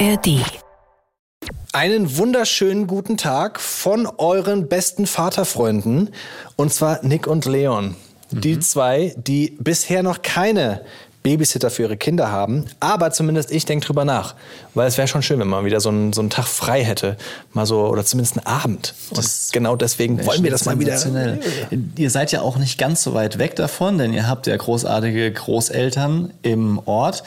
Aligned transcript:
ARD. 0.00 0.40
Einen 1.72 2.16
wunderschönen 2.16 2.88
guten 2.88 3.16
Tag 3.16 3.60
von 3.60 4.06
euren 4.06 4.68
besten 4.68 5.06
Vaterfreunden. 5.06 6.10
Und 6.56 6.72
zwar 6.72 7.04
Nick 7.04 7.28
und 7.28 7.44
Leon. 7.44 7.94
Die 8.30 8.58
zwei, 8.58 9.14
die 9.16 9.56
bisher 9.60 10.02
noch 10.02 10.22
keine 10.22 10.80
Babysitter 11.22 11.70
für 11.70 11.82
ihre 11.84 11.96
Kinder 11.96 12.30
haben. 12.30 12.66
Aber 12.80 13.10
zumindest 13.10 13.50
ich 13.50 13.64
denke 13.64 13.86
drüber 13.86 14.04
nach. 14.04 14.34
Weil 14.74 14.88
es 14.88 14.98
wäre 14.98 15.08
schon 15.08 15.22
schön, 15.22 15.38
wenn 15.40 15.48
man 15.48 15.64
wieder 15.64 15.80
so 15.80 15.88
einen, 15.88 16.12
so 16.12 16.20
einen 16.20 16.28
Tag 16.28 16.46
frei 16.46 16.84
hätte. 16.84 17.16
Mal 17.52 17.64
so, 17.64 17.86
oder 17.86 18.04
zumindest 18.04 18.36
einen 18.36 18.46
Abend. 18.46 18.94
Und 19.10 19.26
genau 19.52 19.74
deswegen 19.74 20.24
wollen 20.26 20.42
wir 20.42 20.50
das 20.50 20.66
mal 20.66 20.78
wieder. 20.78 20.98
Ihr 21.96 22.10
seid 22.10 22.32
ja 22.32 22.42
auch 22.42 22.58
nicht 22.58 22.78
ganz 22.78 23.02
so 23.02 23.14
weit 23.14 23.38
weg 23.38 23.56
davon, 23.56 23.96
denn 23.96 24.12
ihr 24.12 24.28
habt 24.28 24.46
ja 24.46 24.56
großartige 24.56 25.32
Großeltern 25.32 26.34
im 26.42 26.78
Ort. 26.84 27.22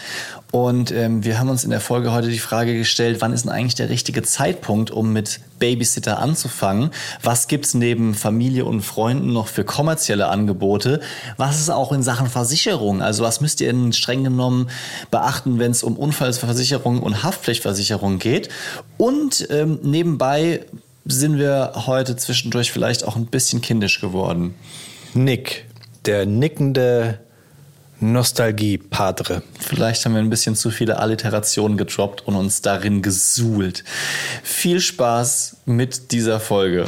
Und 0.51 0.91
ähm, 0.91 1.25
wir 1.25 1.39
haben 1.39 1.49
uns 1.49 1.65
in 1.65 1.71
der 1.71 1.81
Folge 1.81 2.13
heute 2.13 2.29
die 2.29 2.39
Frage 2.39 2.77
gestellt, 2.77 3.17
wann 3.19 3.33
ist 3.33 3.43
denn 3.43 3.51
eigentlich 3.51 3.75
der 3.75 3.89
richtige 3.89 4.23
Zeitpunkt, 4.23 4.91
um 4.91 5.11
mit 5.11 5.41
Babysitter 5.59 6.19
anzufangen? 6.19 6.91
Was 7.21 7.49
gibt's 7.49 7.73
neben 7.73 8.15
Familie 8.15 8.63
und 8.63 8.81
Freunden 8.81 9.33
noch 9.33 9.47
für 9.47 9.65
kommerzielle 9.65 10.27
Angebote? 10.27 11.01
Was 11.35 11.59
ist 11.59 11.69
auch 11.69 11.91
in 11.91 12.01
Sachen 12.01 12.27
Versicherung? 12.27 13.01
Also 13.01 13.23
was 13.23 13.41
müsst 13.41 13.59
ihr 13.59 13.71
denn 13.71 13.91
streng 13.91 14.23
genommen 14.23 14.69
beachten, 15.11 15.59
wenn 15.59 15.71
es 15.71 15.83
um 15.83 15.97
Unfallversicherung 15.97 17.03
und 17.03 17.23
Haftpflichtversicherung 17.23 18.17
geht? 18.17 18.47
Und 18.97 19.47
ähm, 19.49 19.79
nebenbei 19.83 20.61
sind 21.05 21.37
wir 21.37 21.73
heute 21.87 22.15
zwischendurch 22.15 22.71
vielleicht 22.71 23.03
auch 23.03 23.17
ein 23.17 23.25
bisschen 23.25 23.61
kindisch 23.61 23.99
geworden. 23.99 24.55
Nick, 25.13 25.65
der 26.05 26.25
nickende 26.25 27.19
Nostalgie-Padre. 27.99 29.41
Vielleicht 29.59 30.05
haben 30.05 30.13
wir 30.13 30.19
ein 30.19 30.29
bisschen 30.29 30.55
zu 30.55 30.69
viele 30.69 30.99
Alliterationen 30.99 31.77
gedroppt 31.77 32.27
und 32.27 32.35
uns 32.35 32.61
darin 32.61 33.01
gesuhlt. 33.01 33.83
Viel 34.43 34.79
Spaß 34.79 35.57
mit 35.65 36.11
dieser 36.11 36.39
Folge. 36.39 36.85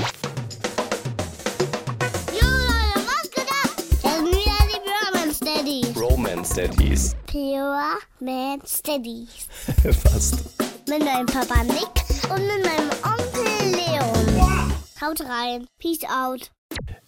Jo 2.31 2.47
Leute, 2.47 3.07
was 3.07 3.31
geht 3.31 3.49
ab? 3.49 3.75
Das 3.75 4.13
sind 4.13 4.27
wieder 4.27 4.57
die 4.63 4.79
Pure 4.83 5.11
Man 5.11 5.33
Steadies. 5.33 5.97
Romance 5.97 6.53
Daddies. 6.53 7.15
Pure 7.25 7.97
Man 8.19 8.61
Steadies. 8.65 9.47
Fast. 10.03 10.43
Mit 10.87 11.03
meinem 11.03 11.25
Papa 11.25 11.63
Nick 11.63 12.29
und 12.29 12.41
mit 12.41 12.65
meinem 12.65 12.89
Onkel 13.03 13.71
Leon. 13.71 14.73
Haut 15.01 15.21
rein. 15.21 15.65
Peace 15.79 16.03
out. 16.03 16.51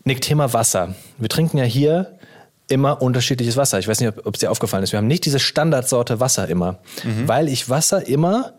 Nick, 0.03 0.21
Thema 0.21 0.51
Wasser. 0.53 0.95
Wir 1.19 1.29
trinken 1.29 1.57
ja 1.59 1.63
hier 1.65 2.17
immer 2.71 3.01
unterschiedliches 3.01 3.57
Wasser. 3.57 3.77
Ich 3.79 3.87
weiß 3.87 3.99
nicht, 3.99 4.13
ob 4.25 4.33
es 4.35 4.39
dir 4.39 4.49
aufgefallen 4.51 4.83
ist. 4.83 4.91
Wir 4.91 4.97
haben 4.97 5.07
nicht 5.07 5.25
diese 5.25 5.39
Standardsorte 5.39 6.19
Wasser 6.19 6.47
immer, 6.47 6.77
weil 7.25 7.47
ich 7.49 7.69
Wasser 7.69 8.07
immer 8.07 8.53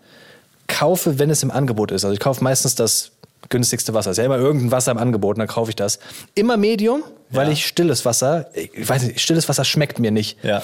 kaufe, 0.68 1.18
wenn 1.18 1.30
es 1.30 1.42
im 1.42 1.50
Angebot 1.50 1.90
ist. 1.90 2.04
Also 2.04 2.12
ich 2.14 2.20
kaufe 2.20 2.42
meistens 2.44 2.74
das 2.74 3.10
günstigste 3.48 3.92
Wasser. 3.94 4.10
Es 4.10 4.18
ist 4.18 4.22
ja 4.22 4.26
immer 4.26 4.38
irgendein 4.38 4.70
Wasser 4.70 4.92
im 4.92 4.98
Angebot 4.98 5.36
und 5.36 5.40
dann 5.40 5.48
kaufe 5.48 5.70
ich 5.70 5.76
das. 5.76 5.98
Immer 6.34 6.56
Medium, 6.56 7.02
weil 7.30 7.46
Ja. 7.48 7.52
ich 7.52 7.66
stilles 7.66 8.04
Wasser, 8.04 8.46
ich 8.54 8.88
weiß 8.88 9.02
nicht, 9.02 9.20
stilles 9.20 9.48
Wasser 9.48 9.64
schmeckt 9.64 9.98
mir 9.98 10.10
nicht. 10.10 10.42
Ja. 10.44 10.62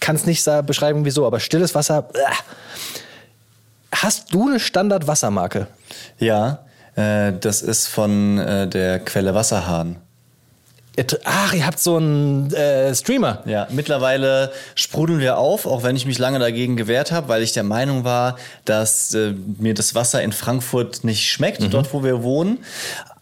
Kann 0.00 0.16
es 0.16 0.24
nicht 0.26 0.44
beschreiben, 0.66 1.04
wieso, 1.04 1.26
aber 1.26 1.40
stilles 1.40 1.74
Wasser. 1.74 2.08
Äh. 2.14 2.18
Hast 3.94 4.32
du 4.32 4.48
eine 4.48 4.58
Standardwassermarke? 4.60 5.66
Ja, 6.18 6.64
äh, 6.96 7.32
das 7.38 7.62
ist 7.62 7.88
von 7.88 8.38
äh, 8.38 8.66
der 8.68 8.98
Quelle 9.00 9.34
Wasserhahn. 9.34 9.96
Tr- 10.98 11.20
Ach, 11.24 11.54
ihr 11.54 11.64
habt 11.66 11.78
so 11.78 11.96
einen 11.96 12.52
äh, 12.52 12.94
Streamer. 12.94 13.42
Ja, 13.46 13.66
mittlerweile 13.70 14.52
sprudeln 14.74 15.20
wir 15.20 15.38
auf, 15.38 15.64
auch 15.66 15.82
wenn 15.82 15.96
ich 15.96 16.04
mich 16.04 16.18
lange 16.18 16.38
dagegen 16.38 16.76
gewehrt 16.76 17.12
habe, 17.12 17.28
weil 17.28 17.42
ich 17.42 17.52
der 17.52 17.62
Meinung 17.62 18.04
war, 18.04 18.36
dass 18.66 19.14
äh, 19.14 19.32
mir 19.58 19.72
das 19.74 19.94
Wasser 19.94 20.22
in 20.22 20.32
Frankfurt 20.32 21.02
nicht 21.04 21.26
schmeckt, 21.28 21.62
dort 21.72 21.92
wo 21.94 22.04
wir 22.04 22.22
wohnen. 22.22 22.58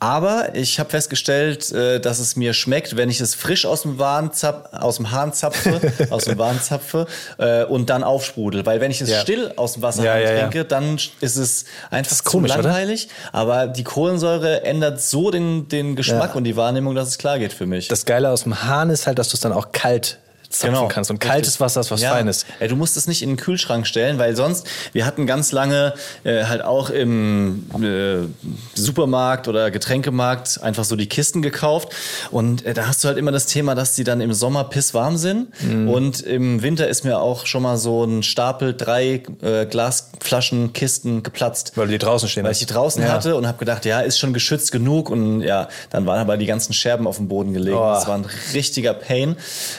Aber 0.02 0.54
ich 0.54 0.78
habe 0.80 0.88
festgestellt, 0.88 1.70
äh, 1.72 2.00
dass 2.00 2.18
es 2.20 2.34
mir 2.34 2.54
schmeckt, 2.54 2.96
wenn 2.96 3.10
ich 3.10 3.20
es 3.20 3.34
frisch 3.34 3.66
aus 3.66 3.82
dem, 3.82 3.98
Wahn 3.98 4.32
zap 4.32 4.70
aus 4.72 4.96
dem 4.96 5.10
Hahn 5.10 5.34
zapfe, 5.34 5.78
aus 6.10 6.24
dem 6.24 6.38
Wahn 6.38 6.58
zapfe 6.60 7.06
äh, 7.38 7.64
und 7.64 7.90
dann 7.90 8.02
aufsprudel. 8.02 8.64
Weil 8.64 8.80
wenn 8.80 8.90
ich 8.90 9.02
es 9.02 9.10
Ja. 9.10 9.20
still 9.20 9.52
aus 9.56 9.74
dem 9.74 9.82
Wasser 9.82 10.02
Ja, 10.04 10.18
ja, 10.18 10.40
trinke, 10.40 10.64
dann 10.64 10.98
ist 11.20 11.36
es 11.36 11.66
einfach 11.90 12.12
ist 12.12 12.24
komisch, 12.24 12.52
zu 12.52 12.58
oder? 12.60 12.68
langweilig. 12.70 13.08
Aber 13.32 13.66
die 13.66 13.84
Kohlensäure 13.84 14.64
ändert 14.64 15.02
so 15.02 15.30
den, 15.30 15.68
den 15.68 15.96
Geschmack 15.96 16.34
und 16.34 16.44
die 16.44 16.56
Wahrnehmung, 16.56 16.94
dass 16.94 17.08
es 17.08 17.18
klar 17.18 17.38
geht 17.38 17.52
für 17.52 17.66
mich. 17.66 17.88
Das 17.88 18.06
Geile 18.06 18.30
aus 18.30 18.44
dem 18.44 18.62
Hahn 18.64 18.88
ist 18.88 19.06
halt, 19.06 19.18
dass 19.18 19.28
du 19.28 19.34
es 19.34 19.40
dann 19.40 19.52
auch 19.52 19.70
kalt 19.72 20.18
zapfen 20.50 20.88
kannst. 20.88 21.10
Und 21.10 21.20
kaltes 21.20 21.52
Richtig. 21.54 21.60
Wasser 21.60 21.80
ist 21.80 21.90
was 21.90 22.02
ja. 22.02 22.12
Feines. 22.12 22.44
Ey, 22.58 22.68
du 22.68 22.76
musst 22.76 22.96
es 22.96 23.06
nicht 23.06 23.22
in 23.22 23.30
den 23.30 23.36
Kühlschrank 23.36 23.86
stellen, 23.86 24.18
weil 24.18 24.36
sonst, 24.36 24.66
wir 24.92 25.06
hatten 25.06 25.26
ganz 25.26 25.52
lange 25.52 25.94
äh, 26.24 26.44
halt 26.44 26.62
auch 26.62 26.90
im 26.90 27.64
äh, 27.82 28.26
Supermarkt 28.74 29.48
oder 29.48 29.70
Getränkemarkt 29.70 30.62
einfach 30.62 30.84
so 30.84 30.96
die 30.96 31.08
Kisten 31.08 31.42
gekauft. 31.42 31.92
Und 32.30 32.64
äh, 32.64 32.74
da 32.74 32.86
hast 32.86 33.02
du 33.04 33.08
halt 33.08 33.16
immer 33.18 33.32
das 33.32 33.46
Thema, 33.46 33.74
dass 33.74 33.94
die 33.94 34.04
dann 34.04 34.20
im 34.20 34.32
Sommer 34.32 34.64
pisswarm 34.64 35.16
sind. 35.16 35.48
Mhm. 35.62 35.88
Und 35.88 36.20
im 36.20 36.62
Winter 36.62 36.88
ist 36.88 37.04
mir 37.04 37.20
auch 37.20 37.46
schon 37.46 37.62
mal 37.62 37.76
so 37.76 38.04
ein 38.04 38.22
Stapel, 38.22 38.74
drei 38.74 39.22
äh, 39.42 39.66
Glasflaschen, 39.66 40.72
Kisten 40.72 41.22
geplatzt. 41.22 41.72
Weil 41.76 41.86
du 41.86 41.92
die 41.92 41.98
draußen 41.98 42.28
stehen 42.28 42.44
Weil 42.44 42.52
ich 42.52 42.58
die 42.58 42.66
draußen 42.66 43.02
Ja. 43.02 43.10
hatte 43.10 43.36
und 43.36 43.46
habe 43.46 43.58
gedacht, 43.58 43.84
ja, 43.84 44.00
ist 44.00 44.18
schon 44.18 44.32
geschützt 44.32 44.72
genug. 44.72 45.10
Und 45.10 45.42
ja, 45.42 45.68
dann 45.90 46.06
waren 46.06 46.18
aber 46.18 46.36
die 46.36 46.46
ganzen 46.46 46.72
Scherben 46.72 47.06
auf 47.06 47.16
dem 47.16 47.28
Boden 47.28 47.52
gelegen. 47.52 47.76
Oh. 47.76 47.92
Das 47.92 48.06
war 48.08 48.16
ein 48.16 48.26
richtiger 48.52 48.94
Pain. 48.94 49.36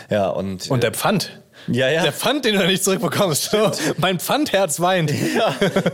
Ja, 0.10 0.30
und, 0.30 0.61
Und 0.70 0.84
der 0.84 0.92
Pfand. 0.94 1.42
ja, 1.68 1.90
ja. 1.90 2.04
Der 2.04 2.12
Pfand, 2.14 2.46
den 2.46 2.56
du 2.56 2.66
nicht 2.68 2.84
zurückbekommst. 2.84 3.56
mein 3.98 4.20
Pfandherz 4.20 4.80
weint. 4.80 5.12
Ja, 5.12 5.50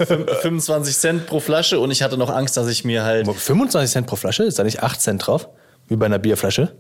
fün- 0.06 0.28
25 0.42 0.98
Cent 0.98 1.26
pro 1.28 1.40
Flasche 1.40 1.80
und 1.80 1.92
ich 1.92 2.02
hatte 2.04 2.18
noch 2.18 2.30
Angst, 2.30 2.58
dass 2.58 2.68
ich 2.68 2.84
mir 2.86 3.04
halt. 3.04 3.28
25 3.32 3.92
Cent 3.92 4.08
pro 4.08 4.16
Flasche? 4.16 4.44
Ist 4.44 4.60
da 4.60 4.64
nicht 4.64 4.84
8 4.84 5.00
Cent 5.02 5.26
drauf? 5.28 5.48
Wie 5.88 5.96
bei 5.96 6.06
einer 6.08 6.20
Bierflasche? 6.20 6.74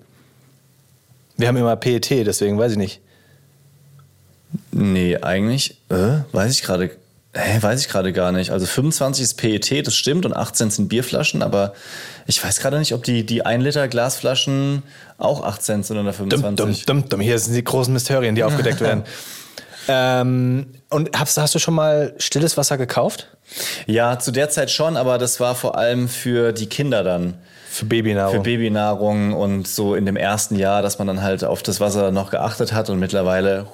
Wir 1.37 1.47
haben 1.47 1.57
immer 1.57 1.75
PET, 1.75 2.09
deswegen 2.25 2.57
weiß 2.57 2.71
ich 2.73 2.77
nicht. 2.77 3.01
Nee, 4.71 5.17
eigentlich, 5.17 5.77
äh, 5.89 6.19
weiß 6.31 6.51
ich 6.51 6.63
gerade. 6.63 6.91
Hä, 7.37 7.61
weiß 7.61 7.81
ich 7.81 7.87
gerade 7.87 8.13
gar 8.13 8.31
nicht. 8.31 8.51
Also 8.51 8.65
25 8.65 9.23
ist 9.23 9.33
PET, 9.35 9.85
das 9.85 9.95
stimmt, 9.95 10.25
und 10.25 10.35
18 10.35 10.71
sind 10.71 10.89
Bierflaschen, 10.89 11.43
aber 11.43 11.73
ich 12.25 12.43
weiß 12.43 12.59
gerade 12.59 12.79
nicht, 12.79 12.93
ob 12.93 13.03
die, 13.03 13.25
die 13.25 13.45
1 13.45 13.63
Liter 13.63 13.87
Glasflaschen 13.87 14.83
auch 15.17 15.43
8 15.43 15.61
Cent 15.61 15.85
sind 15.85 15.97
oder 15.97 16.11
Dum, 16.11 16.29
25. 16.29 16.85
dum, 16.85 17.01
dum, 17.01 17.09
dum. 17.09 17.19
Hier 17.21 17.37
sind 17.37 17.53
die 17.53 17.63
großen 17.63 17.93
Mysterien, 17.93 18.35
die 18.35 18.43
aufgedeckt 18.45 18.81
werden. 18.81 19.03
Ähm, 19.87 20.67
und 20.89 21.17
hast, 21.17 21.37
hast 21.37 21.55
du 21.55 21.59
schon 21.59 21.73
mal 21.73 22.13
stilles 22.17 22.57
Wasser 22.57 22.77
gekauft? 22.77 23.27
Ja, 23.85 24.19
zu 24.19 24.31
der 24.31 24.49
Zeit 24.49 24.71
schon, 24.71 24.97
aber 24.97 25.17
das 25.17 25.39
war 25.39 25.55
vor 25.55 25.77
allem 25.77 26.09
für 26.09 26.51
die 26.51 26.67
Kinder 26.67 27.03
dann. 27.03 27.35
Für 27.77 27.85
Babynahrung. 27.85 28.35
Für 28.37 28.41
Babynahrung 28.41 29.33
und 29.33 29.67
so 29.67 29.93
in 29.93 30.05
dem 30.05 30.15
ersten 30.17 30.55
Jahr, 30.55 30.81
dass 30.81 30.97
man 30.97 31.07
dann 31.07 31.21
halt 31.21 31.43
auf 31.43 31.61
das 31.61 31.79
Wasser 31.79 32.11
noch 32.11 32.31
geachtet 32.31 32.73
hat 32.73 32.89
und 32.89 32.97
mittlerweile, 32.99 33.65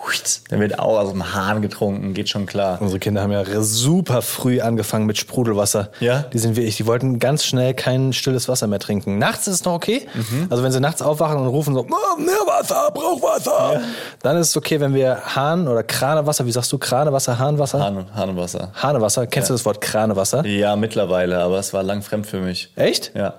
dann 0.49 0.59
wird 0.59 0.77
auch 0.79 0.99
aus 0.99 1.11
dem 1.11 1.33
Hahn 1.33 1.61
getrunken, 1.61 2.13
geht 2.13 2.27
schon 2.29 2.45
klar. 2.45 2.81
Unsere 2.81 2.99
Kinder 2.99 3.21
haben 3.21 3.31
ja 3.31 3.43
super 3.61 4.21
früh 4.21 4.59
angefangen 4.59 5.05
mit 5.05 5.17
Sprudelwasser. 5.17 5.89
Ja? 6.01 6.25
Die 6.33 6.37
sind 6.39 6.55
wirklich, 6.57 6.75
die 6.77 6.85
wollten 6.85 7.19
ganz 7.19 7.45
schnell 7.45 7.73
kein 7.73 8.11
stilles 8.13 8.49
Wasser 8.49 8.67
mehr 8.67 8.79
trinken. 8.79 9.17
Nachts 9.19 9.47
ist 9.47 9.53
es 9.55 9.65
noch 9.65 9.73
okay. 9.73 10.05
Mhm. 10.13 10.47
Also 10.49 10.63
wenn 10.63 10.71
sie 10.71 10.79
nachts 10.81 11.01
aufwachen 11.01 11.37
und 11.37 11.47
rufen 11.47 11.73
so, 11.73 11.81
"Ah, 11.89 12.19
mehr 12.19 12.33
Wasser, 12.45 12.91
brauch 12.93 13.21
Wasser. 13.21 13.81
Dann 14.21 14.37
ist 14.37 14.49
es 14.49 14.57
okay, 14.57 14.79
wenn 14.81 14.93
wir 14.93 15.17
Hahn 15.35 15.67
oder 15.67 15.83
Kranewasser, 15.83 16.45
wie 16.45 16.51
sagst 16.51 16.71
du, 16.73 16.77
Kranewasser, 16.77 17.39
Hahnwasser? 17.39 17.79
Hahn, 17.79 18.05
Hahnenwasser. 18.13 18.71
Hahnewasser. 18.75 19.27
Kennst 19.27 19.49
du 19.49 19.53
das 19.53 19.63
Wort 19.65 19.79
Kranewasser? 19.79 20.45
Ja, 20.45 20.75
mittlerweile, 20.75 21.39
aber 21.39 21.59
es 21.59 21.73
war 21.73 21.83
lang 21.83 22.01
fremd 22.01 22.27
für 22.27 22.39
mich. 22.41 22.71
Echt? 22.75 23.11
Ja. 23.15 23.35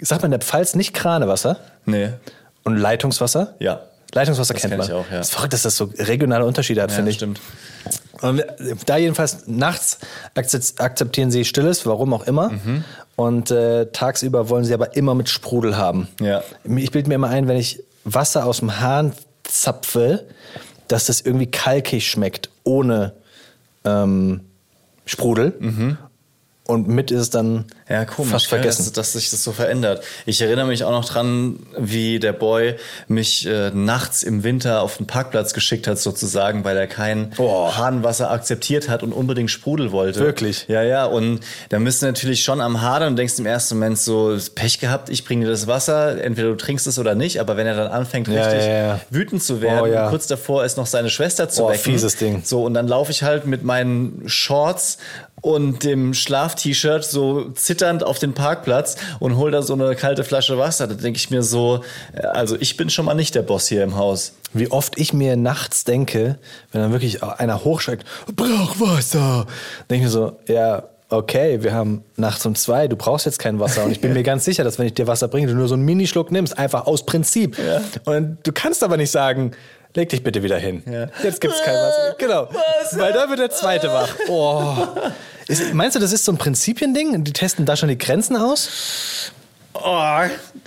Sagt 0.00 0.22
man 0.22 0.32
in 0.32 0.38
der 0.38 0.46
Pfalz 0.46 0.74
nicht 0.74 0.92
Kranewasser 0.94 1.58
Nee. 1.86 2.10
und 2.64 2.76
Leitungswasser? 2.76 3.54
Ja. 3.58 3.80
Leitungswasser 4.14 4.54
Das 4.54 4.60
kennt 4.62 4.72
kenn 4.72 4.78
man. 4.78 4.86
ich 4.86 4.92
auch, 4.92 5.10
ja. 5.10 5.18
Das 5.18 5.28
ist 5.28 5.34
verrückt, 5.34 5.52
dass 5.52 5.62
das 5.62 5.76
so 5.76 5.90
regionale 5.98 6.44
Unterschiede 6.44 6.82
hat, 6.82 6.90
Ja, 6.90 6.96
finde 6.96 7.10
ich. 7.10 7.16
stimmt. 7.16 7.40
Und 8.22 8.42
da 8.86 8.96
jedenfalls 8.96 9.46
nachts 9.46 9.98
akze- 10.34 10.78
akzeptieren 10.80 11.30
sie 11.30 11.44
Stilles, 11.44 11.84
warum 11.86 12.14
auch 12.14 12.26
immer. 12.26 12.50
Mhm. 12.50 12.84
Und 13.14 13.50
äh, 13.50 13.86
tagsüber 13.92 14.48
wollen 14.48 14.64
sie 14.64 14.72
aber 14.74 14.96
immer 14.96 15.14
mit 15.14 15.28
Sprudel 15.28 15.76
haben. 15.76 16.08
Ja. 16.20 16.42
Ich 16.64 16.90
bilde 16.92 17.08
mir 17.08 17.14
immer 17.16 17.28
ein, 17.28 17.46
wenn 17.48 17.56
ich 17.58 17.82
Wasser 18.04 18.46
aus 18.46 18.58
dem 18.58 18.80
Hahn 18.80 19.12
zapfe, 19.44 20.24
dass 20.88 21.06
das 21.06 21.20
irgendwie 21.20 21.46
kalkig 21.50 22.08
schmeckt, 22.08 22.48
ohne 22.64 23.12
ähm, 23.84 24.40
Sprudel. 25.04 25.54
Mhm. 25.58 25.98
Und 26.66 26.88
mit 26.88 27.10
ist 27.10 27.20
es 27.20 27.30
dann 27.30 27.64
Ja, 27.88 28.04
komisch, 28.04 28.32
fast 28.32 28.46
vergessen. 28.48 28.84
Dass, 28.84 28.92
dass 28.92 29.12
sich 29.12 29.30
das 29.30 29.44
so 29.44 29.52
verändert. 29.52 30.02
Ich 30.24 30.40
erinnere 30.42 30.66
mich 30.66 30.84
auch 30.84 30.90
noch 30.90 31.04
dran, 31.04 31.60
wie 31.78 32.18
der 32.18 32.32
Boy 32.32 32.74
mich 33.08 33.46
äh, 33.46 33.70
nachts 33.72 34.22
im 34.22 34.42
Winter 34.44 34.82
auf 34.82 34.96
den 34.96 35.06
Parkplatz 35.06 35.54
geschickt 35.54 35.86
hat, 35.86 35.98
sozusagen, 35.98 36.64
weil 36.64 36.76
er 36.76 36.86
kein 36.86 37.32
Oh. 37.38 37.72
Hahnwasser 37.76 38.30
akzeptiert 38.30 38.88
hat 38.88 39.02
und 39.02 39.12
unbedingt 39.12 39.50
Sprudel 39.50 39.92
wollte. 39.92 40.20
Wirklich? 40.20 40.66
Ja, 40.68 40.82
ja. 40.82 41.04
Und 41.04 41.40
da 41.68 41.78
bist 41.78 42.02
du 42.02 42.06
natürlich 42.06 42.42
schon 42.42 42.60
am 42.60 42.80
Hadern 42.82 43.08
und 43.10 43.16
denkst 43.16 43.38
im 43.38 43.46
ersten 43.46 43.76
Moment 43.76 43.98
so, 43.98 44.36
Pech 44.54 44.80
gehabt, 44.80 45.08
ich 45.08 45.24
bringe 45.24 45.44
dir 45.44 45.50
das 45.50 45.66
Wasser, 45.66 46.22
entweder 46.22 46.48
du 46.48 46.56
trinkst 46.56 46.86
es 46.86 46.98
oder 46.98 47.14
nicht, 47.14 47.40
aber 47.40 47.56
wenn 47.56 47.66
er 47.66 47.76
dann 47.76 47.88
anfängt, 47.92 48.28
Ja, 48.28 48.44
richtig 48.44 48.66
ja, 48.66 49.00
wütend 49.10 49.42
zu 49.42 49.60
werden, 49.60 49.92
Oh, 49.96 50.10
kurz 50.10 50.26
davor 50.26 50.64
ist 50.64 50.76
noch 50.76 50.86
seine 50.86 51.10
Schwester 51.10 51.48
zu 51.48 51.64
Oh, 51.64 51.68
wecken. 51.68 51.78
fieses 51.92 52.16
Ding. 52.16 52.42
So, 52.44 52.64
und 52.64 52.74
dann 52.74 52.88
laufe 52.88 53.12
ich 53.12 53.22
halt 53.22 53.46
mit 53.46 53.62
meinen 53.62 54.22
Shorts 54.26 54.98
und 55.42 55.84
dem 55.84 56.14
Schlaf-T-Shirt 56.14 57.04
so 57.04 57.50
zitternd 57.50 58.02
auf 58.02 58.18
den 58.18 58.34
Parkplatz 58.34 58.96
und 59.20 59.36
hol 59.36 59.50
da 59.50 59.62
so 59.62 59.74
eine 59.74 59.94
kalte 59.94 60.24
Flasche 60.24 60.58
Wasser. 60.58 60.86
Da 60.86 60.94
denke 60.94 61.18
ich 61.18 61.30
mir 61.30 61.42
so, 61.42 61.82
äh, 62.14 62.26
also 62.26 62.56
ich 62.58 62.76
bin 62.76 62.90
schon 62.90 63.04
mal 63.04 63.14
nicht 63.14 63.34
der 63.34 63.42
Boss 63.42 63.68
hier 63.68 63.82
im 63.82 63.96
Haus. 63.96 64.32
Wie 64.52 64.70
oft 64.70 64.98
ich 64.98 65.12
mir 65.12 65.36
nachts 65.36 65.84
denke, 65.84 66.38
wenn 66.72 66.80
dann 66.80 66.92
wirklich 66.92 67.22
einer 67.22 67.64
hochschreckt, 67.64 68.04
brauch 68.34 68.80
Wasser. 68.80 69.46
Denke 69.90 70.06
ich 70.06 70.12
mir 70.14 70.20
so, 70.20 70.38
ja, 70.48 70.84
okay, 71.08 71.62
wir 71.62 71.72
haben 71.72 72.02
nachts 72.16 72.44
um 72.46 72.54
zwei, 72.54 72.88
du 72.88 72.96
brauchst 72.96 73.26
jetzt 73.26 73.38
kein 73.38 73.60
Wasser. 73.60 73.84
Und 73.84 73.92
ich 73.92 74.00
bin 74.00 74.12
mir 74.14 74.22
ganz 74.22 74.44
sicher, 74.44 74.64
dass 74.64 74.78
wenn 74.78 74.86
ich 74.86 74.94
dir 74.94 75.06
Wasser 75.06 75.28
bringe, 75.28 75.46
du 75.46 75.54
nur 75.54 75.68
so 75.68 75.74
einen 75.74 75.84
Minischluck 75.84 76.32
nimmst, 76.32 76.58
einfach 76.58 76.86
aus 76.86 77.06
Prinzip. 77.06 77.58
Ja. 77.58 77.82
Und 78.04 78.38
du 78.42 78.52
kannst 78.52 78.82
aber 78.82 78.96
nicht 78.96 79.10
sagen, 79.10 79.52
leg 79.96 80.08
dich 80.08 80.22
bitte 80.22 80.42
wieder 80.42 80.58
hin. 80.58 80.82
Ja. 80.90 81.08
Jetzt 81.22 81.40
gibt's 81.40 81.60
kein 81.64 81.74
Wasser. 81.74 82.14
Genau. 82.18 82.48
Weil 82.92 83.12
da 83.12 83.28
wird 83.28 83.40
der 83.40 83.50
zweite 83.50 83.88
wach. 83.88 84.14
Oh. 84.28 84.74
Ist, 85.48 85.74
meinst 85.74 85.96
du, 85.96 86.00
das 86.00 86.12
ist 86.12 86.24
so 86.24 86.32
ein 86.32 86.38
Prinzipiending? 86.38 87.22
Die 87.24 87.32
testen 87.32 87.66
da 87.66 87.76
schon 87.76 87.88
die 87.88 87.98
Grenzen 87.98 88.36
aus? 88.36 89.32
Oh, 89.74 90.20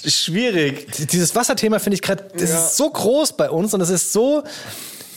schwierig. 0.06 0.88
Dieses 1.12 1.36
Wasserthema 1.36 1.80
finde 1.80 1.96
ich 1.96 2.02
gerade, 2.02 2.26
das 2.38 2.50
Ja. 2.50 2.58
ist 2.60 2.78
so 2.78 2.90
groß 2.90 3.34
bei 3.34 3.50
uns 3.50 3.74
und 3.74 3.82
es 3.82 3.90
ist 3.90 4.14
so, 4.14 4.44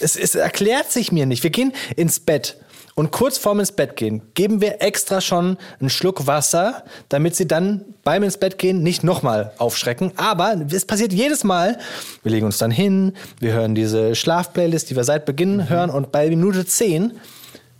es, 0.01 0.17
es 0.17 0.35
erklärt 0.35 0.91
sich 0.91 1.13
mir 1.13 1.27
nicht. 1.27 1.43
Wir 1.43 1.51
gehen 1.51 1.73
ins 1.97 2.19
Bett 2.21 2.57
und 2.95 3.11
kurz 3.11 3.39
vorm 3.39 3.61
ins 3.61 3.73
Bett 3.73 3.97
gehen 3.97 4.23
geben 4.35 4.61
wir 4.61 4.83
extra 4.83 5.21
schon 5.21 5.57
einen 5.81 5.91
Schluck 5.91 6.27
Wasser, 6.27 6.85
damit 7.09 7.37
sie 7.37 7.49
dann 7.49 7.85
beim 8.05 8.23
ins 8.23 8.37
Bett 8.37 8.59
gehen 8.59 8.83
nicht 8.83 9.05
nochmal 9.05 9.53
aufschrecken. 9.59 10.13
Aber 10.17 10.57
es 10.71 10.85
passiert 10.85 11.13
jedes 11.13 11.45
Mal. 11.45 11.79
Wir 12.23 12.33
legen 12.33 12.47
uns 12.47 12.59
dann 12.59 12.71
hin, 12.71 13.15
wir 13.41 13.53
hören 13.53 13.75
diese 13.75 14.15
Schlafplaylist, 14.15 14.91
die 14.91 14.97
wir 14.97 15.05
seit 15.05 15.25
Beginn 15.25 15.69
hören 15.69 15.91
und 15.91 16.13
bei 16.13 16.29
Minute 16.29 16.67
10 16.67 17.13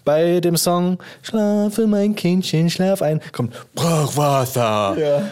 bei 0.05 0.41
dem 0.41 0.57
Song 0.57 0.99
Schlafe 1.23 1.87
mein 1.87 2.17
Kindchen, 2.17 2.71
schlaf 2.71 3.03
ein, 3.03 3.21
kommt 3.33 3.55
Brauch 3.75 4.17
Wasser. 4.17 4.97
Ja. 4.99 5.23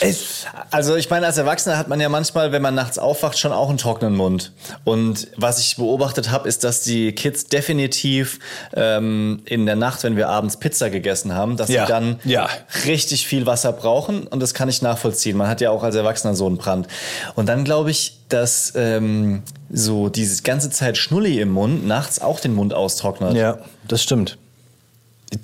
Es, 0.00 0.46
Also 0.70 0.96
ich 0.96 1.10
meine, 1.10 1.26
als 1.26 1.38
Erwachsener 1.38 1.76
hat 1.78 1.88
man 1.88 2.00
ja 2.00 2.08
manchmal, 2.08 2.52
wenn 2.52 2.62
man 2.62 2.74
nachts 2.74 2.98
aufwacht, 2.98 3.38
schon 3.38 3.52
auch 3.52 3.68
einen 3.68 3.78
trockenen 3.78 4.14
Mund. 4.16 4.52
Und 4.84 5.28
was 5.36 5.58
ich 5.58 5.76
beobachtet 5.76 6.30
habe, 6.30 6.48
ist, 6.48 6.64
dass 6.64 6.82
die 6.82 7.12
Kids 7.12 7.46
definitiv 7.46 8.38
ähm, 8.74 9.42
in 9.44 9.66
der 9.66 9.76
Nacht, 9.76 10.02
wenn 10.04 10.16
wir 10.16 10.28
abends 10.28 10.56
Pizza 10.58 10.90
gegessen 10.90 11.34
haben, 11.34 11.56
dass 11.56 11.68
Ja. 11.68 11.86
sie 11.86 11.92
dann 11.92 12.18
Ja. 12.24 12.48
richtig 12.86 13.26
viel 13.26 13.46
Wasser 13.46 13.72
brauchen. 13.72 14.26
Und 14.26 14.40
das 14.40 14.54
kann 14.54 14.68
ich 14.68 14.82
nachvollziehen. 14.82 15.36
Man 15.36 15.48
hat 15.48 15.60
ja 15.60 15.70
auch 15.70 15.82
als 15.82 15.94
Erwachsener 15.94 16.34
so 16.34 16.46
einen 16.46 16.56
Brand. 16.58 16.86
Und 17.34 17.46
dann 17.48 17.64
glaube 17.64 17.90
ich, 17.90 18.18
dass 18.28 18.72
ähm, 18.76 19.42
so 19.70 20.08
diese 20.08 20.42
ganze 20.42 20.70
Zeit 20.70 20.96
Schnulli 20.96 21.40
im 21.40 21.50
Mund 21.50 21.86
nachts 21.86 22.20
auch 22.20 22.40
den 22.40 22.54
Mund 22.54 22.72
austrocknet. 22.74 23.34
Ja, 23.34 23.58
das 23.88 24.02
stimmt. 24.02 24.38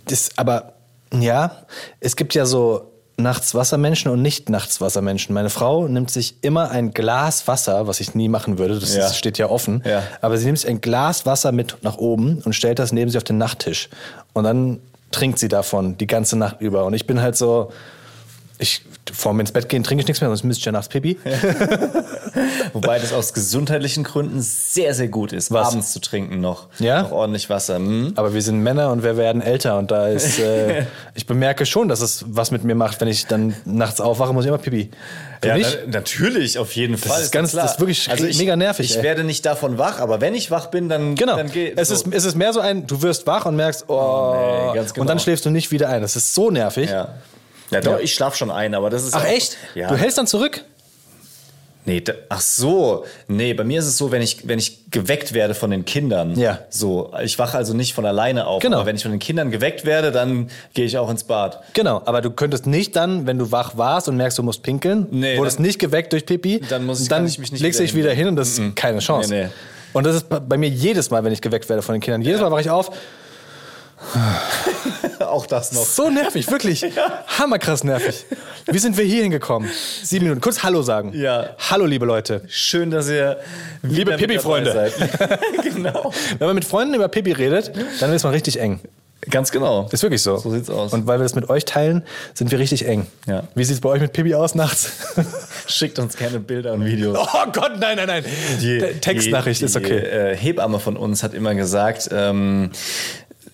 Das, 0.06 0.30
aber 0.36 0.74
ja, 1.12 1.62
es 2.00 2.16
gibt 2.16 2.34
ja 2.34 2.44
so 2.44 2.90
Nachtswassermenschen 3.18 4.10
und 4.10 4.22
nicht 4.22 4.48
Nachtswassermenschen. 4.48 5.34
Meine 5.34 5.50
Frau 5.50 5.88
nimmt 5.88 6.10
sich 6.10 6.36
immer 6.42 6.70
ein 6.70 6.92
Glas 6.92 7.46
Wasser, 7.48 7.86
was 7.86 8.00
ich 8.00 8.14
nie 8.14 8.28
machen 8.28 8.58
würde, 8.58 8.78
das 8.78 8.94
Ja. 8.94 9.12
steht 9.12 9.38
ja 9.38 9.48
offen, 9.50 9.82
Ja. 9.84 10.02
aber 10.20 10.38
sie 10.38 10.46
nimmt 10.46 10.58
sich 10.58 10.68
ein 10.68 10.80
Glas 10.80 11.26
Wasser 11.26 11.52
mit 11.52 11.76
nach 11.82 11.98
oben 11.98 12.40
und 12.44 12.52
stellt 12.54 12.78
das 12.78 12.92
neben 12.92 13.10
sich 13.10 13.18
auf 13.18 13.24
den 13.24 13.38
Nachttisch. 13.38 13.88
Und 14.32 14.44
dann 14.44 14.78
trinkt 15.10 15.38
sie 15.38 15.48
davon 15.48 15.98
die 15.98 16.06
ganze 16.06 16.36
Nacht 16.38 16.60
über. 16.60 16.84
Und 16.84 16.94
ich 16.94 17.06
bin 17.06 17.20
halt 17.20 17.36
so, 17.36 17.72
ich, 18.58 18.82
vor 19.12 19.32
mir 19.34 19.42
ins 19.42 19.52
Bett 19.52 19.68
gehen 19.68 19.84
trinke 19.84 20.02
ich 20.02 20.08
nichts 20.08 20.20
mehr, 20.20 20.28
sonst 20.30 20.42
müsste 20.44 20.60
ich 20.60 20.64
ja 20.66 20.72
nachts 20.72 20.88
Pipi. 20.88 21.16
Wobei 22.72 22.98
das 22.98 23.12
aus 23.12 23.32
gesundheitlichen 23.32 24.04
Gründen 24.04 24.40
sehr, 24.42 24.94
sehr 24.94 25.08
gut 25.08 25.32
ist, 25.32 25.50
Was? 25.52 25.68
abends 25.68 25.92
zu 25.92 26.00
trinken 26.00 26.40
noch. 26.40 26.66
Ja? 26.78 27.02
Noch 27.02 27.12
ordentlich 27.12 27.48
Wasser. 27.50 27.76
Hm? 27.76 28.12
Aber 28.16 28.34
wir 28.34 28.42
sind 28.42 28.60
Männer 28.60 28.90
und 28.90 29.02
wir 29.02 29.16
werden 29.16 29.42
älter 29.42 29.78
und 29.78 29.90
da 29.90 30.08
ist, 30.08 30.38
äh, 30.38 30.84
ich 31.14 31.26
bemerke 31.26 31.66
schon, 31.66 31.88
dass 31.88 32.00
es 32.00 32.24
was 32.28 32.50
mit 32.50 32.64
mir 32.64 32.74
macht, 32.74 33.00
wenn 33.00 33.08
ich 33.08 33.26
dann 33.26 33.54
nachts 33.64 34.00
aufwache, 34.00 34.32
muss 34.32 34.44
ich 34.44 34.48
immer 34.48 34.58
Pipi. 34.58 34.90
Wenn 35.40 35.60
Ja, 35.60 35.68
na, 35.86 35.92
natürlich, 35.92 36.58
auf 36.58 36.72
jeden 36.74 36.98
Fall. 36.98 37.22
ist 37.22 37.30
ganz- 37.30 37.52
das 37.52 37.72
ist 37.72 37.80
wirklich 37.80 38.08
mega 38.38 38.56
nervig, 38.56 38.90
Ich 38.90 38.96
ey. 38.96 39.02
werde 39.04 39.22
nicht 39.24 39.46
davon 39.46 39.78
wach, 39.78 40.00
aber 40.00 40.20
wenn 40.20 40.34
ich 40.34 40.50
wach 40.50 40.66
bin, 40.66 40.88
dann, 40.88 41.14
Genau. 41.14 41.36
dann 41.36 41.50
geht 41.50 41.78
es, 41.78 41.88
so. 41.88 41.94
ist, 41.94 42.06
es 42.12 42.24
ist 42.24 42.34
mehr 42.34 42.52
so 42.52 42.60
ein, 42.60 42.86
du 42.86 43.02
wirst 43.02 43.26
wach 43.26 43.46
und 43.46 43.54
merkst, 43.56 43.84
oh, 43.88 44.34
nee, 44.70 44.74
ganz 44.76 44.92
genau. 44.94 45.02
und 45.02 45.06
dann 45.08 45.20
schläfst 45.20 45.44
du 45.46 45.50
nicht 45.50 45.70
wieder 45.70 45.88
ein. 45.88 46.02
Das 46.02 46.16
ist 46.16 46.34
so 46.34 46.50
nervig. 46.50 46.90
Ja. 46.90 47.14
Ja, 47.70 47.80
doch, 47.80 47.92
Ja. 47.92 47.98
ich 48.00 48.14
schlaf 48.14 48.34
schon 48.36 48.50
ein, 48.50 48.74
aber 48.74 48.90
das 48.90 49.04
ist 49.04 49.14
Ach 49.14 49.24
auch, 49.24 49.28
echt? 49.28 49.56
Ja. 49.74 49.88
Du 49.88 49.96
hältst 49.96 50.18
dann 50.18 50.26
zurück? 50.26 50.64
Nee, 51.84 52.02
da, 52.02 52.12
ach 52.28 52.40
so. 52.42 53.06
Nee, 53.28 53.54
bei 53.54 53.64
mir 53.64 53.78
ist 53.78 53.86
es 53.86 53.96
so, 53.96 54.10
wenn 54.12 54.20
ich, 54.20 54.46
wenn 54.46 54.58
ich 54.58 54.90
geweckt 54.90 55.32
werde 55.32 55.54
von 55.54 55.70
den 55.70 55.86
Kindern. 55.86 56.38
Ja. 56.38 56.58
So, 56.68 57.14
ich 57.22 57.38
wache 57.38 57.56
also 57.56 57.72
nicht 57.72 57.94
von 57.94 58.04
alleine 58.04 58.46
auf. 58.46 58.60
Genau. 58.60 58.76
Aber 58.76 58.86
wenn 58.86 58.96
ich 58.96 59.02
von 59.02 59.10
den 59.10 59.20
Kindern 59.20 59.50
geweckt 59.50 59.86
werde, 59.86 60.12
dann 60.12 60.50
gehe 60.74 60.84
ich 60.84 60.98
auch 60.98 61.08
ins 61.08 61.24
Bad. 61.24 61.62
Genau, 61.72 62.02
aber 62.04 62.20
du 62.20 62.30
könntest 62.30 62.66
nicht 62.66 62.94
dann, 62.94 63.26
wenn 63.26 63.38
du 63.38 63.52
wach 63.52 63.78
warst 63.78 64.06
und 64.08 64.18
merkst, 64.18 64.36
du 64.36 64.42
musst 64.42 64.62
pinkeln, 64.62 65.06
Nee, 65.10 65.38
wurdest 65.38 65.58
dann- 65.60 65.66
nicht 65.66 65.78
geweckt 65.78 66.12
durch 66.12 66.26
Pipi, 66.26 66.60
Dann 66.68 66.84
muss 66.84 67.00
ich- 67.00 67.08
dann 67.08 67.26
ich 67.26 67.38
mich 67.38 67.52
nicht 67.52 67.62
legst 67.62 67.78
du 67.80 67.84
dich 67.84 67.94
wieder 67.94 68.12
hin 68.12 68.28
und 68.28 68.36
das 68.36 68.50
ist 68.58 68.76
keine 68.76 68.98
Chance. 68.98 69.30
Nee, 69.30 69.44
nee. 69.44 69.48
Und 69.94 70.04
das 70.04 70.16
ist 70.16 70.28
bei- 70.28 70.40
bei 70.40 70.58
mir 70.58 70.68
jedes 70.68 71.08
Mal, 71.08 71.24
wenn 71.24 71.32
ich 71.32 71.40
geweckt 71.40 71.70
werde 71.70 71.80
von 71.80 71.94
den 71.94 72.02
Kindern. 72.02 72.20
Jedes 72.20 72.42
Mal 72.42 72.50
wache 72.50 72.60
ich 72.60 72.68
auf, 72.70 72.90
auch 75.30 75.46
das 75.46 75.72
noch. 75.72 75.84
So 75.84 76.10
nervig, 76.10 76.50
wirklich. 76.50 76.84
Hammerkrass 77.38 77.84
nervig. 77.84 78.24
Wie 78.66 78.78
sind 78.78 78.96
wir 78.96 79.04
hier 79.04 79.22
hingekommen? 79.22 79.68
Sieben 80.02 80.24
Minuten. 80.24 80.40
Kurz 80.40 80.62
Hallo 80.62 80.82
sagen. 80.82 81.12
Ja. 81.14 81.50
Hallo, 81.70 81.86
liebe 81.86 82.06
Leute. 82.06 82.42
Schön, 82.48 82.90
dass 82.90 83.08
ihr 83.08 83.38
Liebe 83.82 84.16
seid. 84.18 84.92
genau. 85.62 86.12
Wenn 86.38 86.46
man 86.46 86.54
mit 86.54 86.64
Freunden 86.64 86.94
über 86.94 87.08
Pipi 87.08 87.32
redet, 87.32 87.72
dann 88.00 88.12
ist 88.12 88.24
man 88.24 88.32
richtig 88.32 88.60
eng. 88.60 88.80
Ganz 89.30 89.50
genau. 89.50 89.88
Ist 89.90 90.02
wirklich 90.02 90.22
so. 90.22 90.36
So 90.36 90.50
sieht's 90.50 90.70
aus. 90.70 90.92
Und 90.92 91.06
weil 91.06 91.18
wir 91.18 91.24
das 91.24 91.34
mit 91.34 91.50
euch 91.50 91.64
teilen, 91.64 92.04
sind 92.34 92.50
wir 92.50 92.58
richtig 92.58 92.86
eng. 92.86 93.06
Ja. 93.26 93.44
Wie 93.54 93.64
sieht 93.64 93.74
es 93.74 93.80
bei 93.80 93.88
euch 93.88 94.00
mit 94.00 94.12
Pipi 94.12 94.34
aus 94.34 94.54
nachts? 94.54 94.92
Schickt 95.66 95.98
uns 95.98 96.16
gerne 96.16 96.38
Bilder 96.38 96.72
und 96.74 96.84
Videos. 96.84 97.18
Oh 97.18 97.50
Gott, 97.52 97.72
nein, 97.78 97.96
nein, 97.96 98.06
nein. 98.06 98.24
Der 98.62 99.00
Textnachricht 99.00 99.60
die, 99.60 99.64
ist 99.64 99.76
okay. 99.76 100.00
Die 100.00 100.06
äh, 100.06 100.36
Hebamme 100.36 100.78
von 100.78 100.96
uns 100.96 101.22
hat 101.22 101.34
immer 101.34 101.54
gesagt, 101.54 102.08
ähm, 102.12 102.70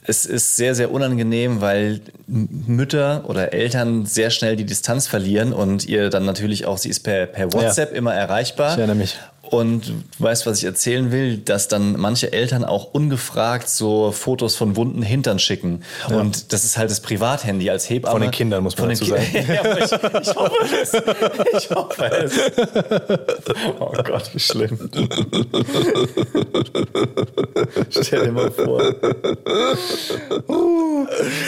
es 0.06 0.26
ist 0.26 0.56
sehr, 0.56 0.74
sehr 0.74 0.90
unangenehm, 0.90 1.60
weil 1.60 2.00
Mütter 2.26 3.24
oder 3.26 3.54
Eltern 3.54 4.04
sehr 4.04 4.30
schnell 4.30 4.54
die 4.54 4.66
Distanz 4.66 5.06
verlieren 5.06 5.52
und 5.52 5.86
ihr 5.86 6.10
dann 6.10 6.26
natürlich 6.26 6.66
auch, 6.66 6.76
sie 6.76 6.90
ist 6.90 7.00
per, 7.00 7.26
per 7.26 7.52
WhatsApp 7.52 7.94
immer 7.94 8.14
erreichbar. 8.14 8.72
Ich 8.72 8.78
erinnere 8.78 8.96
mich. 8.96 9.18
Und 9.50 9.88
du 9.88 9.92
weißt, 10.18 10.46
was 10.46 10.58
ich 10.58 10.64
erzählen 10.64 11.12
will, 11.12 11.36
dass 11.38 11.68
dann 11.68 11.98
manche 12.00 12.32
Eltern 12.32 12.64
auch 12.64 12.88
ungefragt 12.92 13.68
so 13.68 14.10
Fotos 14.10 14.56
von 14.56 14.74
wunden 14.76 15.02
Hintern 15.02 15.38
schicken. 15.38 15.82
Und 16.08 16.52
das 16.52 16.64
ist 16.64 16.76
halt 16.76 16.90
das 16.90 17.00
Privathandy 17.00 17.70
als 17.70 17.88
Hebamme. 17.88 18.12
Von 18.12 18.22
den 18.22 18.30
Kindern, 18.30 18.62
muss 18.64 18.76
man 18.78 18.96
Von 18.96 19.06
dazu 19.08 19.14
den 19.14 19.22
Ki- 19.24 19.52
ja, 19.54 19.76
ich, 19.78 19.92
ich 19.92 20.34
hoffe 20.34 20.56
es. 20.82 20.92
Ich 21.62 21.70
hoffe 21.70 22.04
es. 22.24 22.32
Oh 23.78 23.92
Gott, 24.02 24.30
wie 24.32 24.40
schlimm. 24.40 24.90
Stell 27.90 28.24
dir 28.26 28.32
mal 28.32 28.50
vor. 28.50 28.82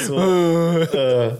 So, 0.07 0.19
äh, 0.19 1.27
ja. 1.29 1.35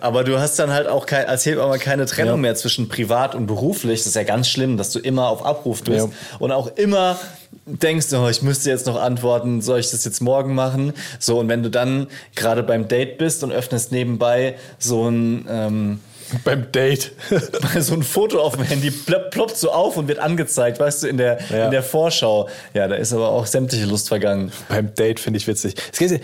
Aber 0.00 0.24
du 0.24 0.38
hast 0.38 0.58
dann 0.58 0.70
halt 0.72 0.88
auch 0.88 1.06
kein, 1.06 1.26
als 1.26 1.44
Hebamme 1.46 1.78
keine 1.78 2.06
Trennung 2.06 2.36
Ja. 2.36 2.42
mehr 2.42 2.54
zwischen 2.54 2.88
privat 2.88 3.34
und 3.34 3.46
beruflich. 3.46 4.00
Das 4.00 4.06
ist 4.08 4.16
ja 4.16 4.24
ganz 4.24 4.48
schlimm, 4.48 4.76
dass 4.76 4.90
du 4.90 4.98
immer 4.98 5.28
auf 5.28 5.44
Abruf 5.44 5.81
bist 5.84 6.06
Ja. 6.08 6.12
und 6.38 6.52
auch 6.52 6.68
immer 6.76 7.18
denkst, 7.66 8.06
oh, 8.14 8.28
ich 8.28 8.42
müsste 8.42 8.70
jetzt 8.70 8.86
noch 8.86 9.00
antworten, 9.00 9.60
soll 9.62 9.78
ich 9.80 9.90
das 9.90 10.04
jetzt 10.04 10.20
morgen 10.20 10.54
machen? 10.54 10.92
So, 11.18 11.38
und 11.38 11.48
wenn 11.48 11.62
du 11.62 11.70
dann 11.70 12.08
gerade 12.34 12.62
beim 12.62 12.88
Date 12.88 13.18
bist 13.18 13.44
und 13.44 13.52
öffnest 13.52 13.92
nebenbei 13.92 14.56
so 14.78 15.08
ein, 15.08 15.46
ähm, 15.48 16.00
Beim 16.44 16.72
Date. 16.72 17.12
so 17.78 17.92
ein 17.92 18.02
Foto 18.02 18.40
auf 18.40 18.54
dem 18.56 18.64
Handy, 18.64 18.90
plopp, 18.90 19.30
ploppt 19.32 19.54
so 19.56 19.70
auf 19.70 19.98
und 19.98 20.08
wird 20.08 20.18
angezeigt, 20.18 20.80
weißt 20.80 21.02
du, 21.02 21.08
in 21.08 21.18
der, 21.18 21.38
Ja. 21.50 21.66
in 21.66 21.70
der 21.72 21.82
Vorschau. 21.82 22.48
Ja, 22.72 22.88
da 22.88 22.94
ist 22.94 23.12
aber 23.12 23.28
auch 23.28 23.44
sämtliche 23.44 23.84
Lust 23.84 24.08
vergangen. 24.08 24.50
Beim 24.70 24.94
Date 24.94 25.20
finde 25.20 25.36
ich 25.36 25.46
witzig. 25.46 25.74
Es 25.92 25.98
geht, 25.98 26.22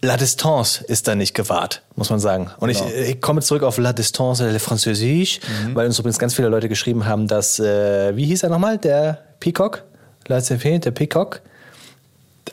La 0.00 0.16
Distance 0.16 0.84
ist 0.84 1.08
da 1.08 1.14
nicht 1.16 1.34
gewahrt, 1.34 1.82
muss 1.96 2.08
man 2.10 2.20
sagen. 2.20 2.50
Und 2.60 2.70
Genau. 2.72 2.86
ich, 2.88 3.08
ich 3.16 3.20
komme 3.20 3.40
zurück 3.42 3.64
auf 3.64 3.78
La 3.78 3.92
Distance 3.92 4.44
de 4.44 4.52
la 4.52 4.58
Französisch, 4.60 5.40
Mhm. 5.64 5.74
weil 5.74 5.86
uns 5.86 5.98
übrigens 5.98 6.18
ganz 6.20 6.34
viele 6.34 6.48
Leute 6.48 6.68
geschrieben 6.68 7.04
haben, 7.04 7.26
dass, 7.26 7.58
äh, 7.58 8.14
wie 8.16 8.24
hieß 8.26 8.44
er 8.44 8.48
nochmal, 8.50 8.78
der 8.78 9.18
Peacock? 9.40 9.82
La 10.28 10.40
CP, 10.40 10.78
der 10.78 10.92
Peacock? 10.92 11.40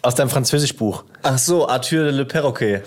Aus 0.02 0.16
deinem 0.16 0.30
Französischbuch. 0.30 1.04
Ach 1.24 1.38
so, 1.38 1.68
Arthur 1.68 2.04
de 2.06 2.12
Le 2.14 2.26
Perroquet. 2.26 2.82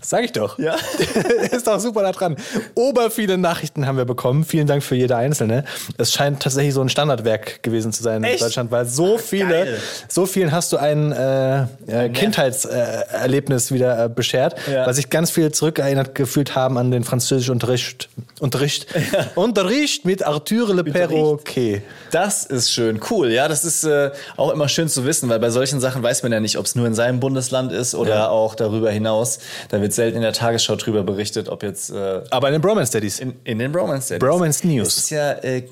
Sag 0.00 0.24
ich 0.24 0.32
doch. 0.32 0.58
Ja. 0.58 0.76
ist 1.50 1.66
doch 1.66 1.80
super 1.80 2.02
da 2.02 2.12
dran. 2.12 2.36
Ober 2.74 3.10
viele 3.10 3.36
Nachrichten 3.36 3.86
haben 3.86 3.96
wir 3.96 4.04
bekommen. 4.04 4.44
Vielen 4.44 4.66
Dank 4.66 4.82
für 4.82 4.94
jede 4.94 5.16
einzelne. 5.16 5.64
Es 5.96 6.12
scheint 6.12 6.40
tatsächlich 6.42 6.74
so 6.74 6.80
ein 6.80 6.88
Standardwerk 6.88 7.62
gewesen 7.62 7.92
zu 7.92 8.02
sein 8.02 8.18
in 8.22 8.30
Echt? 8.30 8.42
Deutschland, 8.42 8.70
weil 8.70 8.86
so 8.86 9.18
viele, 9.18 9.48
geil. 9.48 9.78
so 10.08 10.26
vielen 10.26 10.52
hast 10.52 10.72
du 10.72 10.76
ein 10.76 11.12
äh, 11.12 11.62
äh, 11.86 12.08
Kindheitserlebnis 12.10 13.72
wieder 13.72 14.04
äh, 14.04 14.08
beschert, 14.08 14.56
Ja. 14.70 14.86
weil 14.86 14.94
sich 14.94 15.10
ganz 15.10 15.30
viele 15.30 15.52
zurückerinnert 15.52 16.14
gefühlt 16.14 16.54
haben 16.54 16.78
an 16.78 16.90
den 16.90 17.04
Französischunterricht. 17.04 18.08
Unterricht, 18.40 18.86
Unterricht 19.34 20.04
mit 20.04 20.24
Arthur 20.24 20.72
Le 20.74 20.84
Perroquet. 20.84 21.82
Das 22.12 22.44
ist 22.44 22.70
schön, 22.72 23.00
cool. 23.10 23.30
Ja, 23.32 23.48
das 23.48 23.64
ist 23.64 23.82
äh, 23.84 24.10
auch 24.36 24.52
immer 24.52 24.68
schön 24.68 24.88
zu 24.88 25.04
wissen, 25.04 25.28
weil 25.28 25.40
bei 25.40 25.50
solchen 25.50 25.80
Sachen 25.80 26.02
weiß 26.04 26.22
man 26.22 26.30
ja 26.32 26.38
nicht, 26.40 26.56
ob 26.56 26.64
es 26.66 26.74
nur 26.76 26.86
in 26.86 26.94
seinem 26.94 27.18
Bundesland 27.20 27.72
ist 27.72 27.94
oder 27.96 28.30
auch 28.30 28.54
darüber 28.54 28.90
hinaus. 28.90 29.40
Da 29.70 29.80
wird 29.80 29.87
selten 29.96 30.16
in 30.16 30.22
der 30.22 30.32
Tagesschau 30.32 30.76
drüber 30.76 31.02
berichtet, 31.02 31.48
ob 31.48 31.62
jetzt 31.62 31.90
äh, 31.90 32.22
Aber 32.30 32.48
in 32.48 32.52
den 32.52 32.62
Bromance 32.62 32.92
Daddies. 32.92 33.20
in, 33.20 33.34
in 33.44 33.58
den 33.58 33.72
Bromance 33.72 34.08
Daddies. 34.08 34.28
Bromance 34.28 34.66
News. 34.66 34.94
Das 34.94 34.98
ist 35.04 35.10
ja, 35.10 35.32
äh, 35.32 35.62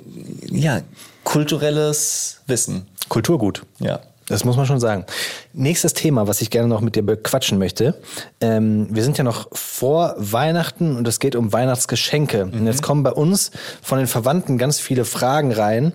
ja 0.51 0.81
kulturelles 1.25 2.41
Wissen. 2.47 2.87
Kulturgut. 3.09 3.63
Ja. 3.79 4.01
Das 4.29 4.45
muss 4.45 4.57
man 4.57 4.67
schon 4.67 4.81
sagen. 4.81 5.07
Nächstes 5.53 5.95
Thema, 5.95 6.27
was 6.27 6.41
ich 6.41 6.51
gerne 6.51 6.67
noch 6.67 6.81
mit 6.81 6.97
dir 6.97 7.05
bequatschen 7.05 7.59
möchte. 7.59 7.95
Ähm, 8.41 8.89
wir 8.91 9.05
sind 9.05 9.19
ja 9.19 9.25
noch 9.25 9.49
vor 9.53 10.15
Weihnachten 10.19 10.97
und 10.97 11.07
es 11.07 11.21
geht 11.21 11.37
um 11.37 11.53
Weihnachtsgeschenke. 11.53 12.47
Und 12.47 12.67
jetzt 12.67 12.83
kommen 12.83 13.05
bei 13.05 13.13
uns 13.13 13.53
von 13.83 13.99
den 13.99 14.09
Verwandten 14.09 14.59
ganz 14.59 14.81
viele 14.81 15.05
Fragen 15.05 15.53
rein, 15.53 15.93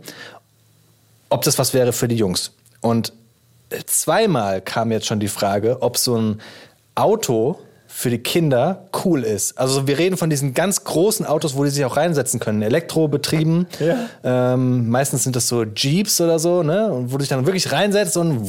ob 1.30 1.42
das 1.42 1.60
was 1.60 1.74
wäre 1.74 1.92
für 1.92 2.08
die 2.08 2.16
Jungs. 2.16 2.51
Und 2.80 3.12
zweimal 3.86 4.62
kam 4.62 4.92
jetzt 4.92 5.08
schon 5.08 5.20
die 5.20 5.28
Frage, 5.28 5.82
ob 5.82 5.98
so 5.98 6.16
ein 6.16 6.42
Auto 6.96 7.60
für 8.01 8.10
die 8.10 8.17
Kinder 8.17 8.88
cool 9.05 9.24
ist. 9.24 9.60
Also 9.60 9.86
wir 9.86 10.00
reden 10.00 10.17
von 10.17 10.31
diesen 10.31 10.55
ganz 10.55 10.84
großen 10.84 11.24
Autos, 11.24 11.55
wo 11.55 11.63
die 11.63 11.70
sich 11.70 11.86
auch 11.86 11.98
reinsetzen 11.98 12.39
können, 12.39 12.63
elektrobetrieben. 12.63 13.67
Ja. 13.79 14.53
Ähm, 14.53 14.89
meistens 14.89 15.24
sind 15.24 15.36
das 15.36 15.48
so 15.48 15.65
Jeeps 15.65 16.20
oder 16.20 16.39
so, 16.39 16.63
ne? 16.63 16.91
Und 16.91 17.10
wo 17.10 17.17
du 17.17 17.20
dich 17.20 17.29
dann 17.29 17.46
wirklich 17.46 17.72
reinsetzt 17.72 18.17
und 18.17 18.41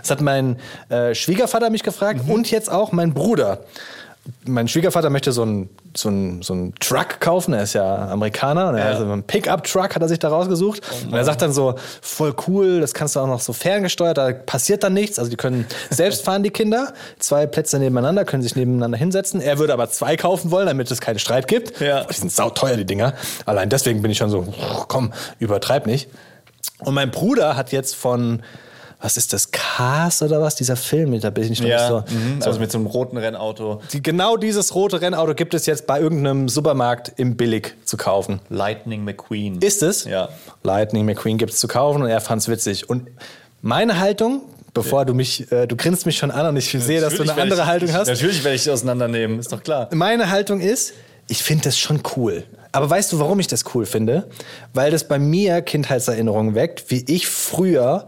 das 0.00 0.10
hat 0.10 0.22
mein 0.22 0.56
äh, 0.88 1.14
Schwiegervater 1.14 1.68
mich 1.68 1.82
gefragt 1.82 2.22
und 2.26 2.50
jetzt 2.50 2.72
auch 2.72 2.92
mein 2.92 3.12
Bruder. 3.12 3.60
Mein 4.46 4.68
Schwiegervater 4.68 5.10
möchte 5.10 5.32
so 5.32 5.42
einen 5.42 5.68
so 5.96 6.08
einen- 6.08 6.42
so 6.42 6.54
einen 6.54 6.74
Truck 6.80 7.20
kaufen, 7.20 7.52
er 7.54 7.62
ist 7.64 7.74
ja 7.74 8.08
Amerikaner, 8.08 8.70
und 8.70 8.74
er 8.76 8.84
hat 8.84 8.96
so 8.98 9.04
einen 9.04 9.22
Pickup-Truck 9.22 9.94
hat 9.94 10.02
er 10.02 10.08
sich 10.08 10.18
da 10.18 10.28
rausgesucht. 10.28 10.80
und 11.04 11.12
er 11.12 11.24
sagt 11.24 11.40
dann 11.42 11.52
so, 11.52 11.74
voll 12.00 12.34
cool, 12.48 12.80
das 12.80 12.94
kannst 12.94 13.14
du 13.16 13.20
auch 13.20 13.26
noch 13.26 13.40
so 13.40 13.52
ferngesteuert, 13.52 14.16
da 14.18 14.32
passiert 14.32 14.82
dann 14.82 14.94
nichts. 14.94 15.18
Also 15.18 15.30
die 15.30 15.36
können 15.36 15.66
selbst 15.90 16.22
fahren, 16.24 16.42
die 16.42 16.50
Kinder, 16.50 16.94
zwei 17.18 17.46
Plätze 17.46 17.78
nebeneinander, 17.78 18.24
können 18.24 18.42
sich 18.42 18.56
nebeneinander 18.56 18.96
hinsetzen. 18.98 19.40
Er 19.40 19.58
würde 19.58 19.72
aber 19.72 19.88
zwei 19.90 20.16
kaufen 20.16 20.50
wollen, 20.50 20.66
damit 20.66 20.90
es 20.90 21.00
keinen 21.00 21.18
Streit 21.18 21.46
gibt. 21.46 21.80
Ja. 21.80 22.04
Die 22.04 22.14
sind 22.14 22.32
sauteuer, 22.32 22.76
die 22.76 22.86
Dinger. 22.86 23.12
Allein 23.46 23.68
deswegen 23.68 24.02
bin 24.02 24.10
ich 24.10 24.18
schon 24.18 24.30
so, 24.30 24.46
komm, 24.88 25.12
übertreib 25.38 25.86
nicht. 25.86 26.08
Und 26.80 26.94
mein 26.94 27.10
Bruder 27.10 27.56
hat 27.56 27.70
jetzt 27.72 27.94
von, 27.94 28.42
was 29.04 29.18
ist 29.18 29.34
das, 29.34 29.50
Cars 29.50 30.22
oder 30.22 30.40
was, 30.40 30.54
dieser 30.54 30.76
Film, 30.76 31.20
da 31.20 31.28
bin 31.28 31.52
ich 31.52 31.60
noch 31.60 31.68
nicht 31.68 31.78
so. 31.78 31.98
mhm. 32.08 32.40
so 32.40 32.46
also 32.46 32.58
mit 32.58 32.72
so 32.72 32.78
einem 32.78 32.86
roten 32.86 33.18
Rennauto. 33.18 33.82
die, 33.92 34.02
genau 34.02 34.38
dieses 34.38 34.74
rote 34.74 35.02
Rennauto 35.02 35.34
gibt 35.34 35.52
es 35.52 35.66
jetzt 35.66 35.86
bei 35.86 36.00
irgendeinem 36.00 36.48
Supermarkt 36.48 37.12
im 37.18 37.36
Billig 37.36 37.74
zu 37.84 37.98
kaufen. 37.98 38.40
Lightning 38.48 39.04
McQueen. 39.04 39.60
Ist 39.60 39.82
es? 39.82 40.04
Ja. 40.04 40.30
Lightning 40.62 41.04
McQueen 41.04 41.36
gibt 41.36 41.52
es 41.52 41.60
zu 41.60 41.68
kaufen 41.68 42.00
und 42.02 42.08
er 42.08 42.22
fand 42.22 42.40
es 42.40 42.48
witzig. 42.48 42.88
Und 42.88 43.10
meine 43.60 44.00
Haltung, 44.00 44.40
bevor 44.72 45.04
du 45.04 45.12
mich, 45.12 45.52
äh, 45.52 45.66
du 45.66 45.76
grinst 45.76 46.06
mich 46.06 46.16
schon 46.16 46.30
an 46.30 46.46
und 46.46 46.56
ich 46.56 46.70
sehe, 46.70 47.02
dass 47.02 47.14
du 47.14 47.24
eine 47.24 47.34
andere 47.34 47.60
ich, 47.60 47.66
Haltung 47.66 47.92
hast. 47.92 48.08
Natürlich 48.08 48.42
werde 48.42 48.56
ich 48.56 48.64
die 48.64 48.70
auseinandernehmen, 48.70 49.38
ist 49.38 49.52
doch 49.52 49.62
klar. 49.62 49.90
Meine 49.92 50.30
Haltung 50.30 50.60
ist, 50.60 50.94
ich 51.28 51.42
finde 51.42 51.64
das 51.64 51.78
schon 51.78 52.00
cool. 52.16 52.44
Aber 52.72 52.90
weißt 52.90 53.12
du, 53.12 53.20
warum 53.20 53.38
ich 53.38 53.46
das 53.46 53.64
cool 53.74 53.86
finde? 53.86 54.28
Weil 54.72 54.90
das 54.90 55.06
bei 55.06 55.18
mir 55.18 55.62
Kindheitserinnerungen 55.62 56.56
weckt, 56.56 56.90
wie 56.90 57.04
ich 57.06 57.28
früher 57.28 58.06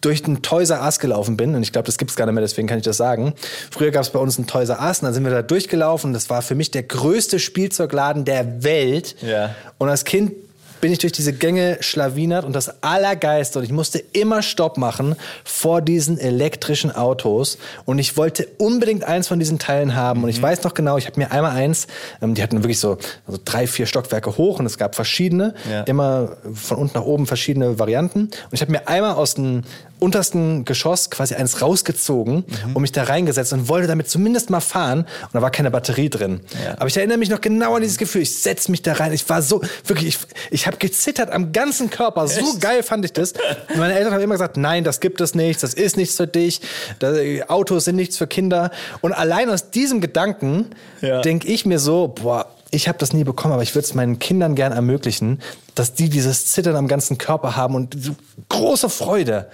durch 0.00 0.22
den 0.22 0.42
Toys 0.42 0.70
R 0.70 0.82
Us 0.82 0.98
gelaufen 0.98 1.36
bin. 1.36 1.54
Und 1.54 1.62
ich 1.62 1.72
glaube, 1.72 1.86
das 1.86 1.98
gibt 1.98 2.10
es 2.10 2.16
gar 2.16 2.26
nicht 2.26 2.34
mehr, 2.34 2.42
deswegen 2.42 2.68
kann 2.68 2.78
ich 2.78 2.84
das 2.84 2.96
sagen. 2.96 3.34
Früher 3.70 3.90
gab 3.90 4.02
es 4.02 4.10
bei 4.10 4.18
uns 4.18 4.38
einen 4.38 4.46
Toys 4.46 4.68
R 4.68 4.80
Us 4.80 5.00
und 5.00 5.06
dann 5.06 5.14
sind 5.14 5.24
wir 5.24 5.30
da 5.30 5.42
durchgelaufen. 5.42 6.12
Das 6.12 6.30
war 6.30 6.42
für 6.42 6.54
mich 6.54 6.70
der 6.70 6.82
größte 6.82 7.38
Spielzeugladen 7.38 8.24
der 8.24 8.62
Welt. 8.64 9.16
Ja. 9.22 9.54
Und 9.78 9.88
als 9.88 10.04
Kind 10.04 10.32
bin 10.80 10.92
ich 10.92 10.98
durch 10.98 11.12
diese 11.12 11.34
Gänge 11.34 11.76
schlawinert 11.80 12.46
und 12.46 12.54
das 12.54 12.82
Allergeiste. 12.82 13.58
Und 13.58 13.66
ich 13.66 13.70
musste 13.70 13.98
immer 14.14 14.40
Stopp 14.40 14.78
machen 14.78 15.14
vor 15.44 15.82
diesen 15.82 16.16
elektrischen 16.18 16.90
Autos. 16.90 17.58
Und 17.84 17.98
ich 17.98 18.16
wollte 18.16 18.48
unbedingt 18.56 19.04
eins 19.04 19.28
von 19.28 19.38
diesen 19.38 19.58
Teilen 19.58 19.94
haben. 19.94 20.22
Und 20.24 20.30
ich 20.30 20.40
weiß 20.40 20.62
noch 20.62 20.72
genau, 20.72 20.96
ich 20.96 21.06
habe 21.06 21.20
mir 21.20 21.32
einmal 21.32 21.50
eins, 21.50 21.86
ähm, 22.22 22.34
die 22.34 22.42
hatten 22.42 22.62
wirklich 22.62 22.80
so 22.80 22.96
also 23.26 23.38
drei, 23.44 23.66
vier 23.66 23.84
Stockwerke 23.84 24.38
hoch 24.38 24.58
und 24.58 24.64
es 24.64 24.78
gab 24.78 24.94
verschiedene, 24.94 25.54
Ja. 25.70 25.82
immer 25.82 26.38
von 26.54 26.78
unten 26.78 26.96
nach 26.98 27.04
oben 27.04 27.26
verschiedene 27.26 27.78
Varianten. 27.78 28.20
Und 28.20 28.52
ich 28.52 28.62
habe 28.62 28.72
mir 28.72 28.88
einmal 28.88 29.16
aus 29.16 29.34
dem 29.34 29.64
untersten 30.00 30.64
Geschoss 30.64 31.10
quasi 31.10 31.34
eins 31.34 31.62
rausgezogen 31.62 32.44
und 32.74 32.82
mich 32.82 32.92
da 32.92 33.04
reingesetzt 33.04 33.52
und 33.52 33.68
wollte 33.68 33.86
damit 33.86 34.08
zumindest 34.08 34.50
mal 34.50 34.60
fahren. 34.60 35.00
Und 35.00 35.34
da 35.34 35.42
war 35.42 35.50
keine 35.50 35.70
Batterie 35.70 36.10
drin. 36.10 36.40
Ja. 36.64 36.74
Aber 36.78 36.86
ich 36.86 36.96
erinnere 36.96 37.18
mich 37.18 37.30
noch 37.30 37.40
genau 37.40 37.74
an 37.76 37.82
dieses 37.82 37.98
Gefühl. 37.98 38.22
Ich 38.22 38.40
setze 38.42 38.70
mich 38.70 38.82
da 38.82 38.94
rein. 38.94 39.12
Ich 39.12 39.28
war 39.28 39.42
so, 39.42 39.60
wirklich, 39.86 40.08
ich, 40.08 40.18
ich 40.50 40.66
habe 40.66 40.76
gezittert 40.78 41.30
am 41.30 41.52
ganzen 41.52 41.90
Körper. 41.90 42.26
So 42.26 42.40
Echt? 42.40 42.60
geil 42.60 42.82
fand 42.82 43.04
ich 43.04 43.12
das. 43.12 43.32
Und 43.68 43.78
meine 43.78 43.94
Eltern 43.94 44.12
haben 44.14 44.22
immer 44.22 44.34
gesagt, 44.34 44.56
nein, 44.56 44.84
das 44.84 45.00
gibt 45.00 45.20
es 45.20 45.34
nicht, 45.34 45.62
das 45.62 45.74
ist 45.74 45.96
nichts 45.96 46.16
für 46.16 46.26
dich. 46.26 46.60
Das, 46.98 47.16
Autos 47.48 47.84
sind 47.84 47.96
nichts 47.96 48.16
für 48.18 48.26
Kinder. 48.26 48.70
Und 49.00 49.12
allein 49.12 49.50
aus 49.50 49.70
diesem 49.70 50.00
Gedanken 50.00 50.66
Ja. 51.00 51.20
denke 51.20 51.48
ich 51.48 51.66
mir 51.66 51.78
so, 51.78 52.08
boah, 52.08 52.46
ich 52.70 52.88
habe 52.88 52.98
das 52.98 53.12
nie 53.12 53.24
bekommen, 53.24 53.54
aber 53.54 53.62
ich 53.62 53.74
würde 53.74 53.86
es 53.86 53.94
meinen 53.94 54.18
Kindern 54.18 54.54
gern 54.54 54.72
ermöglichen, 54.72 55.40
dass 55.74 55.94
die 55.94 56.08
dieses 56.08 56.46
Zittern 56.46 56.76
am 56.76 56.88
ganzen 56.88 57.18
Körper 57.18 57.56
haben 57.56 57.74
und 57.74 57.96
so 57.98 58.14
große 58.48 58.88
Freude. 58.88 59.48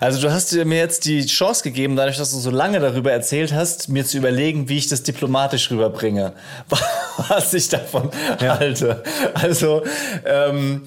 Also 0.00 0.20
du 0.20 0.32
hast 0.32 0.52
mir 0.52 0.78
jetzt 0.78 1.04
die 1.04 1.26
Chance 1.26 1.62
gegeben, 1.62 1.96
dadurch, 1.96 2.16
dass 2.16 2.30
du 2.30 2.38
so 2.38 2.50
lange 2.50 2.80
darüber 2.80 3.12
erzählt 3.12 3.52
hast, 3.52 3.88
mir 3.88 4.04
zu 4.04 4.18
überlegen, 4.18 4.68
wie 4.68 4.78
ich 4.78 4.88
das 4.88 5.02
diplomatisch 5.02 5.70
rüberbringe, 5.70 6.32
was 7.28 7.52
ich 7.54 7.68
davon 7.68 8.10
halte. 8.40 9.02
Also 9.34 9.82
ähm, 10.24 10.82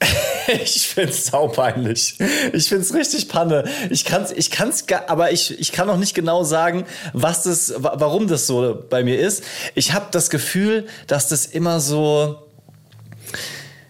ich 0.64 0.88
find's 0.88 1.26
saupeinlich. 1.26 2.16
Ich 2.52 2.68
find's 2.68 2.94
richtig 2.94 3.28
Panne. 3.28 3.64
Ich 3.90 4.04
kann's, 4.04 4.30
ich 4.32 4.50
kann's, 4.50 4.84
aber 5.08 5.32
ich, 5.32 5.58
ich 5.58 5.72
kann 5.72 5.86
noch 5.86 5.96
nicht 5.96 6.14
genau 6.14 6.44
sagen, 6.44 6.84
was 7.12 7.42
das, 7.42 7.74
wa- 7.76 7.94
warum 7.96 8.28
das 8.28 8.46
so 8.46 8.84
bei 8.88 9.02
mir 9.02 9.18
ist. 9.18 9.42
Ich 9.74 9.92
habe 9.92 10.06
das 10.10 10.30
Gefühl, 10.30 10.86
dass 11.06 11.28
das 11.28 11.46
immer 11.46 11.80
so, 11.80 12.38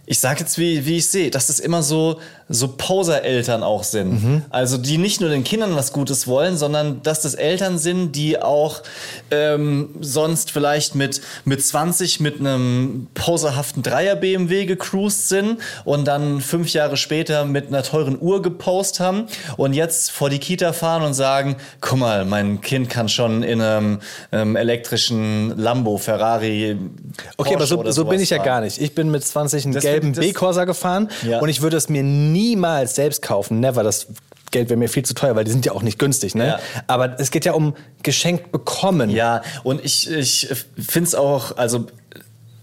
ich 0.06 0.18
sage 0.18 0.40
jetzt, 0.40 0.58
wie, 0.58 0.86
wie 0.86 0.96
ich 0.96 1.06
sehe, 1.08 1.30
dass 1.30 1.48
das 1.48 1.60
immer 1.60 1.82
so, 1.82 2.20
so 2.49 2.69
Poser-Eltern 2.69 3.62
auch 3.62 3.83
sind. 3.83 4.43
Also 4.50 4.78
die 4.78 4.97
nicht 4.99 5.21
nur 5.21 5.31
den 5.31 5.45
Kindern 5.45 5.76
was 5.76 5.93
Gutes 5.93 6.26
wollen, 6.26 6.57
sondern 6.57 7.02
dass 7.02 7.21
das 7.21 7.35
Eltern 7.35 7.78
sind, 7.78 8.12
die 8.12 8.40
auch 8.40 8.83
ähm, 9.31 9.90
sonst 10.00 10.50
vielleicht 10.50 10.95
mit, 10.95 11.21
mit 11.45 11.64
20 11.64 12.21
mit 12.21 12.40
einem 12.40 13.09
poserhaften 13.14 13.83
Dreier-BMW 13.83 14.64
gecruised 14.67 15.28
sind 15.28 15.59
und 15.85 16.07
dann 16.07 16.40
fünf 16.40 16.73
Jahre 16.73 16.97
später 16.97 17.45
mit 17.45 17.69
einer 17.69 17.83
teuren 17.83 18.17
Uhr 18.21 18.40
gepost 18.43 19.00
haben 19.00 19.26
und 19.57 19.75
jetzt 19.75 20.11
vor 20.11 20.31
die 20.31 20.38
Kita 20.38 20.73
fahren 20.73 21.02
und 21.02 21.14
sagen, 21.14 21.57
guck 21.81 21.99
mal, 21.99 22.25
mein 22.25 22.61
Kind 22.61 22.88
kann 22.88 23.09
schon 23.09 23.43
in 23.43 23.61
einem 23.61 24.00
ähm, 24.33 24.57
elektrischen 24.57 25.57
Lambo, 25.59 25.99
Ferrari, 25.99 26.76
Okay, 27.37 27.50
aber 27.55 27.67
Porsche 27.67 27.67
so, 27.67 27.90
so 27.90 28.05
bin 28.07 28.21
ich 28.21 28.31
ja 28.31 28.38
fahren. 28.38 28.47
gar 28.47 28.61
nicht. 28.62 28.81
Ich 28.81 28.95
bin 28.95 29.11
mit 29.11 29.25
20 29.25 29.64
einen 29.64 29.75
Deswegen 29.75 29.93
gelben 29.93 30.12
das- 30.14 30.25
B-Corsa 30.25 30.64
gefahren 30.64 31.09
Ja. 31.26 31.40
und 31.40 31.49
ich 31.49 31.62
würde 31.62 31.76
es 31.76 31.88
mir 31.88 32.02
niemals 32.38 32.95
selbst 32.95 33.23
kaufen. 33.23 33.61
Never. 33.61 33.83
Das 33.83 34.07
Geld 34.50 34.68
wäre 34.71 34.78
mir 34.78 34.88
viel 34.88 35.04
zu 35.04 35.14
teuer, 35.14 35.37
weil 35.37 35.45
die 35.45 35.50
sind 35.50 35.66
ja 35.66 35.73
auch 35.73 35.83
nicht 35.83 35.99
günstig. 35.99 36.35
Ne? 36.35 36.47
Ja. 36.47 36.61
Aber 36.87 37.18
es 37.21 37.30
geht 37.30 37.45
ja 37.45 37.52
um 37.52 37.75
geschenkt 38.02 38.52
bekommen. 38.52 39.11
Ja, 39.11 39.42
und 39.62 39.85
ich, 39.85 40.11
ich 40.11 40.49
finde 40.76 41.09
es 41.09 41.14
auch, 41.14 41.57
also 41.57 41.87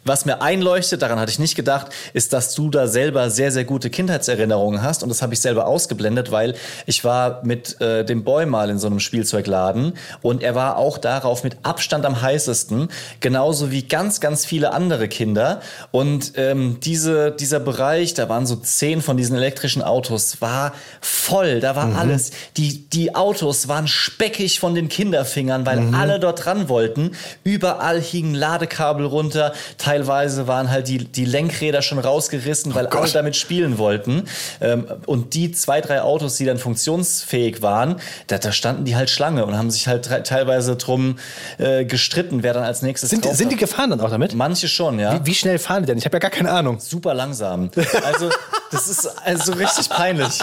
was 0.05 0.25
mir 0.25 0.41
einleuchtet, 0.41 1.01
daran 1.01 1.19
hatte 1.19 1.31
ich 1.31 1.39
nicht 1.39 1.55
gedacht, 1.55 1.87
ist, 2.13 2.31
dass 2.31 2.53
du 2.53 2.69
da 2.69 2.87
selber 2.87 3.31
sehr, 3.31 3.51
sehr 3.51 3.65
gute 3.65 3.89
Kindheitserinnerungen 3.89 4.83
hast. 4.83 5.01
Und 5.01 5.09
das 5.09 5.23
habe 5.23 5.33
ich 5.33 5.41
selber 5.41 5.65
ausgeblendet, 5.65 6.31
weil 6.31 6.53
ich 6.85 7.03
war 7.03 7.43
mit 7.43 7.81
äh, 7.81 8.05
dem 8.05 8.23
Boy 8.23 8.45
mal 8.45 8.69
in 8.69 8.77
so 8.77 8.85
einem 8.85 8.99
Spielzeugladen 8.99 9.93
und 10.21 10.43
er 10.43 10.53
war 10.53 10.77
auch 10.77 10.99
darauf 10.99 11.43
mit 11.43 11.57
Abstand 11.63 12.05
am 12.05 12.21
heißesten, 12.21 12.89
genauso 13.19 13.71
wie 13.71 13.81
ganz, 13.81 14.19
ganz 14.19 14.45
viele 14.45 14.73
andere 14.73 15.07
Kinder. 15.07 15.61
Und 15.89 16.33
ähm, 16.35 16.77
diese, 16.81 17.31
dieser 17.31 17.59
Bereich, 17.59 18.13
da 18.13 18.29
waren 18.29 18.45
so 18.45 18.55
zehn 18.57 19.01
von 19.01 19.17
diesen 19.17 19.35
elektrischen 19.35 19.81
Autos, 19.81 20.39
war 20.39 20.73
voll, 21.01 21.59
da 21.59 21.75
war 21.75 21.95
alles. 21.95 22.29
Die, 22.57 22.87
die 22.89 23.15
Autos 23.15 23.67
waren 23.67 23.87
speckig 23.87 24.59
von 24.59 24.75
den 24.75 24.87
Kinderfingern, 24.87 25.65
weil 25.65 25.95
alle 25.95 26.19
dort 26.19 26.45
dran 26.45 26.69
wollten. 26.69 27.11
Überall 27.43 27.99
hingen 27.99 28.35
Ladekabel 28.35 29.07
runter, 29.07 29.53
teilweise 29.79 29.94
teilweise 29.95 30.47
waren 30.47 30.69
halt 30.69 30.87
die, 30.87 30.97
die 31.05 31.25
Lenkräder 31.25 31.81
schon 31.81 31.99
rausgerissen, 31.99 32.75
weil 32.75 32.87
alle 32.87 33.11
damit 33.11 33.35
spielen 33.35 33.77
wollten. 33.77 34.23
Ähm, 34.59 34.85
und 35.05 35.33
die 35.33 35.51
zwei, 35.53 35.79
drei 35.79 36.01
Autos, 36.01 36.35
die 36.35 36.45
dann 36.45 36.57
funktionsfähig 36.57 37.61
waren, 37.61 37.95
da, 38.27 38.37
da 38.37 38.51
standen 38.51 38.83
die 38.83 38.95
halt 38.95 39.09
Schlange 39.09 39.45
und 39.45 39.57
haben 39.57 39.71
sich 39.71 39.87
halt 39.87 40.05
teilweise 40.25 40.75
drum 40.75 41.17
äh, 41.57 41.85
gestritten, 41.85 42.43
wer 42.43 42.53
dann 42.53 42.63
als 42.63 42.81
nächstes 42.81 43.09
Sind, 43.09 43.25
sind 43.25 43.51
die 43.51 43.55
gefahren 43.55 43.89
dann 43.89 44.01
auch 44.01 44.09
damit? 44.09 44.33
Manche 44.33 44.67
schon, 44.67 44.99
ja. 44.99 45.13
Wie, 45.13 45.27
wie 45.27 45.35
schnell 45.35 45.59
fahren 45.59 45.83
die 45.83 45.87
denn? 45.87 45.97
Ich 45.97 46.05
habe 46.05 46.15
ja 46.15 46.19
gar 46.19 46.31
keine 46.31 46.51
Ahnung. 46.51 46.79
Super 46.79 47.13
langsam. 47.13 47.69
Also, 48.03 48.29
das 48.71 48.87
ist 48.87 49.09
also 49.23 49.53
richtig 49.53 49.89
peinlich. 49.89 50.39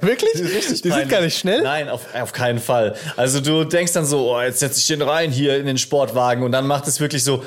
Wirklich? 0.00 0.34
Richtig 0.34 0.82
die 0.82 0.88
sind 0.88 0.90
peinlich. 0.90 1.08
gar 1.08 1.20
nicht 1.22 1.38
schnell? 1.38 1.62
Nein, 1.62 1.88
auf, 1.88 2.02
auf 2.14 2.32
keinen 2.32 2.58
Fall. 2.58 2.94
Also 3.16 3.40
du 3.40 3.64
denkst 3.64 3.92
dann 3.92 4.04
so, 4.04 4.30
oh, 4.34 4.40
jetzt 4.40 4.60
setze 4.60 4.78
ich 4.78 4.86
den 4.86 5.02
rein 5.02 5.30
hier 5.30 5.56
in 5.56 5.66
den 5.66 5.78
Sportwagen 5.78 6.42
und 6.42 6.52
dann 6.52 6.66
macht 6.66 6.86
es 6.86 7.00
wirklich 7.00 7.24
so. 7.24 7.42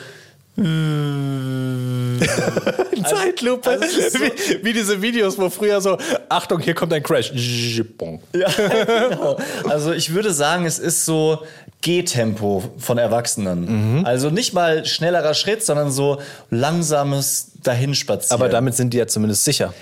Zeitlupe. 3.06 3.70
also 3.70 3.84
es 3.86 3.98
ist 3.98 4.14
so- 4.14 4.20
wie, 4.20 4.66
wie 4.66 4.74
diese 4.74 5.02
Videos, 5.02 5.38
wo 5.38 5.50
früher 5.50 5.80
so, 5.82 5.98
Achtung, 6.30 6.60
hier 6.60 6.74
kommt 6.74 6.94
ein 6.94 7.04
Crash. 7.04 7.32
Ja, 8.34 8.50
genau. 9.10 9.38
Also 9.70 9.94
ich 9.94 10.14
würde 10.14 10.34
sagen, 10.34 10.66
es 10.66 10.80
ist 10.80 11.06
so 11.06 11.44
Gehtempo 11.82 12.64
von 12.78 12.98
Erwachsenen. 12.98 14.04
Also 14.06 14.30
nicht 14.30 14.54
mal 14.54 14.86
schnellerer 14.86 15.34
Schritt, 15.36 15.64
sondern 15.64 15.92
so 15.92 16.20
langsames 16.50 17.52
Dahinspazieren. 17.64 18.42
Aber 18.42 18.50
damit 18.50 18.76
sind 18.76 18.94
die 18.94 18.98
ja 18.98 19.08
zumindest 19.08 19.46
sicher. 19.46 19.74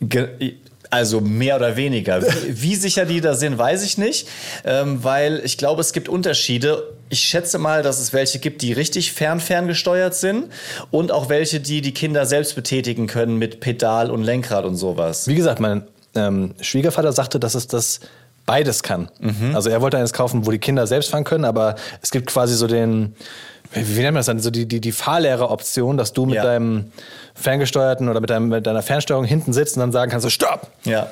Ge 0.00 0.54
also 0.96 1.20
mehr 1.20 1.56
oder 1.56 1.76
weniger. 1.76 2.22
Wie, 2.48 2.74
sicher 2.74 3.04
die 3.04 3.20
da 3.20 3.34
sind, 3.34 3.58
weiß 3.58 3.84
ich 3.84 3.98
nicht, 3.98 4.28
ähm, 4.64 5.04
weil 5.04 5.42
ich 5.44 5.58
glaube, 5.58 5.82
es 5.82 5.92
gibt 5.92 6.08
Unterschiede. 6.08 6.94
Ich 7.10 7.20
schätze 7.20 7.58
mal, 7.58 7.82
dass 7.82 8.00
es 8.00 8.12
welche 8.12 8.38
gibt, 8.38 8.62
die 8.62 8.72
richtig 8.72 9.12
fern 9.12 9.38
ferngesteuert 9.40 10.14
sind 10.14 10.46
und 10.90 11.12
auch 11.12 11.28
welche, 11.28 11.60
die 11.60 11.82
die 11.82 11.92
Kinder 11.92 12.24
selbst 12.24 12.54
betätigen 12.54 13.06
können 13.06 13.36
mit 13.36 13.60
Pedal 13.60 14.10
und 14.10 14.24
Lenkrad 14.24 14.64
und 14.64 14.76
sowas. 14.76 15.28
Wie 15.28 15.34
gesagt, 15.34 15.60
mein 15.60 15.86
ähm, 16.14 16.54
Schwiegervater 16.60 17.12
sagte, 17.12 17.38
dass 17.38 17.54
es 17.54 17.66
das 17.66 18.00
beides 18.46 18.82
kann. 18.82 19.10
Also 19.54 19.68
er 19.68 19.82
wollte 19.82 19.98
eines 19.98 20.12
kaufen, 20.12 20.46
wo 20.46 20.50
die 20.50 20.58
Kinder 20.58 20.86
selbst 20.86 21.10
fahren 21.10 21.24
können, 21.24 21.44
aber 21.44 21.74
es 22.00 22.10
gibt 22.10 22.28
quasi 22.28 22.54
so 22.54 22.68
den, 22.68 23.16
wie, 23.72 23.80
nennt 24.02 24.14
man 24.14 24.14
das 24.16 24.26
dann, 24.26 24.38
so 24.40 24.50
die, 24.50 24.66
die, 24.66 24.80
die 24.80 24.92
Fahrlehrer-Option, 24.92 25.96
dass 25.96 26.12
du 26.12 26.26
mit 26.26 26.36
Ja. 26.36 26.42
deinem 26.44 26.92
ferngesteuerten 27.34 28.08
oder 28.08 28.20
mit, 28.20 28.30
deinem, 28.30 28.48
mit 28.48 28.66
deiner 28.66 28.82
Fernsteuerung 28.82 29.24
hinten 29.26 29.52
sitzt 29.52 29.76
und 29.76 29.80
dann 29.80 29.92
sagen 29.92 30.10
kannst, 30.10 30.22
so, 30.24 30.30
stopp! 30.30 30.68
Ja. 30.84 31.10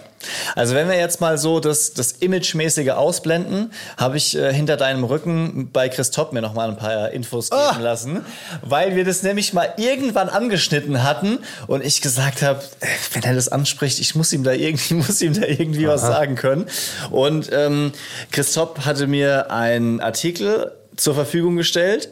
Also 0.56 0.74
wenn 0.74 0.88
wir 0.88 0.96
jetzt 0.96 1.20
mal 1.20 1.36
so 1.36 1.60
das, 1.60 1.92
das 1.92 2.12
Imagemäßige 2.12 2.90
ausblenden, 2.92 3.72
habe 3.98 4.16
ich 4.16 4.34
äh, 4.34 4.54
hinter 4.54 4.78
deinem 4.78 5.04
Rücken 5.04 5.68
bei 5.70 5.90
Christoph 5.90 6.32
mir 6.32 6.40
noch 6.40 6.54
mal 6.54 6.70
ein 6.70 6.78
paar 6.78 7.10
Infos 7.10 7.50
geben 7.50 7.60
Ah. 7.62 7.78
lassen, 7.78 8.24
weil 8.62 8.96
wir 8.96 9.04
das 9.04 9.22
nämlich 9.22 9.52
mal 9.52 9.74
irgendwann 9.76 10.30
angeschnitten 10.30 11.02
hatten 11.02 11.40
und 11.66 11.84
ich 11.84 12.00
gesagt 12.00 12.40
habe, 12.40 12.60
äh, 12.80 12.86
wenn 13.12 13.22
er 13.24 13.34
das 13.34 13.48
anspricht, 13.48 14.00
ich 14.00 14.14
muss 14.14 14.32
ihm 14.32 14.44
da 14.44 14.52
irgendwie, 14.52 14.94
muss 14.94 15.20
ihm 15.20 15.38
da 15.38 15.46
irgendwie 15.46 15.86
was 15.86 16.00
sagen 16.00 16.36
können. 16.36 16.66
Und 17.10 17.50
ähm, 17.52 17.92
Christoph 18.30 18.86
hatte 18.86 19.06
mir 19.06 19.50
einen 19.50 20.00
Artikel 20.00 20.72
zur 20.96 21.14
Verfügung 21.14 21.56
gestellt, 21.56 22.08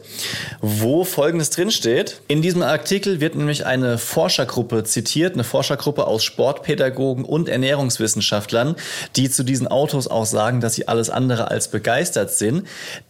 wo 0.61 1.03
Folgendes 1.03 1.49
drinsteht. 1.49 2.21
In 2.27 2.41
diesem 2.41 2.61
Artikel 2.61 3.21
wird 3.21 3.35
nämlich 3.35 3.65
eine 3.65 3.97
Forschergruppe 3.97 4.83
zitiert, 4.83 5.33
eine 5.33 5.43
Forschergruppe 5.43 6.07
aus 6.07 6.23
Sportpädagogen 6.23 7.25
und 7.25 7.49
Ernährungswissenschaftlern, 7.49 8.75
die 9.15 9.29
zu 9.29 9.43
diesen 9.43 9.67
Autos 9.67 10.07
auch 10.07 10.25
sagen, 10.25 10.59
dass 10.59 10.75
sie 10.75 10.87
alles 10.87 11.09
andere 11.09 11.49
als 11.49 11.69
begeistert 11.69 12.31
sind. 12.31 12.67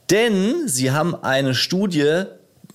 Denn 0.10 0.68
sie 0.68 0.92
haben 0.92 1.16
eine 1.16 1.56
Studie 1.56 2.26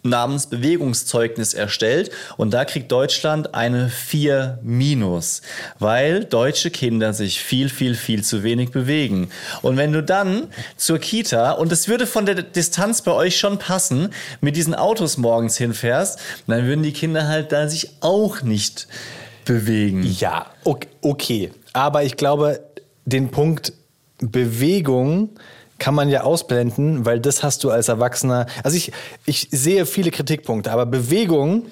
namens 0.03 0.47
Bewegungszeugnis 0.47 1.55
erstellt 1.55 2.11
und 2.37 2.55
da 2.55 2.65
kriegt 2.65 2.91
Deutschland 2.93 3.55
eine 3.55 3.89
4 3.89 4.59
minus, 4.63 5.43
weil 5.79 6.25
deutsche 6.25 6.71
Kinder 6.71 7.13
sich 7.13 7.41
viel, 7.41 7.69
viel, 7.69 7.95
viel 7.95 8.23
zu 8.23 8.43
wenig 8.43 8.71
bewegen. 8.71 9.31
Und 9.63 9.77
wenn 9.77 9.93
du 9.93 10.03
dann 10.03 10.49
zur 10.77 10.99
Kita, 10.99 11.53
und 11.53 11.73
es 11.73 11.89
würde 11.89 12.07
von 12.07 12.27
der 12.27 12.37
Distanz 12.37 13.03
bei 13.03 13.13
euch 13.13 13.39
schon 13.39 13.59
passen, 13.59 14.11
mit 14.41 14.57
diesen 14.57 14.75
Autos 14.75 15.19
morgens 15.19 15.57
hinfährst, 15.59 16.19
dann 16.47 16.65
würden 16.67 16.83
die 16.83 16.93
Kinder 16.93 17.27
halt 17.27 17.53
da 17.53 17.69
sich 17.69 17.91
auch 18.01 18.43
nicht 18.43 18.87
bewegen. 19.45 20.03
Ja, 20.19 20.47
ok- 20.65 20.87
okay. 21.03 21.51
Aber 21.73 22.05
ich 22.05 22.17
glaube, 22.17 22.61
den 23.05 23.31
Punkt 23.31 23.73
Bewegung 24.21 25.31
kann 25.79 25.95
man 25.95 26.09
ja 26.09 26.23
ausblenden, 26.23 27.05
weil 27.07 27.21
das 27.21 27.43
hast 27.43 27.63
du 27.65 27.71
als 27.71 27.89
Erwachsener. 27.89 28.47
Also 28.65 28.77
ich, 28.77 28.93
ich 29.27 29.49
sehe 29.51 29.87
viele 29.87 30.11
Kritikpunkte, 30.11 30.73
aber 30.73 30.87
Bewegung 30.87 31.67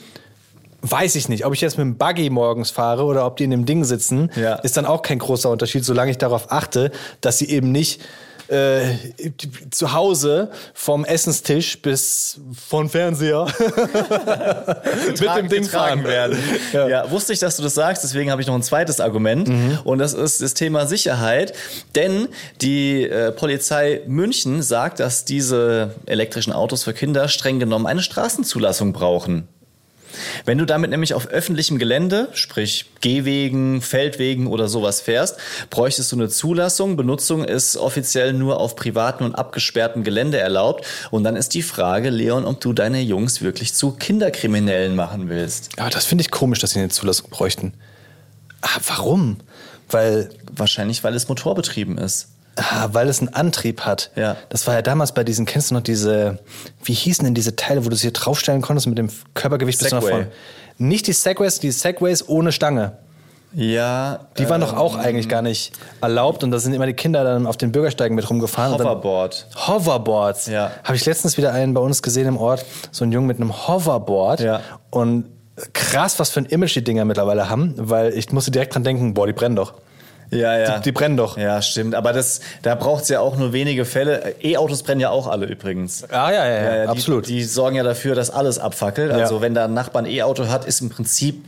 weiß 0.83 1.17
ich 1.17 1.29
nicht. 1.29 1.45
Ob 1.45 1.53
ich 1.55 1.61
jetzt 1.61 1.79
mit 1.79 1.85
dem 1.85 1.97
Buggy 1.97 2.31
morgens 2.31 2.71
fahre 2.71 3.05
oder 3.05 3.27
ob 3.27 3.37
die 3.37 3.45
in 3.45 3.51
dem 3.51 3.67
Ding 3.67 3.83
sitzen, 3.85 4.31
Ja. 4.37 4.55
ist 4.57 4.77
dann 4.77 4.87
auch 4.87 5.03
kein 5.03 5.19
großer 5.19 5.51
Unterschied, 5.51 5.85
solange 5.85 6.13
ich 6.13 6.19
darauf 6.19 6.53
achte, 6.53 6.93
dass 7.21 7.39
sie 7.39 7.49
eben 7.51 7.73
nicht 7.73 8.01
äh, 8.49 8.95
zu 9.71 9.93
Hause 9.93 10.51
vom 10.75 11.05
Essenstisch 11.05 11.81
bis 11.83 12.41
vom 12.69 12.89
Fernseher 12.89 13.47
mit 15.09 15.21
dem 15.21 15.49
Ding 15.49 15.65
fahren 15.65 16.05
werden. 16.05 16.39
Ja. 16.73 16.89
Ja. 16.89 17.11
wusste 17.11 17.33
ich, 17.33 17.39
dass 17.39 17.57
du 17.57 17.63
das 17.63 17.75
sagst, 17.75 18.05
deswegen 18.05 18.31
habe 18.31 18.41
ich 18.41 18.49
noch 18.49 18.55
ein 18.55 18.63
zweites 18.63 19.01
Argument 19.01 19.51
und 19.85 19.99
das 19.99 20.15
ist 20.15 20.43
das 20.43 20.55
Thema 20.55 20.87
Sicherheit, 20.87 21.53
denn 21.95 22.29
die 22.61 23.05
äh, 23.05 23.33
Polizei 23.33 24.03
München 24.07 24.63
sagt, 24.63 25.01
dass 25.01 25.25
diese 25.25 25.95
elektrischen 26.07 26.53
Autos 26.53 26.85
für 26.85 26.93
Kinder 26.93 27.29
streng 27.29 27.59
genommen 27.59 27.87
eine 27.87 28.03
Straßenzulassung 28.03 28.93
brauchen. 28.93 29.49
Wenn 30.45 30.59
du 30.59 30.65
damit 30.65 30.91
nämlich 30.91 31.15
auf 31.15 31.29
öffentlichem 31.29 31.79
Gelände, 31.79 32.29
sprich 32.33 32.87
Gehwegen, 33.01 33.83
Feldwegen 33.83 34.47
oder 34.47 34.69
sowas 34.69 35.01
fährst, 35.01 35.37
bräuchtest 35.71 36.13
du 36.13 36.17
eine 36.17 36.29
Zulassung. 36.29 36.97
Benutzung 36.97 37.45
ist 37.45 37.77
offiziell 37.77 38.33
nur 38.33 38.61
auf 38.61 38.77
privaten 38.77 39.25
und 39.25 39.35
abgesperrtem 39.35 40.05
Gelände 40.05 40.39
erlaubt. 40.39 40.87
Und 41.11 41.25
dann 41.25 41.37
ist 41.37 41.55
die 41.55 41.63
Frage, 41.63 42.11
Leon, 42.11 42.45
ob 42.45 42.61
du 42.61 42.73
deine 42.73 43.01
Jungs 43.01 43.43
wirklich 43.43 43.75
zu 43.75 43.93
Kinderkriminellen 43.93 44.95
machen 44.95 45.29
willst. 45.29 45.71
Aber 45.79 45.91
das 45.91 46.05
finde 46.05 46.23
ich 46.23 46.31
komisch, 46.31 46.59
dass 46.59 46.71
sie 46.71 46.81
eine 46.81 46.89
Zulassung 46.89 47.31
bräuchten. 47.31 47.75
Ah, 48.63 48.81
warum? 48.87 49.39
Weil, 49.89 50.31
Wahrscheinlich, 50.57 51.05
weil 51.05 51.15
es 51.15 51.29
motorbetrieben 51.29 51.99
ist. 51.99 52.29
Ah, 52.57 52.89
weil 52.93 53.09
es 53.09 53.21
einen 53.21 53.33
Antrieb 53.35 53.83
hat. 53.83 54.11
Ja. 54.17 54.37
Das 54.49 54.67
war 54.67 54.75
ja 54.75 54.83
damals 54.83 55.13
bei 55.13 55.25
diesen, 55.25 55.47
kennst 55.47 55.71
du 55.71 55.75
noch 55.75 55.83
diese, 55.83 56.39
wie 56.83 56.95
hießen 56.95 57.25
denn 57.25 57.35
diese 57.35 57.57
Teile, 57.57 57.85
wo 57.85 57.89
du 57.89 57.95
es 57.95 58.03
hier 58.03 58.13
draufstellen 58.13 58.63
konntest 58.63 58.87
mit 58.87 58.99
dem 58.99 59.09
Körpergewicht 59.35 59.79
bis 59.79 59.93
nach 59.93 60.03
vorne? 60.03 60.29
Nicht 60.79 61.07
die 61.07 61.13
Segways, 61.13 61.59
die 61.61 61.71
Segways 61.71 62.29
ohne 62.29 62.53
Stange. 62.53 62.93
Ja. 63.55 64.27
Die 64.37 64.51
waren 64.51 64.61
doch 64.61 64.77
auch 64.77 64.97
eigentlich 64.97 65.31
gar 65.31 65.41
nicht 65.41 65.73
erlaubt 66.03 66.45
und 66.45 66.51
da 66.51 66.59
sind 66.59 66.75
immer 66.75 66.85
die 66.85 66.93
Kinder 66.93 67.25
dann 67.25 67.47
auf 67.47 67.57
den 67.57 67.73
Bürgersteigen 67.73 68.15
mit 68.15 68.29
rumgefahren. 68.29 68.75
Hoverboard. 68.75 69.47
Hoverboards. 69.57 70.47
Ja. 70.47 70.73
Habe 70.85 70.97
ich 70.97 71.07
letztens 71.07 71.39
wieder 71.39 71.55
einen 71.55 71.73
bei 71.73 71.81
uns 71.81 72.03
gesehen 72.03 72.27
im 72.27 72.37
Ort, 72.37 72.67
so 72.91 73.05
einen 73.05 73.13
Jungen 73.13 73.27
mit 73.27 73.41
einem 73.41 73.67
Hoverboard. 73.67 74.41
Ja. 74.41 74.61
Und 74.91 75.27
krass, 75.73 76.19
was 76.19 76.31
für 76.31 76.41
ein 76.41 76.47
Image 76.47 76.77
die 76.77 76.85
Dinger 76.85 77.07
mittlerweile 77.07 77.49
haben, 77.49 77.75
weil 77.77 78.13
ich 78.13 78.31
musste 78.31 78.51
direkt 78.51 78.75
dran 78.75 78.85
denken, 78.85 79.15
boah, 79.15 79.27
die 79.27 79.33
brennen 79.33 79.57
doch. 79.57 79.75
Ja, 80.31 80.59
ja. 80.59 80.79
Die, 80.79 80.85
die 80.85 80.93
brennen 80.93 81.17
doch. 81.17 81.37
ja, 81.37 81.63
stimmt. 81.63 81.95
Aber 81.95 82.13
das, 82.13 82.41
da 82.63 82.75
braucht 82.75 83.05
es 83.05 83.09
ja 83.09 83.21
auch 83.21 83.37
nur 83.37 83.53
wenige 83.53 83.85
Fälle. 83.85 84.35
E-Autos 84.43 84.83
brennen 84.83 85.01
ja 85.01 85.11
auch 85.11 85.27
alle 85.27 85.47
übrigens. 85.47 86.05
Ah, 86.11 86.33
ja, 86.33 86.47
ja, 86.47 86.63
ja, 86.63 86.83
die, 86.83 86.89
absolut. 86.89 87.29
Die 87.29 87.45
sorgen 87.45 87.77
ja 87.77 87.83
dafür, 87.83 88.15
dass 88.15 88.31
alles 88.31 88.59
abfackelt. 88.59 89.13
Ja. 89.13 89.19
Also 89.19 89.41
wenn 89.41 89.55
da 89.55 89.67
ein 89.67 89.75
Nachbar 89.75 90.03
ein 90.03 90.11
E-Auto 90.11 90.49
hat, 90.49 90.65
ist 90.65 90.81
im 90.81 90.89
Prinzip 90.91 91.45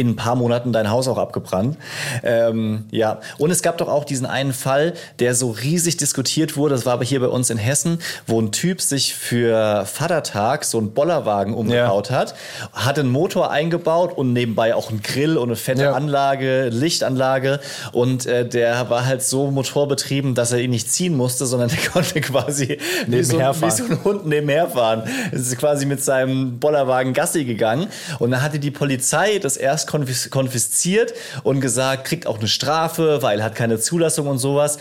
in 0.00 0.08
ein 0.10 0.16
paar 0.16 0.34
Monaten 0.34 0.72
dein 0.72 0.90
Haus 0.90 1.06
auch 1.08 1.18
abgebrannt. 1.18 1.76
Ähm, 2.22 2.84
ja, 2.90 3.20
und 3.38 3.50
es 3.50 3.62
gab 3.62 3.78
doch 3.78 3.88
auch 3.88 4.04
diesen 4.04 4.26
einen 4.26 4.52
Fall, 4.52 4.94
der 5.18 5.34
so 5.34 5.50
riesig 5.50 5.96
diskutiert 5.96 6.56
wurde. 6.56 6.74
Das 6.74 6.86
war 6.86 6.94
aber 6.94 7.04
hier 7.04 7.20
bei 7.20 7.28
uns 7.28 7.50
in 7.50 7.58
Hessen, 7.58 7.98
wo 8.26 8.40
ein 8.40 8.52
Typ 8.52 8.80
sich 8.80 9.14
für 9.14 9.84
Vatertag 9.86 10.64
so 10.64 10.78
einen 10.78 10.92
Bollerwagen 10.94 11.54
umgebaut 11.54 12.10
hat, 12.10 12.34
hat 12.72 12.98
einen 12.98 13.10
Motor 13.10 13.50
eingebaut 13.50 14.16
und 14.16 14.32
nebenbei 14.32 14.74
auch 14.74 14.90
einen 14.90 15.02
Grill 15.02 15.36
und 15.36 15.48
eine 15.50 15.56
fette 15.56 15.82
Ja. 15.82 15.92
Anlage, 15.92 16.68
Lichtanlage. 16.70 17.60
Und 17.92 18.26
äh, 18.26 18.48
der 18.48 18.88
war 18.90 19.04
halt 19.06 19.22
so 19.22 19.50
motorbetrieben, 19.50 20.34
dass 20.34 20.52
er 20.52 20.58
ihn 20.60 20.70
nicht 20.70 20.90
ziehen 20.90 21.16
musste, 21.16 21.46
sondern 21.46 21.68
der 21.70 21.90
konnte 21.90 22.20
quasi 22.20 22.78
wie 23.06 23.22
so, 23.22 23.32
Nebenher 23.36 23.54
wie 23.54 23.58
fahren. 23.58 23.70
so 23.70 23.84
ein 23.84 24.04
Hund 24.04 24.26
nebenher 24.26 24.68
fahren. 24.68 25.02
Es 25.32 25.40
ist 25.42 25.58
quasi 25.58 25.86
mit 25.86 26.02
seinem 26.02 26.58
Bollerwagen 26.58 27.12
Gassi 27.12 27.44
gegangen. 27.44 27.88
Und 28.18 28.30
dann 28.30 28.42
hatte 28.42 28.58
die 28.58 28.70
Polizei 28.70 29.38
das 29.38 29.56
erst 29.56 29.86
konfis 29.90 30.30
konfisziert 30.30 31.12
und 31.42 31.60
gesagt, 31.60 32.06
kriegt 32.06 32.26
auch 32.26 32.38
eine 32.38 32.48
Strafe, 32.48 33.22
weil 33.22 33.42
hat 33.42 33.54
keine 33.54 33.78
Zulassung 33.78 34.26
und 34.26 34.38
sowas. 34.38 34.78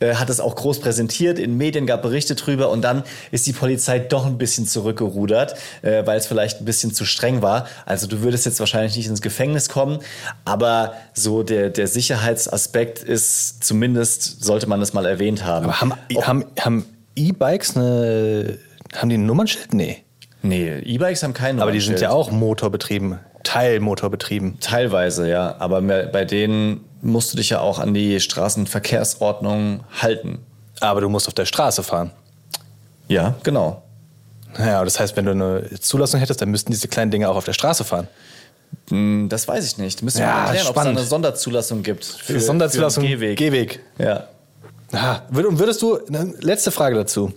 Äh, 0.00 0.14
hat 0.14 0.30
es 0.30 0.40
auch 0.40 0.54
groß 0.54 0.80
präsentiert, 0.80 1.38
in 1.38 1.56
Medien 1.56 1.86
gab 1.86 2.02
Berichte 2.02 2.34
drüber 2.34 2.70
und 2.70 2.82
dann 2.82 3.02
ist 3.30 3.46
die 3.46 3.52
Polizei 3.52 3.98
doch 3.98 4.26
ein 4.26 4.38
bisschen 4.38 4.66
zurückgerudert, 4.66 5.54
äh, 5.82 6.06
weil 6.06 6.18
es 6.18 6.26
vielleicht 6.26 6.60
ein 6.60 6.64
bisschen 6.64 6.94
zu 6.94 7.04
streng 7.04 7.42
war. 7.42 7.66
Also 7.86 8.06
du 8.06 8.22
würdest 8.22 8.46
jetzt 8.46 8.60
wahrscheinlich 8.60 8.96
nicht 8.96 9.08
ins 9.08 9.22
Gefängnis 9.22 9.68
kommen, 9.68 9.98
aber 10.44 10.94
so 11.12 11.42
der, 11.42 11.70
der 11.70 11.86
Sicherheitsaspekt 11.86 13.00
ist 13.00 13.64
zumindest, 13.64 14.42
sollte 14.42 14.68
man 14.68 14.80
das 14.80 14.92
mal 14.92 15.06
erwähnt 15.06 15.44
haben. 15.44 15.64
Aber 15.66 15.80
haben, 15.80 15.94
haben, 16.22 16.44
haben 16.58 16.86
E-Bikes 17.16 17.76
eine, 17.76 18.58
haben 18.96 19.08
die 19.08 19.16
ein 19.16 19.26
Nummernschild? 19.26 19.74
Nee. 19.74 20.04
Nee, 20.42 20.78
E-Bikes 20.80 21.22
haben 21.22 21.34
keinen 21.34 21.60
Aber 21.60 21.70
die 21.70 21.80
sind 21.80 22.00
ja 22.00 22.10
auch 22.10 22.30
motorbetrieben, 22.30 23.20
Teilmotorbetrieben. 23.44 24.58
Teilweise, 24.60 25.28
ja. 25.28 25.56
Aber 25.58 25.80
bei 25.82 26.24
denen 26.24 26.84
musst 27.00 27.32
du 27.32 27.36
dich 27.36 27.50
ja 27.50 27.60
auch 27.60 27.78
an 27.78 27.94
die 27.94 28.20
Straßenverkehrsordnung 28.20 29.80
halten. 30.00 30.40
Aber 30.80 31.00
du 31.00 31.08
musst 31.08 31.28
auf 31.28 31.34
der 31.34 31.44
Straße 31.46 31.82
fahren. 31.82 32.10
Ja, 33.08 33.34
genau. 33.42 33.82
Naja, 34.58 34.84
das 34.84 35.00
heißt, 35.00 35.16
wenn 35.16 35.24
du 35.24 35.30
eine 35.32 35.68
Zulassung 35.80 36.20
hättest, 36.20 36.40
dann 36.42 36.50
müssten 36.50 36.72
diese 36.72 36.88
kleinen 36.88 37.10
Dinge 37.10 37.28
auch 37.28 37.36
auf 37.36 37.44
der 37.44 37.52
Straße 37.54 37.84
fahren. 37.84 38.08
Hm, 38.88 39.28
Das 39.28 39.48
weiß 39.48 39.64
ich 39.66 39.78
nicht. 39.78 40.02
Müssen 40.02 40.18
wir 40.18 40.26
Ja, 40.26 40.32
mal 40.34 40.44
erklären, 40.46 40.66
ob 40.68 40.76
es 40.76 40.86
eine 40.86 41.02
Sonderzulassung 41.02 41.82
gibt. 41.82 42.04
Für, 42.04 42.40
Sonderzulassung 42.40 43.04
Für 43.04 43.10
Gehweg. 43.10 43.38
Gehweg. 43.38 43.80
Ja. 43.98 44.28
Ah, 44.92 45.20
würdest 45.30 45.80
du, 45.80 45.98
ne, 46.08 46.34
letzte 46.40 46.70
Frage 46.70 46.96
dazu. 46.96 47.32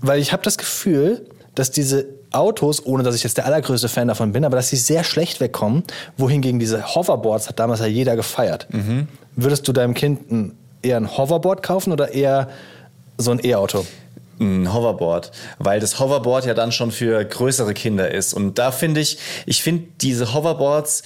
Weil 0.00 0.20
ich 0.20 0.32
habe 0.32 0.42
das 0.42 0.56
Gefühl, 0.58 1.26
dass 1.54 1.70
diese 1.70 2.06
Autos, 2.34 2.84
ohne 2.84 3.02
dass 3.02 3.14
ich 3.14 3.22
jetzt 3.22 3.36
der 3.36 3.46
allergrößte 3.46 3.88
Fan 3.88 4.08
davon 4.08 4.32
bin, 4.32 4.44
aber 4.44 4.56
dass 4.56 4.68
sie 4.68 4.76
sehr 4.76 5.04
schlecht 5.04 5.40
wegkommen, 5.40 5.84
wohingegen 6.16 6.58
diese 6.58 6.94
Hoverboards 6.94 7.48
hat 7.48 7.58
damals 7.58 7.80
ja 7.80 7.86
jeder 7.86 8.16
gefeiert. 8.16 8.66
Würdest 9.36 9.66
du 9.68 9.72
deinem 9.72 9.94
Kind 9.94 10.30
ein, 10.30 10.52
eher 10.82 10.96
ein 10.96 11.16
Hoverboard 11.16 11.62
kaufen 11.62 11.92
oder 11.92 12.12
eher 12.12 12.48
so 13.18 13.30
ein 13.30 13.40
E-Auto? 13.44 13.84
Ein 14.42 14.72
Hoverboard, 14.72 15.30
weil 15.58 15.80
das 15.80 16.00
Hoverboard 16.00 16.46
ja 16.46 16.54
dann 16.54 16.72
schon 16.72 16.90
für 16.90 17.24
größere 17.24 17.74
Kinder 17.74 18.10
ist. 18.10 18.34
Und 18.34 18.58
da 18.58 18.72
finde 18.72 19.00
ich, 19.00 19.18
ich 19.46 19.62
finde 19.62 19.84
diese 20.00 20.34
Hoverboards 20.34 21.02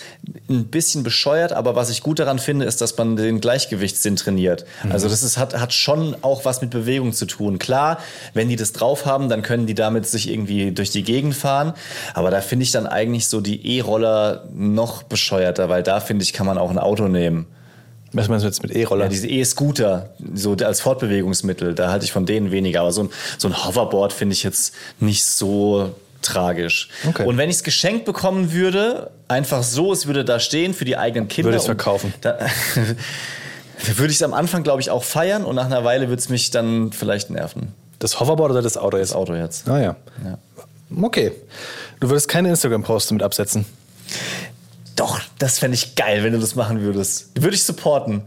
ein 0.49 0.67
bisschen 0.67 1.03
bescheuert, 1.03 1.53
aber 1.53 1.77
was 1.77 1.91
ich 1.91 2.03
gut 2.03 2.19
daran 2.19 2.39
finde, 2.39 2.65
ist, 2.65 2.81
dass 2.81 2.97
man 2.97 3.17
den 3.17 3.41
Gleichgewichtssinn 3.41 4.17
trainiert. 4.17 4.65
Also 4.91 5.09
das 5.09 5.23
ist, 5.23 5.37
hat, 5.37 5.59
hat 5.59 5.73
schon 5.73 6.17
auch 6.23 6.45
was 6.45 6.63
mit 6.63 6.71
Bewegung 6.71 7.13
zu 7.13 7.27
tun. 7.27 7.59
Klar, 7.59 7.99
wenn 8.33 8.49
die 8.49 8.57
das 8.57 8.73
drauf 8.73 9.07
haben, 9.07 9.29
dann 9.29 9.43
können 9.43 9.67
die 9.67 9.75
damit 9.75 10.07
sich 10.07 10.31
irgendwie 10.31 10.73
durch 10.73 10.91
die 10.91 11.03
Gegend 11.03 11.35
fahren. 11.35 11.75
Aber 12.15 12.31
da 12.31 12.41
finde 12.41 12.63
ich 12.63 12.71
dann 12.71 12.87
eigentlich 12.87 13.29
so 13.29 13.41
die 13.41 13.77
E-Roller 13.77 14.49
noch 14.55 15.03
bescheuerter, 15.03 15.69
weil 15.69 15.83
da 15.83 16.01
finde 16.01 16.23
ich, 16.23 16.33
kann 16.33 16.47
man 16.47 16.59
auch 16.59 16.71
ein 16.71 16.79
Auto 16.79 17.09
nehmen. 17.09 17.47
Was 18.17 18.29
meinst 18.29 18.45
du 18.45 18.49
jetzt 18.49 18.63
mit 18.63 18.73
E-Roller? 18.75 19.05
Ja, 19.05 19.09
diese 19.11 19.29
E-Scooter, 19.29 20.11
so 20.35 20.55
als 20.55 20.81
Fortbewegungsmittel, 20.81 21.75
da 21.75 21.91
halte 21.91 22.05
ich 22.05 22.13
von 22.13 22.25
denen 22.25 22.51
weniger. 22.51 22.81
Aber 22.81 22.93
so 22.93 23.05
ein, 23.05 23.11
so 23.39 23.49
ein 23.49 23.65
Hoverboard 23.67 24.13
finde 24.13 24.33
ich 24.33 24.43
jetzt 24.43 24.75
nicht 25.01 25.25
so 25.25 25.95
tragisch. 26.23 26.89
Okay. 27.07 27.25
Und 27.25 27.37
wenn 27.37 27.51
ich 27.51 27.57
es 27.57 27.63
geschenkt 27.63 28.05
bekommen 28.05 28.53
würde, 28.53 29.11
einfach 29.29 29.63
so, 29.63 29.93
es 29.93 30.07
würde 30.07 30.25
da 30.25 30.41
stehen 30.41 30.75
für 30.75 30.85
die 30.85 30.97
eigenen 30.97 31.29
Kinder. 31.29 31.49
Würde 31.49 31.59
ich's 31.59 31.69
und 31.69 31.77
verkaufen. 31.77 32.15
Da, 32.23 32.39
würde 33.97 34.11
ich 34.11 34.17
es 34.17 34.23
am 34.23 34.35
Anfang, 34.35 34.63
glaube 34.63 34.81
ich, 34.81 34.91
auch 34.91 35.05
feiern 35.05 35.45
und 35.45 35.55
nach 35.55 35.67
einer 35.67 35.85
Weile 35.85 36.09
würde 36.09 36.21
es 36.21 36.29
mich 36.29 36.51
dann 36.51 36.93
vielleicht 36.93 37.31
nerven. 37.31 37.75
das 37.99 38.19
Hoverboard 38.19 38.53
oder 38.53 38.63
das 38.63 38.77
Auto 38.77 38.97
jetzt? 38.97 39.11
Das 39.11 39.17
Auto 39.17 39.35
jetzt. 39.35 39.69
Ah 39.69 39.81
ja. 39.81 39.97
Ja. 40.25 40.39
Okay. 41.03 41.33
Du 42.01 42.09
würdest 42.09 42.29
keine 42.29 42.49
Instagram-Posts 42.51 43.09
damit 43.09 43.23
absetzen. 43.23 43.67
Das 45.39 45.59
fände 45.59 45.75
ich 45.75 45.95
geil, 45.95 46.25
wenn 46.25 46.33
du 46.33 46.39
das 46.39 46.55
machen 46.55 46.81
würdest. 46.81 47.31
Würde 47.41 47.55
ich 47.55 47.65
supporten. 47.65 48.23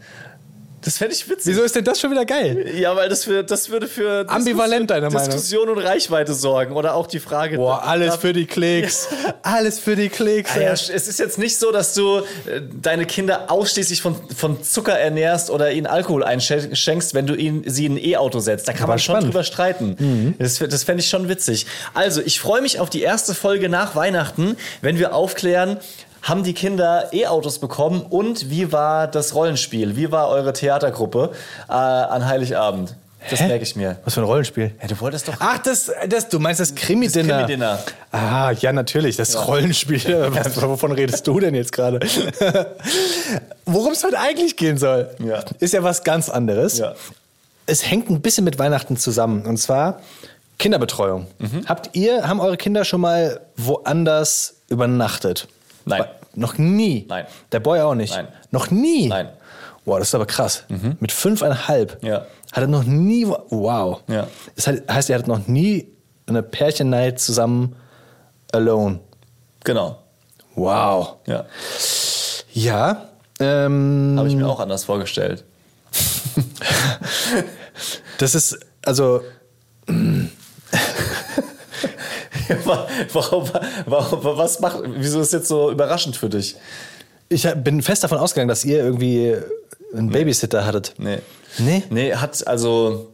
Das 0.82 0.98
fände 0.98 1.14
ich 1.14 1.28
witzig. 1.30 1.54
Wieso 1.54 1.64
ist 1.64 1.76
denn 1.76 1.84
das 1.84 2.00
schon 2.00 2.10
wieder 2.10 2.24
geil? 2.26 2.74
Ja, 2.78 2.96
weil 2.96 3.10
das, 3.10 3.26
für, 3.26 3.44
das 3.44 3.70
würde 3.70 3.88
für 3.88 4.26
Ambivalent, 4.30 4.90
deine 4.90 5.10
Meinung. 5.10 5.26
Diskussion 5.26 5.68
und 5.68 5.78
Reichweite 5.80 6.34
sorgen. 6.34 6.74
Oder 6.76 6.94
auch 6.96 7.08
die 7.08 7.20
Frage. 7.20 7.58
Boah, 7.58 7.84
alles 7.84 8.16
für 8.16 8.32
die 8.32 8.46
Klicks. 8.46 9.10
Alles 9.42 9.80
für 9.80 9.96
die 9.96 10.10
Klicks. 10.10 10.52
Ah 10.56 10.60
ja, 10.60 10.68
ey. 10.70 10.74
es 10.74 10.90
ist 10.90 11.20
jetzt 11.20 11.38
nicht 11.38 11.58
so, 11.58 11.72
dass 11.72 11.94
du 11.94 12.20
äh, 12.20 12.62
deine 12.82 13.06
Kinder 13.06 13.52
ausschließlich 13.52 14.02
von, 14.02 14.16
von 14.36 14.64
Zucker 14.64 14.98
ernährst 14.98 15.50
oder 15.50 15.72
ihnen 15.72 15.88
Alkohol 15.88 16.24
einschenkst, 16.24 17.14
wenn 17.14 17.26
du 17.26 17.36
ihnen, 17.36 17.64
sie 17.66 17.86
in 17.86 17.96
ein 17.96 18.06
E-Auto 18.06 18.40
setzt. 18.40 18.68
Da 18.68 18.74
kann 18.74 18.84
Aber 18.84 18.94
man 18.94 19.00
schon 19.00 19.16
spannend. 19.16 19.34
drüber 19.34 19.44
streiten. 19.44 20.36
Das, 20.40 20.60
das 20.60 20.84
fände 20.84 21.02
ich 21.02 21.10
schon 21.10 21.30
witzig. 21.30 21.66
Also, 21.94 22.22
ich 22.22 22.40
freue 22.40 22.62
mich 22.62 22.80
auf 22.80 22.90
die 22.90 23.02
erste 23.02 23.34
Folge 23.34 23.70
nach 23.70 23.96
Weihnachten, 23.96 24.56
wenn 24.82 24.98
wir 24.98 25.14
aufklären, 25.14 25.78
haben 26.30 26.44
die 26.44 26.54
Kinder 26.54 27.10
E-Autos 27.12 27.60
bekommen 27.60 28.02
und 28.04 28.50
wie 28.50 28.72
war 28.72 29.08
das 29.08 29.34
Rollenspiel? 29.36 29.96
Wie 29.96 30.12
war 30.12 30.30
eure 30.30 30.54
Theatergruppe 30.54 31.32
äh, 31.68 31.74
an 31.74 32.26
Heiligabend? 32.28 32.96
Das 33.30 33.42
Hä? 33.42 33.48
merke 33.48 33.64
ich 33.64 33.76
mir. 33.76 33.98
Was 34.06 34.14
für 34.14 34.22
ein 34.22 34.26
Rollenspiel? 34.26 34.72
Ja, 34.82 34.88
du 34.88 34.98
wolltest 35.02 35.28
doch. 35.28 35.34
Ach, 35.40 35.58
das, 35.58 35.92
das, 36.08 36.30
du 36.30 36.40
meinst 36.40 36.62
das 36.62 36.74
Krimi-Dinner? 36.74 37.40
Krimi-Dinner. 37.44 37.80
Ah, 38.14 38.52
ja, 38.52 38.72
natürlich, 38.72 39.18
das 39.18 39.46
Rollenspiel. 39.46 40.30
Was, 40.32 40.62
wovon 40.62 40.94
redest 40.94 41.28
du 41.28 41.38
denn 41.42 41.54
jetzt 41.54 41.74
gerade? 41.74 42.00
Worum 43.66 43.92
es 43.92 44.04
heute 44.04 44.18
eigentlich 44.20 44.56
gehen 44.56 44.78
soll, 44.78 45.10
Ja. 45.20 45.44
ist 45.60 45.74
ja 45.74 45.84
was 45.84 46.04
ganz 46.04 46.30
anderes. 46.30 46.78
Ja. 46.80 46.94
Es 47.66 47.90
hängt 47.90 48.10
ein 48.10 48.22
bisschen 48.22 48.46
mit 48.46 48.58
Weihnachten 48.58 48.96
zusammen. 48.98 49.46
Und 49.46 49.58
zwar 49.58 50.00
Kinderbetreuung. 50.58 51.28
Mhm. 51.40 51.66
Habt 51.68 51.96
ihr, 51.98 52.28
haben 52.28 52.40
eure 52.40 52.58
Kinder 52.58 52.84
schon 52.86 53.02
mal 53.02 53.42
woanders 53.58 54.56
übernachtet? 54.70 55.48
Nein. 55.86 56.04
Ba- 56.04 56.10
Noch 56.40 56.58
nie? 56.58 57.06
Nein. 57.10 57.26
Der 57.52 57.60
Boy 57.60 57.82
auch 57.82 57.96
nicht? 57.96 58.14
Nein. 58.16 58.28
Noch 58.52 58.72
nie? 58.72 59.08
Nein. 59.08 59.28
Mhm. 59.28 59.32
Boah, 59.86 60.00
das 60.00 60.10
ist 60.10 60.16
aber 60.16 60.26
krass. 60.26 60.64
Mit 61.00 61.12
fünfeinhalb 61.12 62.04
Ja. 62.04 62.26
hat 62.52 62.64
er 62.64 62.68
noch 62.68 62.84
nie. 62.84 63.28
wo- 63.28 63.40
Wow. 63.50 64.02
Ja. 64.08 64.28
Das 64.56 64.68
heißt, 64.68 64.84
heißt, 64.92 65.10
er 65.10 65.20
hat 65.20 65.28
noch 65.28 65.48
nie 65.48 65.88
eine 66.28 66.44
Pärchen-Night 66.44 67.20
zusammen 67.20 67.76
alone. 68.52 69.00
Genau. 69.64 69.98
Wow. 70.56 71.16
Ja. 71.26 71.46
Ja. 72.54 73.10
Ähm, 73.40 74.16
Habe 74.18 74.28
ich 74.28 74.36
mir 74.36 74.48
auch 74.48 74.60
anders 74.60 74.84
vorgestellt. 74.84 75.44
das 78.20 78.36
ist, 78.36 78.60
also, 78.86 79.22
warum, 83.14 83.50
warum, 83.86 84.38
was 84.38 84.60
macht, 84.60 84.80
wieso 84.86 85.22
ist 85.22 85.34
jetzt 85.34 85.48
so 85.48 85.72
überraschend 85.72 86.16
für 86.18 86.30
dich? 86.30 86.56
ich 87.30 87.48
bin 87.56 87.82
fest 87.82 88.04
davon 88.04 88.18
ausgegangen, 88.18 88.50
dass 88.50 88.66
ihr 88.66 88.80
irgendwie 88.80 89.36
einen 89.96 90.10
Babysitter 90.10 90.66
hattet. 90.66 90.96
Nee. 90.98 91.20
Nee? 91.60 91.84
Nee, 91.90 92.16
hat 92.16 92.46
also. 92.48 93.14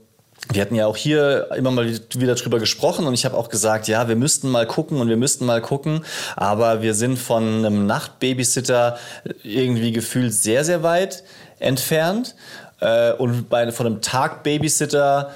Wir 0.51 0.61
hatten 0.61 0.75
ja 0.75 0.85
auch 0.85 0.97
hier 0.97 1.47
immer 1.55 1.71
mal 1.71 1.91
wieder 2.13 2.35
drüber 2.35 2.59
gesprochen 2.59 3.07
und 3.07 3.15
ich 3.15 3.25
habe 3.25 3.35
auch 3.35 3.49
gesagt, 3.49 3.87
ja, 3.87 4.07
wir 4.07 4.15
müssten 4.15 4.51
mal 4.51 4.67
gucken 4.67 4.99
und 4.99 5.09
wir 5.09 5.17
müssten 5.17 5.43
mal 5.43 5.59
gucken, 5.59 6.05
aber 6.35 6.83
wir 6.83 6.93
sind 6.93 7.17
von 7.17 7.65
einem 7.65 7.87
Nachtbabysitter 7.87 8.99
irgendwie 9.41 9.91
gefühlt 9.91 10.35
sehr, 10.35 10.63
sehr 10.63 10.83
weit 10.83 11.23
entfernt. 11.57 12.35
Äh, 12.81 13.13
Und 13.13 13.49
bei, 13.49 13.71
von 13.71 13.85
einem 13.85 14.01
Tagbabysitter 14.01 15.31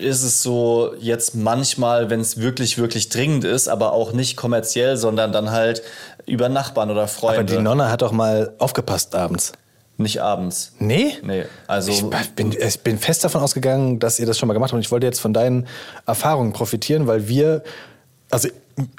ist 0.00 0.22
es 0.22 0.42
so 0.42 0.94
jetzt 1.00 1.34
manchmal, 1.34 2.10
wenn 2.10 2.20
es 2.20 2.38
wirklich, 2.40 2.78
wirklich 2.78 3.08
dringend 3.08 3.44
ist, 3.44 3.68
aber 3.68 3.92
auch 3.92 4.12
nicht 4.12 4.36
kommerziell, 4.36 4.96
sondern 4.96 5.32
dann 5.32 5.50
halt 5.50 5.82
über 6.26 6.48
Nachbarn 6.48 6.90
oder 6.90 7.00
Aber 7.02 7.08
Freunde. 7.08 7.56
die 7.56 7.60
Nonna 7.60 7.90
hat 7.90 8.02
doch 8.02 8.12
mal 8.12 8.52
aufgepasst 8.58 9.14
abends. 9.14 9.52
nicht 9.96 10.22
abends. 10.22 10.72
Nee? 10.78 11.14
Nee, 11.22 11.44
also 11.66 11.90
Ich 11.90 12.04
bin, 12.36 12.52
ich 12.58 12.80
bin 12.80 12.98
fest 12.98 13.24
davon 13.24 13.42
ausgegangen, 13.42 13.98
dass 13.98 14.18
ihr 14.20 14.26
das 14.26 14.38
schon 14.38 14.46
mal 14.46 14.54
gemacht 14.54 14.70
habt. 14.70 14.76
Und 14.76 14.80
ich 14.84 14.90
wollte 14.92 15.06
jetzt 15.06 15.20
von 15.20 15.34
deinen 15.34 15.66
Erfahrungen 16.06 16.52
profitieren, 16.52 17.06
weil 17.06 17.26
wir, 17.28 17.62
also 18.30 18.48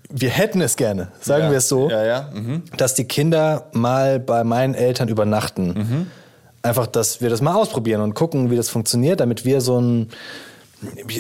wir 0.10 0.30
hätten 0.30 0.62
es 0.62 0.76
gerne, 0.76 1.08
sagen 1.22 1.46
Ja. 1.46 1.52
wir 1.52 1.58
es 1.60 1.70
so, 1.70 1.90
Ja, 1.90 2.04
ja, 2.04 2.30
mhm. 2.34 2.64
dass 2.78 2.94
die 2.94 3.06
Kinder 3.06 3.68
mal 3.72 4.20
bei 4.20 4.44
meinen 4.44 4.76
Eltern 4.76 5.08
übernachten. 5.08 5.68
Mhm. 5.74 6.12
Einfach, 6.64 6.88
dass 6.88 7.22
wir 7.22 7.30
das 7.30 7.42
mal 7.42 7.56
ausprobieren 7.56 8.02
und 8.02 8.14
gucken, 8.14 8.52
wie 8.52 8.56
das 8.56 8.70
funktioniert, 8.70 9.20
damit 9.20 9.46
wir 9.46 9.62
so 9.62 9.80
ein 9.80 10.10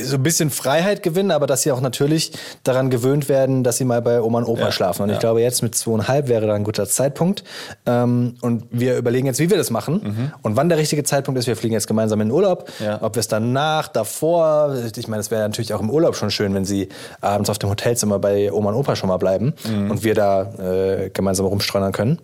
so 0.04 0.15
ein 0.15 0.24
bisschen 0.24 0.50
Freiheit 0.50 1.04
gewinnen, 1.04 1.32
aber 1.32 1.47
dass 1.47 1.62
sie 1.62 1.71
auch 1.71 1.82
natürlich 1.82 2.32
daran 2.63 2.89
gewöhnt 2.89 3.30
werden, 3.30 3.63
dass 3.63 3.78
sie 3.78 3.86
mal 3.86 4.02
bei 4.02 4.21
Oma 4.21 4.39
und 4.39 4.45
Opa 4.45 4.62
Ja, 4.65 4.71
schlafen. 4.71 5.04
Und 5.04 5.10
ja. 5.10 5.15
ich 5.15 5.19
glaube, 5.19 5.41
jetzt 5.41 5.62
mit 5.62 5.76
zweieinhalb 5.76 6.28
wäre 6.28 6.47
da 6.47 6.54
ein 6.54 6.63
guter 6.63 6.88
Zeitpunkt. 6.88 7.43
Ähm, 7.86 8.36
und 8.41 8.65
wir 8.71 8.97
überlegen 8.97 9.28
jetzt, 9.28 9.39
wie 9.39 9.50
wir 9.50 9.58
das 9.58 9.69
machen 9.69 10.32
und 10.41 10.56
wann 10.56 10.69
der 10.69 10.78
richtige 10.78 11.04
Zeitpunkt 11.04 11.39
ist. 11.39 11.47
Wir 11.47 11.56
fliegen 11.56 11.74
jetzt 11.74 11.88
gemeinsam 11.88 12.21
in 12.21 12.30
den 12.30 12.34
Urlaub. 12.34 12.69
Mhm. 12.80 12.86
Ja. 12.86 13.02
Ob 13.02 13.15
wir 13.15 13.19
es 13.19 13.28
danach, 13.28 13.88
davor, 13.88 14.76
ich 14.95 15.08
meine, 15.08 15.21
es 15.21 15.32
wäre 15.32 15.41
natürlich 15.43 15.74
auch 15.74 15.82
im 15.82 15.89
Urlaub 15.89 16.15
schon 16.15 16.32
schön, 16.32 16.54
wenn 16.54 16.65
sie 16.65 16.89
abends 17.21 17.50
auf 17.50 17.60
dem 17.60 17.69
Hotelzimmer 17.69 18.19
bei 18.19 18.52
Oma 18.52 18.69
und 18.69 18.76
Opa 18.76 18.95
schon 18.95 19.10
mal 19.10 19.17
bleiben 19.17 19.54
Mhm. 19.67 19.91
und 19.91 20.04
wir 20.04 20.15
da 20.15 20.41
äh, 20.60 21.10
gemeinsam 21.10 21.45
rumstreunern 21.45 21.91
können. 21.91 22.19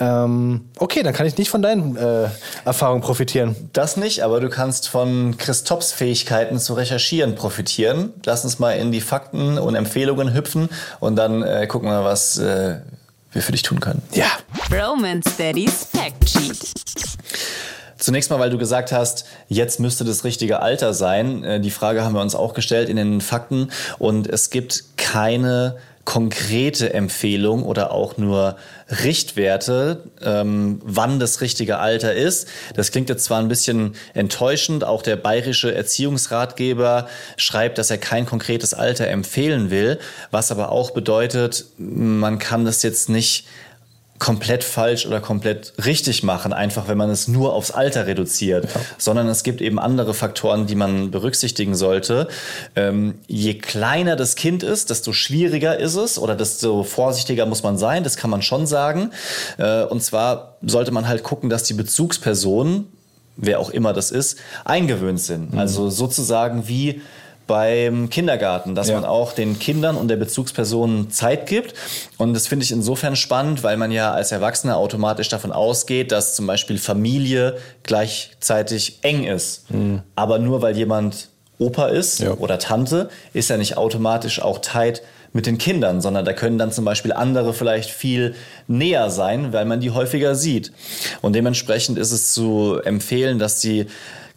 Ähm, 0.00 0.62
okay, 0.78 1.02
dann 1.02 1.12
kann 1.12 1.26
ich 1.26 1.36
nicht 1.38 1.50
von 1.50 1.62
deinen 1.62 1.96
äh, 1.96 2.28
Erfahrungen 2.64 3.02
profitieren. 3.02 3.54
Das 3.72 3.96
nicht, 3.96 4.22
aber 4.22 4.40
du 4.40 4.48
kannst 4.48 4.88
von 4.88 5.36
Christophs 5.38 5.92
Fähigkeiten 5.92 6.58
zu 6.58 6.71
recherchieren 6.74 7.34
profitieren. 7.34 8.12
Lass 8.24 8.44
uns 8.44 8.58
mal 8.58 8.72
in 8.72 8.92
die 8.92 9.00
Fakten 9.00 9.58
und 9.58 9.74
Empfehlungen 9.74 10.34
hüpfen 10.34 10.68
und 11.00 11.16
dann 11.16 11.42
äh, 11.42 11.66
gucken 11.66 11.88
wir, 11.88 12.04
was 12.04 12.38
äh, 12.38 12.76
wir 13.32 13.42
für 13.42 13.52
dich 13.52 13.62
tun 13.62 13.80
können. 13.80 14.02
Ja. 14.12 14.26
Romance 14.70 15.36
Daddy's 15.36 15.86
Fact 15.92 16.28
Sheet. 16.28 16.58
Zunächst 17.98 18.30
mal, 18.30 18.40
weil 18.40 18.50
du 18.50 18.58
gesagt 18.58 18.90
hast, 18.90 19.26
jetzt 19.46 19.78
müsste 19.78 20.04
das 20.04 20.24
richtige 20.24 20.60
Alter 20.60 20.92
sein. 20.92 21.44
Äh, 21.44 21.60
Die 21.60 21.70
Frage 21.70 22.02
haben 22.04 22.14
wir 22.14 22.20
uns 22.20 22.34
auch 22.34 22.52
gestellt 22.52 22.88
in 22.88 22.96
den 22.96 23.20
Fakten. 23.20 23.70
Und 23.98 24.26
es 24.26 24.50
gibt 24.50 24.84
keine 24.96 25.76
konkrete 26.04 26.92
Empfehlung 26.94 27.62
oder 27.62 27.92
auch 27.92 28.16
nur 28.16 28.56
Richtwerte, 29.04 30.04
ähm, 30.22 30.80
wann 30.84 31.20
das 31.20 31.40
richtige 31.40 31.78
Alter 31.78 32.12
ist. 32.12 32.48
Das 32.74 32.90
klingt 32.90 33.08
jetzt 33.08 33.24
zwar 33.24 33.38
ein 33.38 33.48
bisschen 33.48 33.94
enttäuschend, 34.12 34.84
auch 34.84 35.02
der 35.02 35.16
bayerische 35.16 35.74
Erziehungsratgeber 35.74 37.08
schreibt, 37.36 37.78
dass 37.78 37.90
er 37.90 37.98
kein 37.98 38.26
konkretes 38.26 38.74
Alter 38.74 39.06
empfehlen 39.08 39.70
will, 39.70 39.98
was 40.30 40.50
aber 40.50 40.72
auch 40.72 40.90
bedeutet, 40.90 41.66
man 41.78 42.38
kann 42.38 42.64
das 42.64 42.82
jetzt 42.82 43.08
nicht 43.08 43.46
komplett 44.22 44.62
falsch 44.62 45.04
oder 45.04 45.20
komplett 45.20 45.72
richtig 45.84 46.22
machen, 46.22 46.52
einfach 46.52 46.86
wenn 46.86 46.96
man 46.96 47.10
es 47.10 47.26
nur 47.26 47.54
aufs 47.54 47.72
Alter 47.72 48.06
reduziert, 48.06 48.66
ja. 48.66 48.80
sondern 48.96 49.26
es 49.26 49.42
gibt 49.42 49.60
eben 49.60 49.80
andere 49.80 50.14
Faktoren, 50.14 50.68
die 50.68 50.76
man 50.76 51.10
berücksichtigen 51.10 51.74
sollte. 51.74 52.28
Ähm, 52.76 53.16
je 53.26 53.54
kleiner 53.54 54.14
das 54.14 54.36
Kind 54.36 54.62
ist, 54.62 54.90
desto 54.90 55.12
schwieriger 55.12 55.76
ist 55.76 55.96
es 55.96 56.20
oder 56.20 56.36
desto 56.36 56.84
vorsichtiger 56.84 57.46
muss 57.46 57.64
man 57.64 57.78
sein, 57.78 58.04
das 58.04 58.16
kann 58.16 58.30
man 58.30 58.42
schon 58.42 58.68
sagen. 58.68 59.10
Äh, 59.58 59.82
und 59.86 60.00
zwar 60.04 60.56
sollte 60.62 60.92
man 60.92 61.08
halt 61.08 61.24
gucken, 61.24 61.50
dass 61.50 61.64
die 61.64 61.74
Bezugspersonen, 61.74 62.86
wer 63.36 63.58
auch 63.58 63.70
immer 63.70 63.92
das 63.92 64.12
ist, 64.12 64.38
eingewöhnt 64.64 65.20
sind. 65.20 65.54
Mhm. 65.54 65.58
Also 65.58 65.90
sozusagen 65.90 66.68
wie 66.68 67.02
beim 67.46 68.08
Kindergarten, 68.10 68.74
dass 68.74 68.88
ja. 68.88 68.94
man 68.94 69.04
auch 69.04 69.32
den 69.32 69.58
Kindern 69.58 69.96
und 69.96 70.08
der 70.08 70.16
Bezugsperson 70.16 71.10
Zeit 71.10 71.46
gibt. 71.46 71.74
Und 72.18 72.34
das 72.34 72.46
finde 72.46 72.64
ich 72.64 72.72
insofern 72.72 73.16
spannend, 73.16 73.62
weil 73.62 73.76
man 73.76 73.90
ja 73.90 74.12
als 74.12 74.32
Erwachsener 74.32 74.76
automatisch 74.76 75.28
davon 75.28 75.52
ausgeht, 75.52 76.12
dass 76.12 76.34
zum 76.34 76.46
Beispiel 76.46 76.78
Familie 76.78 77.56
gleichzeitig 77.82 78.98
eng 79.02 79.24
ist. 79.24 79.70
Mhm. 79.70 80.02
Aber 80.14 80.38
nur 80.38 80.62
weil 80.62 80.76
jemand 80.76 81.28
Opa 81.58 81.86
ist 81.86 82.20
ja. 82.20 82.32
oder 82.32 82.58
Tante, 82.58 83.08
ist 83.32 83.50
ja 83.50 83.56
nicht 83.56 83.76
automatisch 83.76 84.40
auch 84.42 84.60
Zeit 84.60 85.02
mit 85.32 85.46
den 85.46 85.58
Kindern, 85.58 86.00
sondern 86.00 86.24
da 86.24 86.32
können 86.32 86.58
dann 86.58 86.72
zum 86.72 86.84
Beispiel 86.84 87.12
andere 87.12 87.54
vielleicht 87.54 87.90
viel 87.90 88.34
näher 88.66 89.10
sein, 89.10 89.52
weil 89.52 89.64
man 89.64 89.80
die 89.80 89.90
häufiger 89.90 90.34
sieht. 90.34 90.72
Und 91.22 91.34
dementsprechend 91.34 91.98
ist 91.98 92.12
es 92.12 92.34
zu 92.34 92.78
empfehlen, 92.84 93.38
dass 93.38 93.58
die 93.58 93.86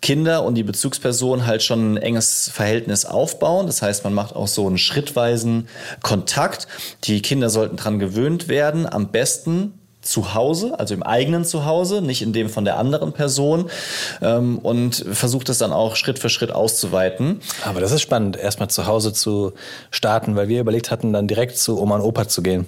Kinder 0.06 0.44
und 0.44 0.54
die 0.54 0.62
Bezugsperson 0.62 1.48
halt 1.48 1.64
schon 1.64 1.94
ein 1.94 1.98
enges 1.98 2.52
Verhältnis 2.54 3.06
aufbauen. 3.06 3.66
Das 3.66 3.82
heißt, 3.82 4.04
man 4.04 4.14
macht 4.14 4.36
auch 4.36 4.48
so 4.48 4.68
einen 4.68 4.78
schrittweisen 4.78 5.68
Kontakt. 6.04 6.68
Die 7.06 7.24
Kinder 7.24 7.50
sollten 7.50 7.76
dran 7.76 7.98
gewöhnt 7.98 8.48
werden. 8.48 8.86
Am 8.86 9.12
besten 9.12 9.74
zu 10.06 10.34
Hause, 10.34 10.80
also 10.80 10.94
im 10.94 11.04
eigenen 11.04 11.46
Zuhause, 11.46 12.02
nicht 12.02 12.22
in 12.22 12.32
dem 12.32 12.50
von 12.50 12.64
der 12.64 12.78
anderen 12.78 13.12
Person 13.12 13.70
ähm, 14.22 14.60
und 14.60 15.06
versucht 15.12 15.50
es 15.50 15.58
dann 15.58 15.74
auch 15.74 15.96
Schritt 15.96 16.20
für 16.20 16.30
Schritt 16.30 16.52
auszuweiten. 16.52 17.42
Aber 17.66 17.82
das 17.82 17.92
ist 17.92 18.02
spannend, 18.02 18.38
erstmal 18.38 18.70
zu 18.70 18.88
Hause 18.88 19.14
zu 19.14 19.54
starten, 19.92 20.36
weil 20.36 20.48
wir 20.48 20.62
überlegt 20.62 20.92
hatten, 20.92 21.12
dann 21.12 21.28
direkt 21.28 21.58
zu 21.58 21.82
Oma 21.82 21.96
und 21.96 22.02
Opa 22.02 22.28
zu 22.28 22.42
gehen. 22.42 22.68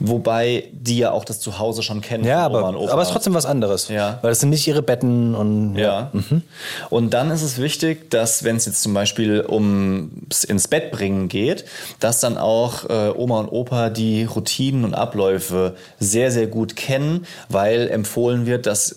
Wobei 0.00 0.64
die 0.72 0.98
ja 0.98 1.12
auch 1.12 1.24
das 1.24 1.40
Zuhause 1.40 1.82
schon 1.82 2.00
kennen. 2.00 2.24
Ja, 2.24 2.44
aber, 2.44 2.64
aber 2.64 3.02
es 3.02 3.08
ist 3.08 3.12
trotzdem 3.12 3.34
was 3.34 3.46
anderes. 3.46 3.88
Ja. 3.88 4.18
Weil 4.22 4.32
es 4.32 4.40
sind 4.40 4.50
nicht 4.50 4.66
ihre 4.66 4.82
Betten 4.82 5.34
und. 5.34 5.76
Ja. 5.76 5.82
ja. 5.82 6.10
Mhm. 6.12 6.42
Und 6.90 7.14
dann 7.14 7.30
ist 7.30 7.42
es 7.42 7.58
wichtig, 7.58 8.10
dass, 8.10 8.42
wenn 8.42 8.56
es 8.56 8.66
jetzt 8.66 8.82
zum 8.82 8.92
Beispiel 8.92 9.44
ums 9.48 10.44
ins 10.44 10.66
Bett 10.66 10.90
bringen 10.90 11.28
geht, 11.28 11.64
dass 12.00 12.20
dann 12.20 12.38
auch 12.38 12.88
äh, 12.90 13.12
Oma 13.14 13.40
und 13.40 13.48
Opa 13.48 13.90
die 13.90 14.24
Routinen 14.24 14.84
und 14.84 14.94
Abläufe 14.94 15.76
sehr, 16.00 16.30
sehr 16.30 16.48
gut 16.48 16.71
kennen, 16.76 17.26
weil 17.48 17.88
empfohlen 17.88 18.46
wird, 18.46 18.66
dass 18.66 18.96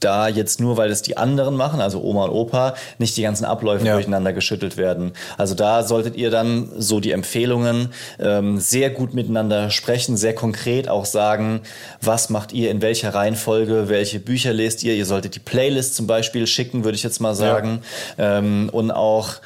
da 0.00 0.28
jetzt 0.28 0.60
nur, 0.60 0.76
weil 0.76 0.90
es 0.90 1.02
die 1.02 1.16
anderen 1.16 1.56
machen, 1.56 1.80
also 1.80 2.02
Oma 2.02 2.24
und 2.24 2.30
Opa, 2.30 2.74
nicht 2.98 3.16
die 3.16 3.22
ganzen 3.22 3.44
Abläufe 3.44 3.86
ja. 3.86 3.94
durcheinander 3.94 4.32
geschüttelt 4.32 4.76
werden. 4.76 5.12
Also 5.38 5.54
da 5.54 5.82
solltet 5.82 6.16
ihr 6.16 6.30
dann 6.30 6.68
so 6.76 7.00
die 7.00 7.12
Empfehlungen 7.12 7.92
ähm, 8.18 8.58
sehr 8.58 8.90
gut 8.90 9.14
miteinander 9.14 9.70
sprechen, 9.70 10.16
sehr 10.16 10.34
konkret 10.34 10.88
auch 10.88 11.06
sagen, 11.06 11.60
was 12.02 12.30
macht 12.30 12.52
ihr 12.52 12.70
in 12.70 12.82
welcher 12.82 13.14
Reihenfolge, 13.14 13.88
welche 13.88 14.20
Bücher 14.20 14.52
lest 14.52 14.84
ihr. 14.84 14.94
Ihr 14.94 15.06
solltet 15.06 15.34
die 15.34 15.40
Playlist 15.40 15.96
zum 15.96 16.06
Beispiel 16.06 16.46
schicken, 16.46 16.84
würde 16.84 16.96
ich 16.96 17.02
jetzt 17.02 17.20
mal 17.20 17.34
sagen. 17.34 17.80
Ja. 18.18 18.38
Ähm, 18.38 18.68
und 18.72 18.90
auch 18.90 19.36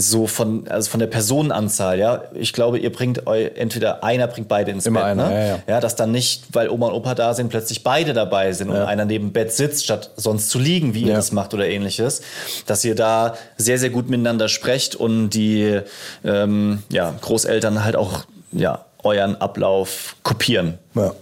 so 0.00 0.26
von, 0.26 0.66
also 0.68 0.90
von 0.90 1.00
der 1.00 1.06
Personenanzahl, 1.06 1.98
ja. 1.98 2.22
Ich 2.34 2.52
glaube, 2.52 2.78
ihr 2.78 2.92
bringt 2.92 3.26
eu, 3.26 3.44
entweder 3.54 4.04
einer 4.04 4.26
bringt 4.26 4.48
beide 4.48 4.70
ins 4.70 4.86
Immer 4.86 5.00
Bett, 5.00 5.08
einer, 5.10 5.28
ne? 5.28 5.34
ja, 5.34 5.46
ja. 5.46 5.58
ja, 5.66 5.80
dass 5.80 5.96
dann 5.96 6.12
nicht, 6.12 6.44
weil 6.52 6.68
Oma 6.68 6.88
und 6.88 6.94
Opa 6.94 7.14
da 7.14 7.34
sind, 7.34 7.48
plötzlich 7.48 7.82
beide 7.82 8.12
dabei 8.12 8.52
sind 8.52 8.70
ja. 8.70 8.82
und 8.82 8.88
einer 8.88 9.04
neben 9.04 9.32
Bett 9.32 9.52
sitzt, 9.52 9.84
statt 9.84 10.10
sonst 10.16 10.50
zu 10.50 10.58
liegen, 10.58 10.94
wie 10.94 11.02
ihr 11.02 11.14
das 11.14 11.32
macht 11.32 11.54
oder 11.54 11.66
ähnliches. 11.68 12.22
Dass 12.66 12.84
ihr 12.84 12.94
da 12.94 13.34
sehr, 13.56 13.78
sehr 13.78 13.90
gut 13.90 14.08
miteinander 14.08 14.48
sprecht 14.48 14.94
und 14.94 15.30
die 15.30 15.80
ähm, 16.24 16.82
ja, 16.90 17.14
Großeltern 17.20 17.84
halt 17.84 17.96
auch 17.96 18.24
ja, 18.52 18.84
euren 19.02 19.36
Ablauf 19.36 20.16
kopieren. 20.22 20.78
Ja. 20.94 21.14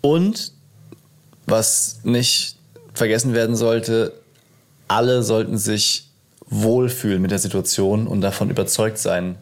Und 0.00 0.52
was 1.46 2.00
nicht 2.04 2.56
vergessen 2.94 3.34
werden 3.34 3.56
sollte, 3.56 4.12
alle 4.88 5.22
sollten 5.22 5.58
sich 5.58 6.09
wohlfühlen 6.50 7.22
mit 7.22 7.30
der 7.30 7.38
Situation 7.38 8.06
und 8.06 8.20
davon 8.20 8.50
überzeugt 8.50 8.98
sein. 8.98 9.36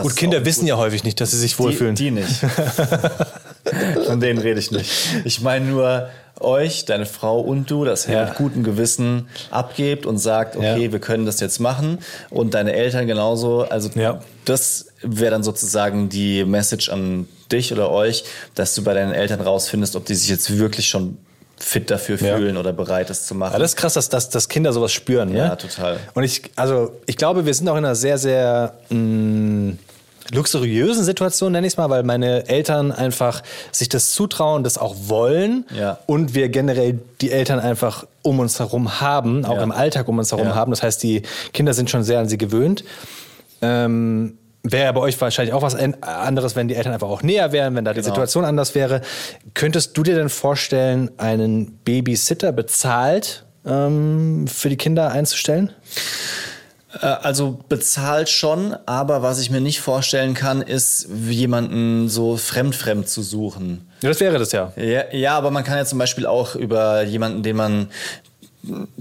Gut, 0.00 0.16
Kinder 0.16 0.44
wissen 0.44 0.66
ja 0.66 0.76
häufig 0.76 1.04
nicht, 1.04 1.20
dass 1.20 1.32
sie 1.32 1.38
sich 1.38 1.58
wohlfühlen. 1.58 1.94
Die, 1.94 2.04
die 2.04 2.10
nicht. 2.12 2.32
Von 4.06 4.20
denen 4.20 4.38
rede 4.38 4.58
ich 4.58 4.70
nicht. 4.70 4.90
Ich 5.24 5.42
meine 5.42 5.66
nur 5.66 6.08
euch, 6.40 6.84
deine 6.86 7.04
Frau 7.04 7.40
und 7.40 7.70
du, 7.70 7.84
dass 7.84 8.08
ihr 8.08 8.14
ja. 8.14 8.24
mit 8.24 8.36
gutem 8.36 8.64
Gewissen 8.64 9.28
abgebt 9.50 10.06
und 10.06 10.18
sagt, 10.18 10.56
okay, 10.56 10.84
ja. 10.84 10.92
wir 10.92 10.98
können 10.98 11.26
das 11.26 11.40
jetzt 11.40 11.58
machen. 11.58 11.98
Und 12.30 12.54
deine 12.54 12.72
Eltern 12.72 13.06
genauso. 13.06 13.62
Also 13.62 13.90
ja. 13.94 14.20
das 14.44 14.86
wäre 15.02 15.32
dann 15.32 15.42
sozusagen 15.42 16.08
die 16.08 16.44
Message 16.44 16.88
an 16.88 17.28
dich 17.50 17.72
oder 17.72 17.90
euch, 17.90 18.24
dass 18.54 18.74
du 18.74 18.82
bei 18.82 18.94
deinen 18.94 19.12
Eltern 19.12 19.40
rausfindest, 19.40 19.94
ob 19.96 20.06
die 20.06 20.14
sich 20.14 20.28
jetzt 20.28 20.58
wirklich 20.58 20.88
schon 20.88 21.18
fit 21.62 21.90
dafür 21.90 22.18
fühlen 22.18 22.54
ja. 22.54 22.60
oder 22.60 22.72
bereit 22.72 23.08
ist 23.10 23.26
zu 23.26 23.34
machen. 23.34 23.52
Ja, 23.52 23.58
das 23.58 23.72
ist 23.72 23.76
krass, 23.76 23.94
dass, 23.94 24.08
dass, 24.08 24.28
dass 24.28 24.48
Kinder 24.48 24.72
sowas 24.72 24.92
spüren. 24.92 25.30
Ne? 25.30 25.38
Ja, 25.38 25.56
total. 25.56 25.98
Und 26.14 26.24
ich, 26.24 26.42
also 26.56 26.92
ich 27.06 27.16
glaube, 27.16 27.46
wir 27.46 27.54
sind 27.54 27.68
auch 27.68 27.76
in 27.76 27.84
einer 27.84 27.94
sehr, 27.94 28.18
sehr 28.18 28.74
mh, 28.90 28.98
mm, 28.98 29.78
luxuriösen 30.32 31.04
Situation, 31.04 31.52
nenne 31.52 31.66
ich 31.66 31.74
es 31.74 31.76
mal, 31.76 31.90
weil 31.90 32.02
meine 32.02 32.48
Eltern 32.48 32.90
einfach 32.90 33.42
sich 33.70 33.88
das 33.88 34.10
zutrauen, 34.12 34.64
das 34.64 34.78
auch 34.78 34.94
wollen 35.06 35.66
ja. 35.76 35.98
und 36.06 36.34
wir 36.34 36.48
generell 36.48 36.98
die 37.20 37.30
Eltern 37.30 37.60
einfach 37.60 38.06
um 38.22 38.40
uns 38.40 38.58
herum 38.58 39.00
haben, 39.00 39.44
auch 39.44 39.60
im 39.60 39.72
Alltag 39.72 40.08
um 40.08 40.18
uns 40.18 40.32
herum 40.32 40.54
haben. 40.54 40.70
Das 40.70 40.82
heißt, 40.82 41.02
die 41.02 41.22
Kinder 41.52 41.74
sind 41.74 41.90
schon 41.90 42.02
sehr 42.02 42.20
an 42.20 42.28
sie 42.28 42.38
gewöhnt. 42.38 42.84
Ähm, 43.60 44.38
Wäre 44.64 44.92
bei 44.92 45.00
euch 45.00 45.20
wahrscheinlich 45.20 45.54
auch 45.54 45.62
was 45.62 45.74
anderes, 45.74 46.54
wenn 46.54 46.68
die 46.68 46.76
Eltern 46.76 46.92
einfach 46.92 47.08
auch 47.08 47.22
näher 47.22 47.50
wären, 47.50 47.74
wenn 47.74 47.84
da 47.84 47.92
die 47.92 48.00
genau. 48.00 48.14
Situation 48.14 48.44
anders 48.44 48.76
wäre. 48.76 49.00
Könntest 49.54 49.96
du 49.96 50.04
dir 50.04 50.14
denn 50.14 50.28
vorstellen, 50.28 51.10
einen 51.18 51.78
Babysitter 51.84 52.52
bezahlt 52.52 53.44
ähm, 53.66 54.46
für 54.46 54.68
die 54.68 54.76
Kinder 54.76 55.10
einzustellen? 55.10 55.72
Äh, 57.00 57.06
also 57.06 57.58
bezahlt 57.68 58.28
schon, 58.28 58.76
aber 58.86 59.22
was 59.22 59.40
ich 59.40 59.50
mir 59.50 59.60
nicht 59.60 59.80
vorstellen 59.80 60.34
kann, 60.34 60.62
ist 60.62 61.08
jemanden 61.28 62.08
so 62.08 62.36
fremd-fremd 62.36 63.08
zu 63.08 63.22
suchen. 63.22 63.88
Ja, 64.00 64.10
das 64.10 64.20
wäre 64.20 64.38
das 64.38 64.52
ja. 64.52 64.72
ja. 64.76 65.12
Ja, 65.12 65.36
aber 65.36 65.50
man 65.50 65.64
kann 65.64 65.76
ja 65.76 65.84
zum 65.84 65.98
Beispiel 65.98 66.26
auch 66.26 66.54
über 66.54 67.02
jemanden, 67.02 67.42
den 67.42 67.56
man 67.56 67.88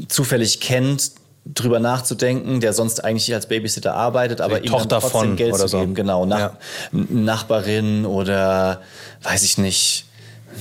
zufällig 0.08 0.60
kennt, 0.60 1.12
drüber 1.46 1.80
nachzudenken, 1.80 2.60
der 2.60 2.74
sonst 2.74 3.04
eigentlich 3.04 3.34
als 3.34 3.48
Babysitter 3.48 3.96
arbeitet, 3.96 4.42
aber 4.42 4.64
ihm 4.64 4.72
Tochter 4.72 5.00
trotzdem 5.00 5.12
von 5.12 5.36
Geld 5.36 5.56
zu 5.56 5.66
geben. 5.66 5.90
So. 5.90 5.94
Genau, 5.94 6.26
Nach 6.26 6.40
ja. 6.40 6.58
Nachbarin 6.92 8.06
oder 8.06 8.82
weiß 9.24 9.44
ich 9.44 9.58
nicht, 9.58 10.06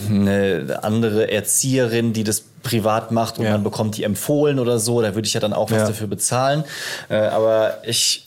eine 0.08 0.80
andere 0.82 1.30
Erzieherin, 1.30 2.12
die 2.12 2.24
das 2.24 2.44
privat 2.62 3.10
macht 3.10 3.38
und 3.38 3.44
ja. 3.44 3.52
man 3.52 3.64
bekommt 3.64 3.96
die 3.96 4.04
empfohlen 4.04 4.58
oder 4.58 4.78
so, 4.78 5.00
da 5.02 5.14
würde 5.14 5.26
ich 5.26 5.34
ja 5.34 5.40
dann 5.40 5.52
auch 5.52 5.70
was 5.70 5.78
ja. 5.78 5.86
dafür 5.88 6.06
bezahlen. 6.06 6.64
Äh, 7.08 7.16
aber 7.16 7.78
ich 7.84 8.26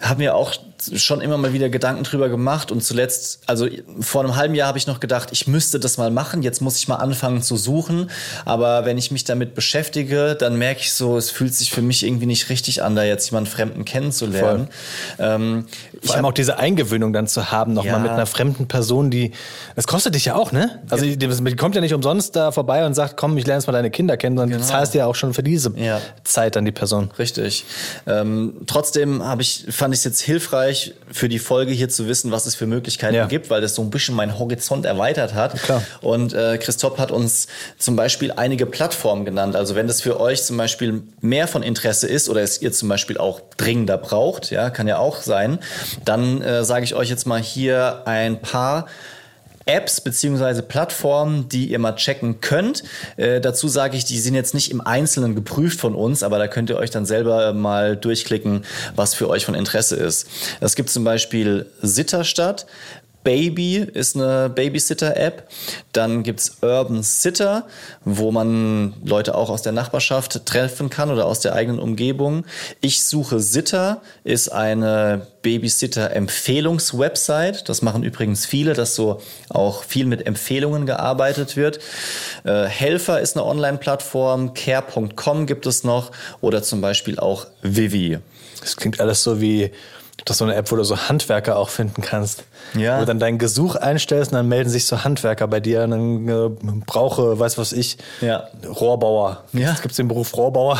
habe 0.00 0.18
mir 0.20 0.34
auch 0.34 0.54
schon 0.96 1.20
immer 1.20 1.36
mal 1.36 1.52
wieder 1.52 1.68
Gedanken 1.68 2.04
drüber 2.04 2.28
gemacht 2.28 2.72
und 2.72 2.82
zuletzt, 2.82 3.40
also 3.46 3.68
vor 4.00 4.22
einem 4.22 4.36
halben 4.36 4.54
Jahr 4.54 4.68
habe 4.68 4.78
ich 4.78 4.86
noch 4.86 5.00
gedacht, 5.00 5.28
ich 5.32 5.46
müsste 5.46 5.80
das 5.80 5.98
mal 5.98 6.10
machen, 6.10 6.42
jetzt 6.42 6.60
muss 6.60 6.76
ich 6.76 6.88
mal 6.88 6.96
anfangen 6.96 7.42
zu 7.42 7.56
suchen, 7.56 8.10
aber 8.44 8.84
wenn 8.84 8.98
ich 8.98 9.10
mich 9.10 9.24
damit 9.24 9.54
beschäftige, 9.54 10.34
dann 10.34 10.56
merke 10.56 10.80
ich 10.80 10.92
so, 10.92 11.16
es 11.16 11.30
fühlt 11.30 11.54
sich 11.54 11.70
für 11.70 11.82
mich 11.82 12.04
irgendwie 12.04 12.26
nicht 12.26 12.48
richtig 12.48 12.82
an, 12.82 12.96
da 12.96 13.02
jetzt 13.04 13.30
jemanden 13.30 13.50
Fremden 13.50 13.84
kennenzulernen. 13.84 14.68
Ähm, 15.18 15.66
Vor 16.02 16.14
allem 16.14 16.24
auch 16.24 16.32
diese 16.32 16.58
Eingewöhnung 16.58 17.12
dann 17.12 17.26
zu 17.26 17.50
haben, 17.50 17.72
nochmal 17.72 17.94
ja. 17.94 17.98
mit 17.98 18.10
einer 18.10 18.26
fremden 18.26 18.68
Person, 18.68 19.10
die, 19.10 19.32
das 19.76 19.86
kostet 19.86 20.14
dich 20.14 20.26
ja 20.26 20.34
auch, 20.34 20.52
ne? 20.52 20.80
Also 20.88 21.04
ja. 21.04 21.16
die 21.16 21.56
kommt 21.56 21.74
ja 21.74 21.80
nicht 21.80 21.94
umsonst 21.94 22.36
da 22.36 22.52
vorbei 22.52 22.86
und 22.86 22.94
sagt, 22.94 23.16
komm, 23.16 23.36
ich 23.36 23.46
lerne 23.46 23.58
jetzt 23.58 23.66
mal 23.66 23.72
deine 23.72 23.90
Kinder 23.90 24.16
kennen, 24.16 24.36
sondern 24.36 24.58
genau. 24.58 24.62
du 24.62 24.72
zahlst 24.72 24.94
ja 24.94 25.06
auch 25.06 25.14
schon 25.14 25.34
für 25.34 25.42
diese 25.42 25.72
ja. 25.76 26.00
Zeit 26.24 26.56
an 26.56 26.64
die 26.64 26.72
Person. 26.72 27.10
Richtig. 27.18 27.64
Ähm, 28.06 28.54
trotzdem 28.66 29.24
habe 29.24 29.42
ich, 29.42 29.66
fand 29.70 29.94
ich 29.94 30.00
es 30.00 30.04
jetzt 30.04 30.20
hilfreich, 30.20 30.69
hilfreich 30.70 30.94
für 31.12 31.28
die 31.28 31.38
Folge 31.38 31.72
hier 31.72 31.88
zu 31.88 32.06
wissen, 32.08 32.30
was 32.30 32.46
es 32.46 32.54
für 32.54 32.66
Möglichkeiten 32.66 33.14
Ja. 33.14 33.26
gibt, 33.26 33.50
weil 33.50 33.60
das 33.60 33.74
so 33.74 33.82
ein 33.82 33.90
bisschen 33.90 34.14
meinen 34.14 34.38
Horizont 34.38 34.86
erweitert 34.86 35.34
hat. 35.34 35.60
Klar. 35.62 35.82
Und 36.00 36.32
äh, 36.32 36.58
Christoph 36.58 36.98
hat 36.98 37.10
uns 37.10 37.48
zum 37.78 37.96
Beispiel 37.96 38.32
einige 38.32 38.66
Plattformen 38.66 39.24
genannt. 39.24 39.56
Also 39.56 39.74
wenn 39.74 39.86
das 39.86 40.00
für 40.00 40.20
euch 40.20 40.42
zum 40.44 40.56
Beispiel 40.56 41.02
mehr 41.20 41.48
von 41.48 41.62
Interesse 41.62 42.06
ist 42.06 42.28
oder 42.28 42.42
es 42.42 42.62
ihr 42.62 42.72
zum 42.72 42.88
Beispiel 42.88 43.18
auch 43.18 43.40
dringender 43.56 43.98
braucht, 43.98 44.50
ja, 44.50 44.70
kann 44.70 44.86
ja 44.88 44.98
auch 44.98 45.20
sein, 45.22 45.58
dann 46.04 46.40
äh, 46.42 46.64
sage 46.64 46.84
ich 46.84 46.94
euch 46.94 47.08
jetzt 47.10 47.26
mal 47.26 47.40
hier 47.40 48.02
ein 48.06 48.40
paar 48.40 48.86
Apps 49.70 50.00
beziehungsweise 50.00 50.62
Plattformen, 50.62 51.48
die 51.48 51.70
ihr 51.70 51.78
mal 51.78 51.94
checken 51.94 52.40
könnt. 52.40 52.82
Äh, 53.16 53.40
dazu 53.40 53.68
sage 53.68 53.96
ich, 53.96 54.04
die 54.04 54.18
sind 54.18 54.34
jetzt 54.34 54.54
nicht 54.54 54.70
im 54.70 54.80
Einzelnen 54.80 55.34
geprüft 55.34 55.80
von 55.80 55.94
uns, 55.94 56.22
aber 56.22 56.38
da 56.38 56.48
könnt 56.48 56.70
ihr 56.70 56.76
euch 56.76 56.90
dann 56.90 57.06
selber 57.06 57.52
mal 57.52 57.96
durchklicken, 57.96 58.64
was 58.96 59.14
für 59.14 59.28
euch 59.28 59.44
von 59.44 59.54
Interesse 59.54 59.96
ist. 59.96 60.26
Es 60.60 60.74
gibt 60.74 60.90
zum 60.90 61.04
Beispiel 61.04 61.66
Sitterstadt. 61.82 62.66
Baby 63.22 63.76
ist 63.76 64.16
eine 64.16 64.48
Babysitter-App. 64.48 65.46
Dann 65.92 66.22
gibt's 66.22 66.56
Urban 66.62 67.02
Sitter, 67.02 67.66
wo 68.04 68.32
man 68.32 68.94
Leute 69.04 69.34
auch 69.34 69.50
aus 69.50 69.60
der 69.62 69.72
Nachbarschaft 69.72 70.46
treffen 70.46 70.88
kann 70.90 71.10
oder 71.10 71.26
aus 71.26 71.40
der 71.40 71.54
eigenen 71.54 71.80
Umgebung. 71.80 72.46
Ich 72.80 73.04
suche 73.04 73.40
Sitter 73.40 74.00
ist 74.24 74.50
eine 74.50 75.26
Babysitter-Empfehlungswebsite. 75.42 77.64
Das 77.64 77.82
machen 77.82 78.04
übrigens 78.04 78.46
viele, 78.46 78.72
dass 78.72 78.94
so 78.94 79.20
auch 79.48 79.84
viel 79.84 80.06
mit 80.06 80.26
Empfehlungen 80.26 80.86
gearbeitet 80.86 81.56
wird. 81.56 81.80
Äh, 82.44 82.64
Helfer 82.64 83.20
ist 83.20 83.36
eine 83.36 83.44
Online-Plattform. 83.44 84.54
Care.com 84.54 85.44
gibt 85.46 85.66
es 85.66 85.84
noch 85.84 86.10
oder 86.40 86.62
zum 86.62 86.80
Beispiel 86.80 87.18
auch 87.18 87.46
Vivi. 87.62 88.18
Das 88.60 88.76
klingt 88.76 89.00
alles 89.00 89.22
so 89.22 89.40
wie 89.40 89.70
das 90.24 90.34
ist 90.34 90.38
so 90.38 90.44
eine 90.44 90.54
App, 90.54 90.70
wo 90.70 90.76
du 90.76 90.84
so 90.84 90.96
Handwerker 91.08 91.56
auch 91.56 91.68
finden 91.70 92.02
kannst. 92.02 92.44
Ja. 92.74 92.96
Wo 92.96 93.00
du 93.00 93.06
dann 93.06 93.18
deinen 93.18 93.38
Gesuch 93.38 93.74
einstellst 93.76 94.32
und 94.32 94.36
dann 94.36 94.48
melden 94.48 94.68
sich 94.70 94.86
so 94.86 95.02
Handwerker 95.04 95.46
bei 95.48 95.60
dir 95.60 95.82
und 95.84 95.90
dann 95.90 96.28
äh, 96.28 96.48
brauche, 96.86 97.38
weiß 97.38 97.58
was 97.58 97.72
ich, 97.72 97.96
Ja. 98.20 98.48
Rohrbauer. 98.66 99.44
Ja. 99.52 99.72
Gibt 99.74 99.90
es 99.92 99.96
den 99.96 100.08
Beruf 100.08 100.36
Rohrbauer? 100.36 100.78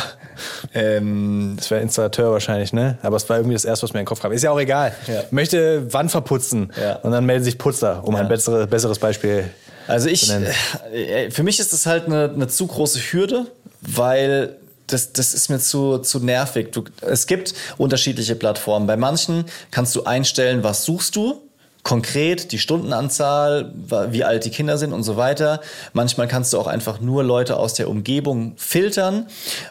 Ähm, 0.73 1.55
Das 1.57 1.71
wäre 1.71 1.81
Installateur 1.81 2.31
wahrscheinlich, 2.31 2.73
ne? 2.73 2.97
Aber 3.01 3.17
es 3.17 3.27
war 3.29 3.37
irgendwie 3.37 3.55
das 3.55 3.65
erste, 3.65 3.83
was 3.83 3.93
mir 3.93 3.99
in 3.99 4.03
den 4.03 4.07
Kopf 4.07 4.21
kam. 4.21 4.31
Ist 4.31 4.43
ja 4.43 4.51
auch 4.51 4.59
egal. 4.59 4.93
Ja. 5.07 5.23
Möchte 5.31 5.91
Wand 5.93 6.11
verputzen. 6.11 6.71
Ja. 6.81 6.95
Und 6.97 7.11
dann 7.11 7.25
melden 7.25 7.43
sich 7.43 7.57
Putzer, 7.57 8.01
um 8.05 8.13
Ja. 8.15 8.21
ein 8.21 8.27
bessere, 8.27 8.67
besseres 8.67 8.99
Beispiel. 8.99 9.45
Also 9.87 10.07
ich, 10.09 10.27
zu 10.27 10.33
nennen. 10.33 10.47
äh, 10.93 11.31
für 11.31 11.43
mich 11.43 11.59
ist 11.59 11.73
das 11.73 11.85
halt 11.85 12.05
eine, 12.05 12.29
eine 12.33 12.47
zu 12.47 12.67
große 12.67 12.99
Hürde, 12.99 13.47
weil 13.81 14.55
das, 14.93 15.13
das 15.13 15.33
ist 15.33 15.49
mir 15.49 15.59
zu, 15.59 15.99
zu 15.99 16.19
nervig. 16.19 16.71
Du, 16.71 16.83
es 17.01 17.27
gibt 17.27 17.53
unterschiedliche 17.77 18.35
Plattformen. 18.35 18.87
Bei 18.87 18.97
manchen 18.97 19.45
kannst 19.71 19.95
du 19.95 20.03
einstellen, 20.03 20.63
was 20.63 20.83
suchst 20.83 21.15
du. 21.15 21.41
Konkret 21.83 22.51
die 22.51 22.59
Stundenanzahl, 22.59 23.73
wie 24.09 24.23
alt 24.23 24.45
die 24.45 24.51
Kinder 24.51 24.77
sind 24.77 24.93
und 24.93 25.03
so 25.03 25.17
weiter. 25.17 25.61
Manchmal 25.93 26.27
kannst 26.27 26.53
du 26.53 26.59
auch 26.59 26.67
einfach 26.67 26.99
nur 27.01 27.23
Leute 27.23 27.57
aus 27.57 27.73
der 27.73 27.89
Umgebung 27.89 28.53
filtern 28.57 29.25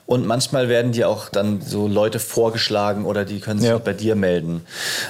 und 0.06 0.26
manchmal 0.26 0.68
werden 0.68 0.92
dir 0.92 1.08
auch 1.08 1.28
dann 1.28 1.60
so 1.62 1.86
Leute 1.86 2.18
vorgeschlagen 2.18 3.04
oder 3.04 3.24
die 3.24 3.38
können 3.40 3.60
sich 3.60 3.68
Ja. 3.68 3.78
bei 3.78 3.92
dir 3.92 4.16
melden. 4.16 4.62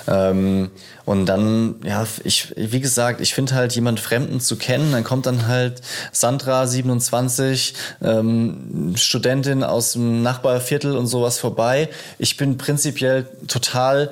Ähm, 0.06 0.70
und 1.06 1.26
dann, 1.26 1.76
ja, 1.84 2.06
ich, 2.22 2.52
wie 2.56 2.80
gesagt, 2.80 3.20
ich 3.20 3.34
finde 3.34 3.54
halt 3.54 3.74
jemand 3.74 3.98
Fremden 3.98 4.38
zu 4.38 4.56
kennen, 4.56 4.92
dann 4.92 5.02
kommt 5.02 5.26
dann 5.26 5.48
halt 5.48 5.80
Sandra, 6.12 6.66
27, 6.66 7.74
ähm, 8.02 8.92
Studentin 8.96 9.64
aus 9.64 9.94
dem 9.94 10.22
Nachbarviertel 10.22 10.96
und 10.96 11.06
sowas 11.06 11.38
vorbei. 11.38 11.88
Ich 12.18 12.36
bin 12.36 12.58
prinzipiell 12.58 13.26
total 13.48 14.10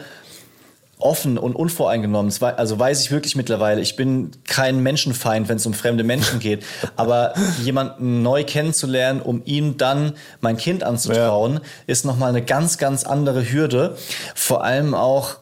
offen 0.99 1.39
und 1.39 1.55
unvoreingenommen. 1.55 2.33
Also 2.57 2.79
weiß 2.79 3.03
ich 3.03 3.11
wirklich 3.11 3.37
mittlerweile, 3.37 3.81
ich 3.81 3.97
bin 3.97 4.31
kein 4.47 4.81
Menschenfeind, 4.83 5.49
wenn 5.49 5.57
es 5.57 5.67
um 5.67 5.75
fremde 5.75 6.05
Menschen 6.05 6.39
geht. 6.41 6.65
Aber 6.97 7.35
jemanden 7.63 8.23
neu 8.23 8.45
kennenzulernen, 8.45 9.21
um 9.21 9.43
ihm 9.45 9.77
dann 9.77 10.13
mein 10.41 10.57
Kind 10.57 10.83
anzutrauen, 10.83 11.61
ist 11.87 12.05
nochmal 12.05 12.31
eine 12.31 12.43
ganz, 12.43 12.79
ganz 12.79 13.05
andere 13.05 13.51
Hürde. 13.51 13.97
Vor 14.35 14.65
allem 14.65 14.95
auch, 14.95 15.37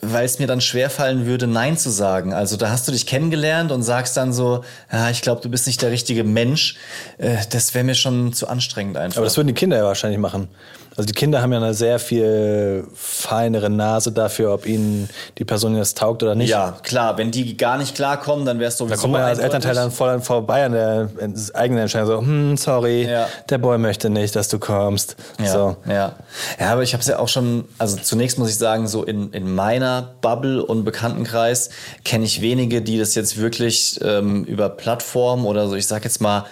weil 0.00 0.24
es 0.26 0.38
mir 0.38 0.46
dann 0.46 0.60
schwerfallen 0.60 1.24
würde, 1.24 1.46
Nein 1.46 1.78
zu 1.78 1.88
sagen. 1.88 2.34
Also 2.34 2.56
da 2.56 2.70
hast 2.70 2.86
du 2.88 2.92
dich 2.92 3.06
kennengelernt 3.06 3.72
und 3.72 3.82
sagst 3.82 4.16
dann 4.16 4.32
so, 4.32 4.62
ja, 4.92 5.08
ich 5.10 5.22
glaube, 5.22 5.40
du 5.40 5.48
bist 5.48 5.66
nicht 5.66 5.80
der 5.80 5.90
richtige 5.90 6.24
Mensch. 6.24 6.76
Äh, 7.18 7.36
Das 7.50 7.74
wäre 7.74 7.84
mir 7.84 7.94
schon 7.94 8.32
zu 8.32 8.48
anstrengend 8.48 8.96
einfach. 8.96 9.18
Aber 9.18 9.24
das 9.26 9.36
würden 9.36 9.48
die 9.48 9.54
Kinder 9.54 9.76
ja 9.78 9.84
wahrscheinlich 9.84 10.18
machen. 10.20 10.48
Also 10.96 11.06
die 11.08 11.12
Kinder 11.12 11.42
haben 11.42 11.52
ja 11.52 11.58
eine 11.58 11.74
sehr 11.74 11.98
viel 11.98 12.86
feinere 12.94 13.68
Nase 13.68 14.12
dafür, 14.12 14.54
ob 14.54 14.64
ihnen 14.66 15.08
die 15.38 15.44
Person 15.44 15.76
jetzt 15.76 15.98
taugt 15.98 16.22
oder 16.22 16.34
nicht. 16.34 16.50
ja, 16.50 16.76
klar, 16.82 17.18
wenn 17.18 17.30
die 17.30 17.56
gar 17.56 17.78
nicht 17.78 17.94
klarkommen, 17.96 18.46
dann 18.46 18.60
wärst 18.60 18.78
du 18.80 18.86
Da 18.86 18.96
kommt 18.96 19.12
man 19.12 19.22
als 19.22 19.38
Elternteil 19.40 19.74
dann 19.74 19.90
voll 19.90 20.20
vorbei 20.20 20.64
an 20.64 20.72
der 20.72 21.08
eigenen 21.54 21.82
Entscheidung. 21.82 22.06
So, 22.08 22.20
hm, 22.20 22.56
sorry, 22.56 23.08
Ja. 23.10 23.26
der 23.50 23.58
Boy 23.58 23.78
möchte 23.78 24.08
nicht, 24.10 24.36
dass 24.36 24.48
du 24.48 24.58
kommst. 24.58 25.16
Ja, 25.40 25.46
So. 25.52 25.76
ja. 25.88 26.12
ja, 26.60 26.72
aber 26.72 26.82
ich 26.82 26.92
habe 26.92 27.00
es 27.00 27.08
ja 27.08 27.18
auch 27.18 27.28
schon, 27.28 27.64
also 27.78 27.96
zunächst 27.96 28.38
muss 28.38 28.50
ich 28.50 28.58
sagen, 28.58 28.86
so 28.86 29.02
in, 29.02 29.32
in 29.32 29.52
meiner 29.54 30.14
Bubble 30.20 30.64
und 30.64 30.84
Bekanntenkreis 30.84 31.70
kenne 32.04 32.24
ich 32.24 32.40
wenige, 32.40 32.82
die 32.82 32.98
das 32.98 33.14
jetzt 33.14 33.36
wirklich 33.38 33.98
ähm, 34.02 34.44
über 34.44 34.68
Plattformen 34.68 35.44
oder 35.44 35.66
so, 35.68 35.74
ich 35.74 35.86
sag 35.86 36.04
jetzt 36.04 36.20
mal, 36.20 36.44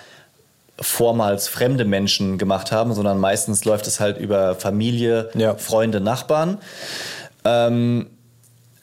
vormals 0.81 1.49
fremde 1.49 1.85
Menschen 1.85 2.39
gemacht 2.39 2.73
haben, 2.73 2.95
sondern 2.95 3.19
meistens 3.19 3.65
läuft 3.65 3.87
es 3.87 4.01
halt 4.01 4.19
über 4.19 4.55
Familie, 4.55 5.31
Ja. 5.35 5.55
Freunde, 5.55 6.01
Nachbarn. 6.01 6.59
Ähm, 7.45 8.07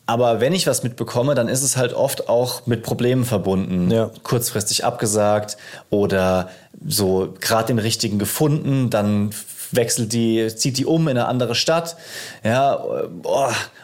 aber 0.06 0.40
wenn 0.42 0.54
ich 0.54 0.66
was 0.66 0.82
mitbekomme, 0.84 1.36
dann 1.36 1.48
ist 1.48 1.62
es 1.62 1.78
halt 1.78 1.94
oft 1.94 2.30
auch 2.30 2.66
mit 2.66 2.82
Problemen 2.82 3.26
verbunden. 3.26 3.92
Ja. 3.92 4.10
Kurzfristig 4.24 4.84
abgesagt 4.84 5.58
oder 5.92 6.50
so 6.88 7.36
gerade 7.40 7.68
den 7.68 7.80
richtigen 7.80 8.18
gefunden, 8.18 8.90
dann 8.90 9.32
wechselt 9.72 10.14
die, 10.14 10.48
zieht 10.56 10.78
die 10.78 10.86
um 10.86 11.08
in 11.08 11.18
eine 11.18 11.28
andere 11.28 11.56
Stadt. 11.56 11.96
Ja, 12.44 12.80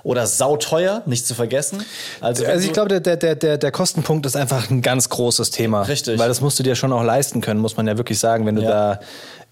oder 0.03 0.27
sauteuer, 0.27 1.01
nicht 1.05 1.25
zu 1.27 1.33
vergessen. 1.35 1.83
Also, 2.21 2.45
Also 2.45 2.65
ich 2.67 2.73
glaube, 2.73 2.99
der, 2.99 3.17
der, 3.17 3.35
der, 3.35 3.57
der 3.57 3.71
Kostenpunkt 3.71 4.25
ist 4.25 4.35
einfach 4.35 4.69
ein 4.69 4.81
ganz 4.81 5.09
großes 5.09 5.51
Thema. 5.51 5.83
Richtig. 5.83 6.19
Weil 6.19 6.27
das 6.27 6.41
musst 6.41 6.59
du 6.59 6.63
dir 6.63 6.75
schon 6.75 6.93
auch 6.93 7.03
leisten 7.03 7.41
können, 7.41 7.59
muss 7.59 7.77
man 7.77 7.87
ja 7.87 7.97
wirklich 7.97 8.19
sagen. 8.19 8.45
Wenn 8.45 8.55
du 8.55 8.63
Ja. 8.63 8.69
da, 8.95 8.99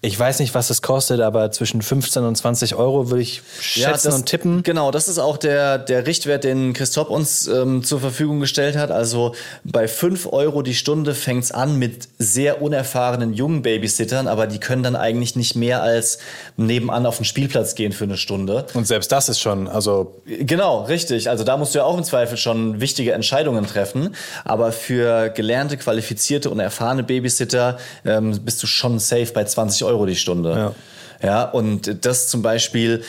ich 0.04 0.18
weiß 0.18 0.38
nicht, 0.40 0.54
was 0.54 0.68
es 0.68 0.82
kostet, 0.82 1.20
aber 1.20 1.50
zwischen 1.50 1.80
15 1.80 2.24
und 2.24 2.36
20 2.36 2.74
Euro 2.74 3.10
würde 3.10 3.22
ich 3.22 3.42
schätzen 3.58 4.08
das, 4.08 4.14
und 4.14 4.26
tippen. 4.26 4.62
Genau, 4.62 4.90
das 4.90 5.08
ist 5.08 5.18
auch 5.18 5.38
der, 5.38 5.78
der 5.78 6.06
Richtwert, 6.06 6.44
den 6.44 6.74
Christoph 6.74 7.08
uns 7.08 7.46
ähm, 7.46 7.82
zur 7.82 8.00
Verfügung 8.00 8.40
gestellt 8.40 8.76
hat. 8.76 8.90
Also 8.90 9.34
bei 9.64 9.88
5 9.88 10.32
Euro 10.32 10.62
die 10.62 10.74
Stunde 10.74 11.14
fängt's 11.14 11.52
an 11.52 11.78
mit 11.78 12.08
sehr 12.18 12.60
unerfahrenen 12.60 13.32
jungen 13.32 13.62
Babysittern, 13.62 14.28
aber 14.28 14.46
die 14.46 14.58
können 14.58 14.82
dann 14.82 14.96
eigentlich 14.96 15.36
nicht 15.36 15.56
mehr 15.56 15.82
als 15.82 16.18
nebenan 16.56 17.06
auf 17.06 17.16
den 17.16 17.24
Spielplatz 17.24 17.74
gehen 17.74 17.92
für 17.92 18.04
eine 18.04 18.18
Stunde. 18.18 18.66
Und 18.74 18.86
selbst 18.86 19.10
das 19.10 19.28
ist 19.30 19.40
schon, 19.40 19.68
also 19.68 20.20
Genau, 20.26 20.84
richtig. 20.84 21.30
Also 21.30 21.44
da 21.44 21.56
musst 21.56 21.74
du 21.74 21.78
ja 21.78 21.84
auch 21.84 21.96
im 21.96 22.04
Zweifel 22.04 22.36
schon 22.36 22.80
wichtige 22.80 23.12
Entscheidungen 23.12 23.66
treffen. 23.66 24.14
Aber 24.44 24.72
für 24.72 25.30
gelernte, 25.30 25.76
qualifizierte 25.76 26.50
und 26.50 26.60
erfahrene 26.60 27.02
Babysitter 27.02 27.78
ähm, 28.04 28.38
bist 28.44 28.62
du 28.62 28.66
schon 28.66 28.98
safe 28.98 29.32
bei 29.32 29.44
20 29.44 29.84
Euro 29.84 29.93
die 30.04 30.16
Stunde. 30.16 30.74
Ja. 31.22 31.28
ja, 31.28 31.44
und 31.44 32.04
das 32.04 32.28
zum 32.28 32.42
Beispiel 32.42 33.02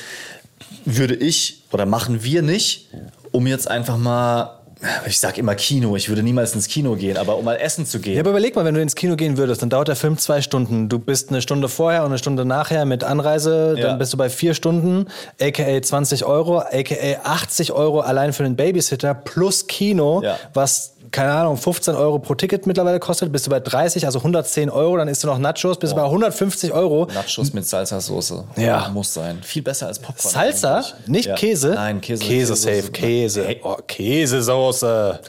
würde 0.86 1.16
ich 1.16 1.64
oder 1.72 1.86
machen 1.86 2.24
wir 2.24 2.42
nicht, 2.42 2.88
um 3.32 3.48
jetzt 3.48 3.70
einfach 3.70 3.98
mal, 3.98 4.60
ich 5.08 5.20
sag 5.20 5.38
immer 5.38 5.56
Kino, 5.56 5.96
ich 5.96 6.10
würde 6.10 6.22
niemals 6.22 6.54
ins 6.54 6.68
Kino 6.68 6.96
gehen, 6.96 7.18
aber 7.18 7.38
um 7.38 7.46
mal 7.46 7.56
essen 7.56 7.86
zu 7.86 8.00
gehen. 8.00 8.14
Ja, 8.16 8.20
aber 8.22 8.30
überleg 8.32 8.56
mal, 8.56 8.64
wenn 8.66 8.76
du 8.76 8.82
ins 8.82 8.96
Kino 8.96 9.16
gehen 9.16 9.38
würdest, 9.38 9.62
dann 9.62 9.70
dauert 9.70 9.88
der 9.88 9.96
Film 9.96 10.18
zwei 10.18 10.42
Stunden. 10.42 10.88
Du 10.90 11.00
bist 11.00 11.30
eine 11.30 11.42
Stunde 11.42 11.68
vorher 11.70 12.02
und 12.02 12.08
eine 12.08 12.18
Stunde 12.18 12.46
nachher 12.46 12.86
mit 12.86 13.04
Anreise, 13.04 13.76
Ja. 13.78 13.88
dann 13.88 13.98
bist 13.98 14.14
du 14.14 14.18
bei 14.18 14.30
vier 14.30 14.54
Stunden, 14.54 15.08
aka 15.42 15.82
20 15.82 16.26
Euro, 16.26 16.60
aka 16.60 16.96
80 17.24 17.72
Euro 17.74 18.02
allein 18.02 18.32
für 18.32 18.44
den 18.44 18.56
Babysitter 18.56 19.14
plus 19.16 19.68
Kino, 19.68 20.22
Ja. 20.24 20.38
was, 20.54 20.95
keine 21.12 21.32
Ahnung, 21.32 21.58
15 21.58 21.96
Euro 21.96 22.20
pro 22.20 22.36
Ticket 22.36 22.68
mittlerweile 22.68 23.00
kostet, 23.00 23.32
bist 23.32 23.46
du 23.46 23.50
bei 23.52 23.60
30, 23.60 24.06
also 24.06 24.20
110 24.20 24.70
Euro, 24.70 24.98
dann 24.98 25.08
isst 25.08 25.24
du 25.24 25.28
noch 25.28 25.38
Nachos, 25.38 25.78
bist 25.80 25.94
du 25.94 25.98
bei 25.98 26.04
150 26.04 26.72
Euro. 26.72 27.08
Nachos 27.14 27.54
mit 27.54 27.66
Salsa-Soße. 27.66 28.44
Ja. 28.58 28.90
Muss 28.90 29.14
sein. 29.14 29.42
Viel 29.44 29.62
besser 29.62 29.88
als 29.88 30.00
Popcorn. 30.00 30.34
Salsa, 30.34 30.78
eigentlich. 30.78 31.08
nicht 31.08 31.26
Ja. 31.28 31.36
Käse? 31.36 31.70
Nein, 31.70 32.02
Käse. 32.02 32.24
Käse 32.24 32.56
safe, 32.56 32.92
Käse. 32.92 33.46
Hey, 33.46 33.62
Oh, 33.64 33.78
Käsesoße. 33.88 35.20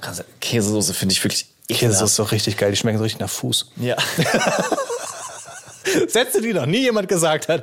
Käsesoße 0.40 0.94
finde 0.94 1.12
ich 1.12 1.24
wirklich 1.24 1.46
Käse 1.68 2.04
ist 2.04 2.14
so 2.14 2.22
richtig 2.22 2.56
geil, 2.56 2.70
die 2.70 2.76
schmecken 2.76 2.98
so 2.98 3.04
richtig 3.04 3.20
nach 3.20 3.30
Fuß. 3.30 3.70
Ja. 3.76 3.96
Sätze, 6.09 6.40
die 6.40 6.53
noch 6.53 6.66
nie 6.66 6.83
jemand 6.83 7.09
gesagt 7.09 7.49
hat. 7.49 7.62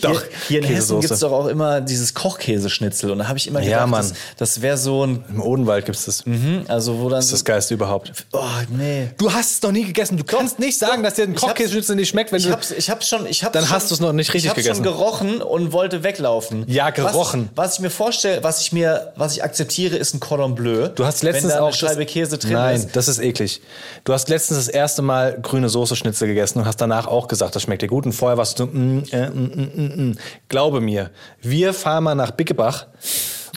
Doch, 0.00 0.20
Hier, 0.22 0.28
hier 0.48 0.58
in 0.60 0.64
Hessen 0.64 1.00
gibt 1.00 1.12
es 1.12 1.20
doch 1.20 1.32
auch 1.32 1.46
immer 1.46 1.80
dieses 1.80 2.14
Kochkäseschnitzel. 2.14 3.10
Und 3.10 3.18
da 3.18 3.28
habe 3.28 3.38
ich 3.38 3.46
immer 3.46 3.60
Ja, 3.60 3.78
gedacht, 3.84 3.88
Mann. 3.88 4.08
das, 4.08 4.14
das 4.54 4.62
wäre 4.62 4.76
so 4.76 5.04
ein. 5.06 5.24
Im 5.28 5.40
Odenwald 5.42 5.84
gibt 5.86 5.96
es 5.98 6.04
das. 6.06 6.26
Mhm, 6.26 6.64
also, 6.68 6.98
wo 6.98 7.04
dann. 7.08 7.18
Das 7.18 7.26
ist 7.26 7.32
das 7.32 7.44
Geilste 7.44 7.74
überhaupt. 7.74 8.12
oh, 8.32 8.40
nee. 8.70 9.10
Du 9.18 9.32
hast 9.32 9.52
es 9.52 9.62
noch 9.62 9.72
nie 9.72 9.84
gegessen. 9.84 10.16
Du 10.16 10.24
kannst 10.24 10.58
nicht 10.58 10.78
sagen, 10.78 11.02
dass 11.02 11.14
dir 11.14 11.24
ein 11.24 11.30
Ich 11.34 11.36
hab's- 11.36 11.46
Kochkäseschnitzel 11.48 11.96
nicht 11.96 12.08
schmeckt, 12.08 12.32
wenn 12.32 12.38
Ich 12.38 12.46
du. 12.46 12.52
hab's, 12.52 12.70
ich 12.70 12.90
hab's 12.90 13.08
schon, 13.08 13.26
ich 13.26 13.44
hab's 13.44 13.52
Dann 13.52 13.64
schon, 13.64 13.72
hast 13.74 13.90
du's 13.90 14.00
noch 14.00 14.12
nicht 14.12 14.28
richtig 14.34 14.44
ich 14.44 14.50
hab's 14.50 14.56
gegessen. 14.62 14.84
schon 14.84 14.92
gerochen 14.92 15.42
und 15.42 15.72
wollte 15.72 16.02
weglaufen. 16.02 16.64
Ja, 16.68 16.90
gerochen. 16.90 17.50
Was, 17.54 17.64
was 17.66 17.74
ich 17.74 17.80
mir 17.80 17.90
vorstelle, 17.90 18.42
was 18.42 18.60
ich 18.60 18.72
mir, 18.72 19.12
was 19.16 19.32
ich 19.34 19.44
akzeptiere, 19.44 19.96
ist 19.96 20.14
ein 20.14 20.20
Cordon 20.20 20.54
Bleu. 20.54 20.88
Du 20.88 21.04
hast 21.04 21.22
letztens 21.22 21.44
wenn 21.52 21.58
da 21.58 21.62
auch 21.62 21.68
eine 21.68 21.76
Scheibe 21.76 22.06
Käse 22.06 22.38
drin 22.38 22.52
Nein, 22.52 22.76
ist. 22.76 22.96
das 22.96 23.08
ist 23.08 23.18
eklig. 23.20 23.60
Du 24.04 24.12
hast 24.12 24.28
letztens 24.28 24.63
das 24.66 24.74
erste 24.74 25.02
Mal 25.02 25.38
grüne 25.40 25.68
Soße 25.68 25.96
Schnitzel 25.96 26.28
gegessen 26.28 26.58
und 26.60 26.64
hast 26.66 26.80
danach 26.80 27.06
auch 27.06 27.28
gesagt, 27.28 27.54
das 27.56 27.62
schmeckt 27.62 27.82
dir 27.82 27.88
gut. 27.88 28.06
Und 28.06 28.12
vorher 28.12 28.38
warst 28.38 28.58
du 28.60 28.66
mm, 28.66 29.04
äh, 29.12 29.30
mm, 29.30 29.32
mm, 29.34 29.70
mm, 29.74 30.10
mm. 30.10 30.18
glaube 30.48 30.80
mir, 30.80 31.10
wir 31.40 31.72
fahren 31.74 32.04
mal 32.04 32.14
nach 32.14 32.30
Bickebach 32.32 32.86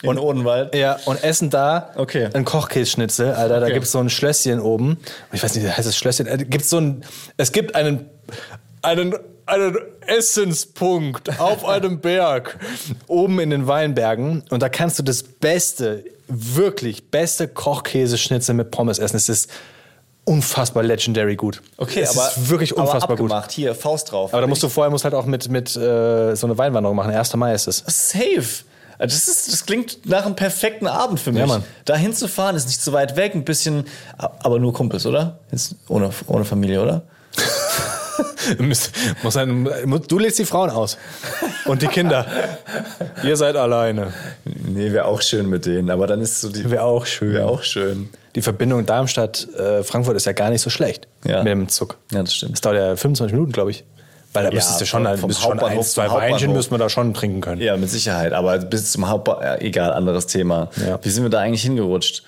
In 0.04 0.18
Odenwald. 0.20 0.76
ja, 0.76 0.98
und 1.06 1.24
essen 1.24 1.50
da 1.50 1.92
Okay. 1.96 2.30
ein 2.34 2.46
Kochkäseschnitzel. 2.46 3.34
Alter, 3.34 3.60
da 3.60 3.66
Okay. 3.66 3.74
gibt's 3.76 3.92
so 3.92 4.00
ein 4.00 4.10
Schlösschen 4.10 4.60
oben. 4.60 4.98
Ich 5.32 5.42
weiß 5.44 5.56
nicht, 5.56 5.66
heißt 5.76 5.88
das 5.88 5.98
Schlösschen? 5.98 6.28
Äh, 6.28 6.38
Gibt's 6.46 6.70
so 6.70 6.78
ein, 6.80 7.04
es 7.38 7.52
gibt 7.52 7.74
einen, 7.76 8.10
einen, 8.82 9.16
einen 9.46 9.78
Essenspunkt 10.06 11.40
auf 11.40 11.66
einem 11.68 12.00
Berg 12.00 12.60
oben 13.08 13.40
in 13.40 13.50
den 13.50 13.68
Weinbergen 13.68 14.44
und 14.50 14.62
da 14.62 14.70
kannst 14.70 15.00
du 15.00 15.04
das 15.04 15.24
beste, 15.24 16.04
wirklich 16.28 17.10
beste 17.10 17.48
Kochkäseschnitzel 17.48 18.54
mit 18.56 18.72
Pommes 18.72 19.00
essen. 19.00 19.16
Es 19.18 19.30
ist 19.30 19.50
unfassbar 20.28 20.84
legendary 20.84 21.36
gut. 21.36 21.62
Okay, 21.78 22.02
es 22.02 22.18
aber 22.18 22.28
ist 22.28 22.50
wirklich 22.50 22.74
aber 22.74 22.82
unfassbar 22.82 23.16
gut. 23.16 23.32
abgemacht. 23.32 23.52
Hier, 23.52 23.74
Faust 23.74 24.12
drauf. 24.12 24.34
Aber 24.34 24.42
da 24.42 24.48
musst 24.48 24.62
du 24.62 24.70
vorher 24.70 24.92
musst 24.92 25.06
halt 25.06 25.14
auch 25.14 25.26
mit, 25.26 25.50
mit 25.50 25.76
äh, 25.76 26.36
so 26.36 26.48
eine 26.48 26.58
Weinwanderung 26.58 26.96
machen. 26.98 27.14
1. 27.14 27.36
Mai 27.36 27.54
ist 27.54 27.68
es. 27.68 27.84
Safe. 27.88 28.44
Das, 29.00 29.28
ist, 29.28 29.52
das 29.52 29.66
klingt 29.66 30.06
nach 30.06 30.26
einem 30.26 30.36
perfekten 30.36 30.88
Abend 30.88 31.20
für 31.20 31.32
mich. 31.32 31.42
Ja, 31.42 31.48
Mann. 31.48 31.64
Da 31.86 31.96
hinzufahren 31.96 32.56
ist 32.56 32.68
nicht 32.68 32.82
so 32.82 32.94
weit 32.94 33.16
weg, 33.16 33.36
ein 33.36 33.46
bisschen, 33.46 33.86
aber 34.18 34.60
nur 34.60 34.74
Kumpels, 34.74 35.06
oder? 35.06 35.40
Jetzt 35.52 35.76
ohne, 35.88 36.10
ohne 36.28 36.46
Familie, 36.46 36.82
oder? 36.82 37.04
Du 40.08 40.20
lädst 40.20 40.40
die 40.40 40.46
Frauen 40.46 40.70
aus. 40.70 40.98
Und 41.66 41.82
die 41.82 41.88
Kinder. 41.88 42.26
Ihr 43.24 43.36
seid 43.36 43.56
alleine. 43.56 44.14
Nee, 44.46 44.92
wäre 44.94 45.06
auch 45.06 45.22
schön 45.22 45.50
mit 45.50 45.66
denen, 45.66 45.90
aber 45.90 46.08
dann 46.08 46.22
ist 46.22 46.42
so 46.42 46.50
die. 46.50 46.70
Wäre 46.70 46.84
auch 46.84 47.06
schön. 47.06 47.34
Wäre 47.34 47.46
auch 47.46 47.64
schön. 47.64 48.10
Die 48.38 48.44
Verbindung 48.44 48.86
Darmstadt-Frankfurt 48.86 50.16
ist 50.16 50.26
ja 50.26 50.32
gar 50.34 50.52
nicht 50.52 50.62
so 50.62 50.70
schlecht. 50.70 51.08
Ja. 51.26 51.40
Mit 51.42 51.48
dem 51.52 51.70
Zug. 51.70 51.98
Ja, 52.12 52.22
das 52.22 52.36
stimmt. 52.36 52.54
Das 52.54 52.62
dauert 52.62 52.76
ja 52.78 52.96
25 52.96 53.34
Minuten, 53.34 53.52
glaube 53.52 53.72
ich. 53.72 53.84
Weil 54.32 54.44
da 54.44 54.50
Ja, 54.50 54.56
müsstest 54.56 54.80
du 54.80 54.86
schon, 54.86 55.04
vom- 55.06 55.12
ein, 55.12 55.18
vom 55.18 55.32
schon 55.32 55.44
Hauptbahnhof 55.54 55.78
eins, 55.80 55.92
zwei 55.94 56.04
Hauptbahnhof. 56.04 56.32
Weinchen 56.34 56.54
müssen 56.54 56.70
wir 56.70 56.78
da 56.78 56.88
schon 56.88 57.16
trinken 57.16 57.42
können. 57.42 57.62
Ja, 57.64 57.76
mit 57.78 57.90
Sicherheit, 57.90 58.34
aber 58.34 58.60
bis 58.60 58.92
zum 58.92 59.10
Haupt... 59.10 59.28
Ja, 59.28 59.56
egal, 59.60 59.92
anderes 59.92 60.28
Thema. 60.28 60.70
Ja. 60.86 61.00
Wie 61.02 61.10
sind 61.10 61.24
wir 61.24 61.32
da 61.32 61.40
eigentlich 61.40 61.64
hingerutscht? 61.64 62.22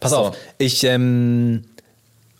Pass 0.00 0.10
So. 0.10 0.16
auf, 0.16 0.36
ich 0.58 0.82
ähm, 0.82 1.62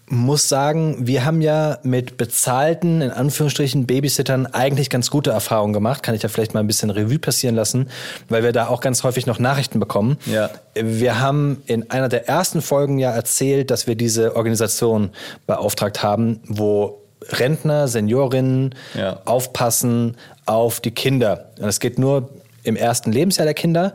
muss 0.06 0.48
sagen, 0.48 0.96
wir 1.06 1.24
haben 1.24 1.40
ja 1.40 1.78
mit 1.82 2.16
bezahlten, 2.18 3.00
in 3.00 3.10
Anführungsstrichen, 3.10 3.86
Babysittern 3.86 4.46
eigentlich 4.46 4.90
ganz 4.90 5.10
gute 5.10 5.30
Erfahrungen 5.30 5.72
gemacht. 5.72 6.02
Kann 6.02 6.14
ich 6.14 6.22
ja 6.22 6.28
vielleicht 6.28 6.52
mal 6.52 6.60
ein 6.60 6.66
bisschen 6.66 6.90
Revue 6.90 7.18
passieren 7.18 7.54
lassen, 7.54 7.88
weil 8.28 8.42
wir 8.42 8.52
da 8.52 8.68
auch 8.68 8.80
ganz 8.82 9.02
häufig 9.02 9.26
noch 9.26 9.38
Nachrichten 9.38 9.80
bekommen. 9.80 10.18
Ja. 10.26 10.50
Wir 10.74 11.20
haben 11.20 11.62
in 11.66 11.90
einer 11.90 12.08
der 12.08 12.28
ersten 12.28 12.60
Folgen 12.60 12.98
ja 12.98 13.10
erzählt, 13.12 13.70
dass 13.70 13.86
wir 13.86 13.94
diese 13.94 14.36
Organisation 14.36 15.10
beauftragt 15.46 16.02
haben, 16.02 16.40
wo 16.46 17.00
Rentner, 17.30 17.88
Seniorinnen 17.88 18.74
Ja. 18.94 19.20
aufpassen 19.24 20.16
auf 20.44 20.80
die 20.80 20.90
Kinder. 20.90 21.46
Und 21.58 21.68
es 21.68 21.80
geht 21.80 21.98
nur 21.98 22.28
im 22.62 22.76
ersten 22.76 23.10
Lebensjahr 23.12 23.46
der 23.46 23.54
Kinder. 23.54 23.94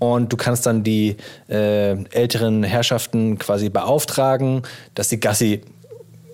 Und 0.00 0.32
du 0.32 0.36
kannst 0.36 0.64
dann 0.66 0.82
die 0.82 1.16
äh, 1.48 2.02
älteren 2.06 2.64
Herrschaften 2.64 3.38
quasi 3.38 3.68
beauftragen, 3.68 4.62
dass 4.94 5.10
sie 5.10 5.20
Gassi, 5.20 5.60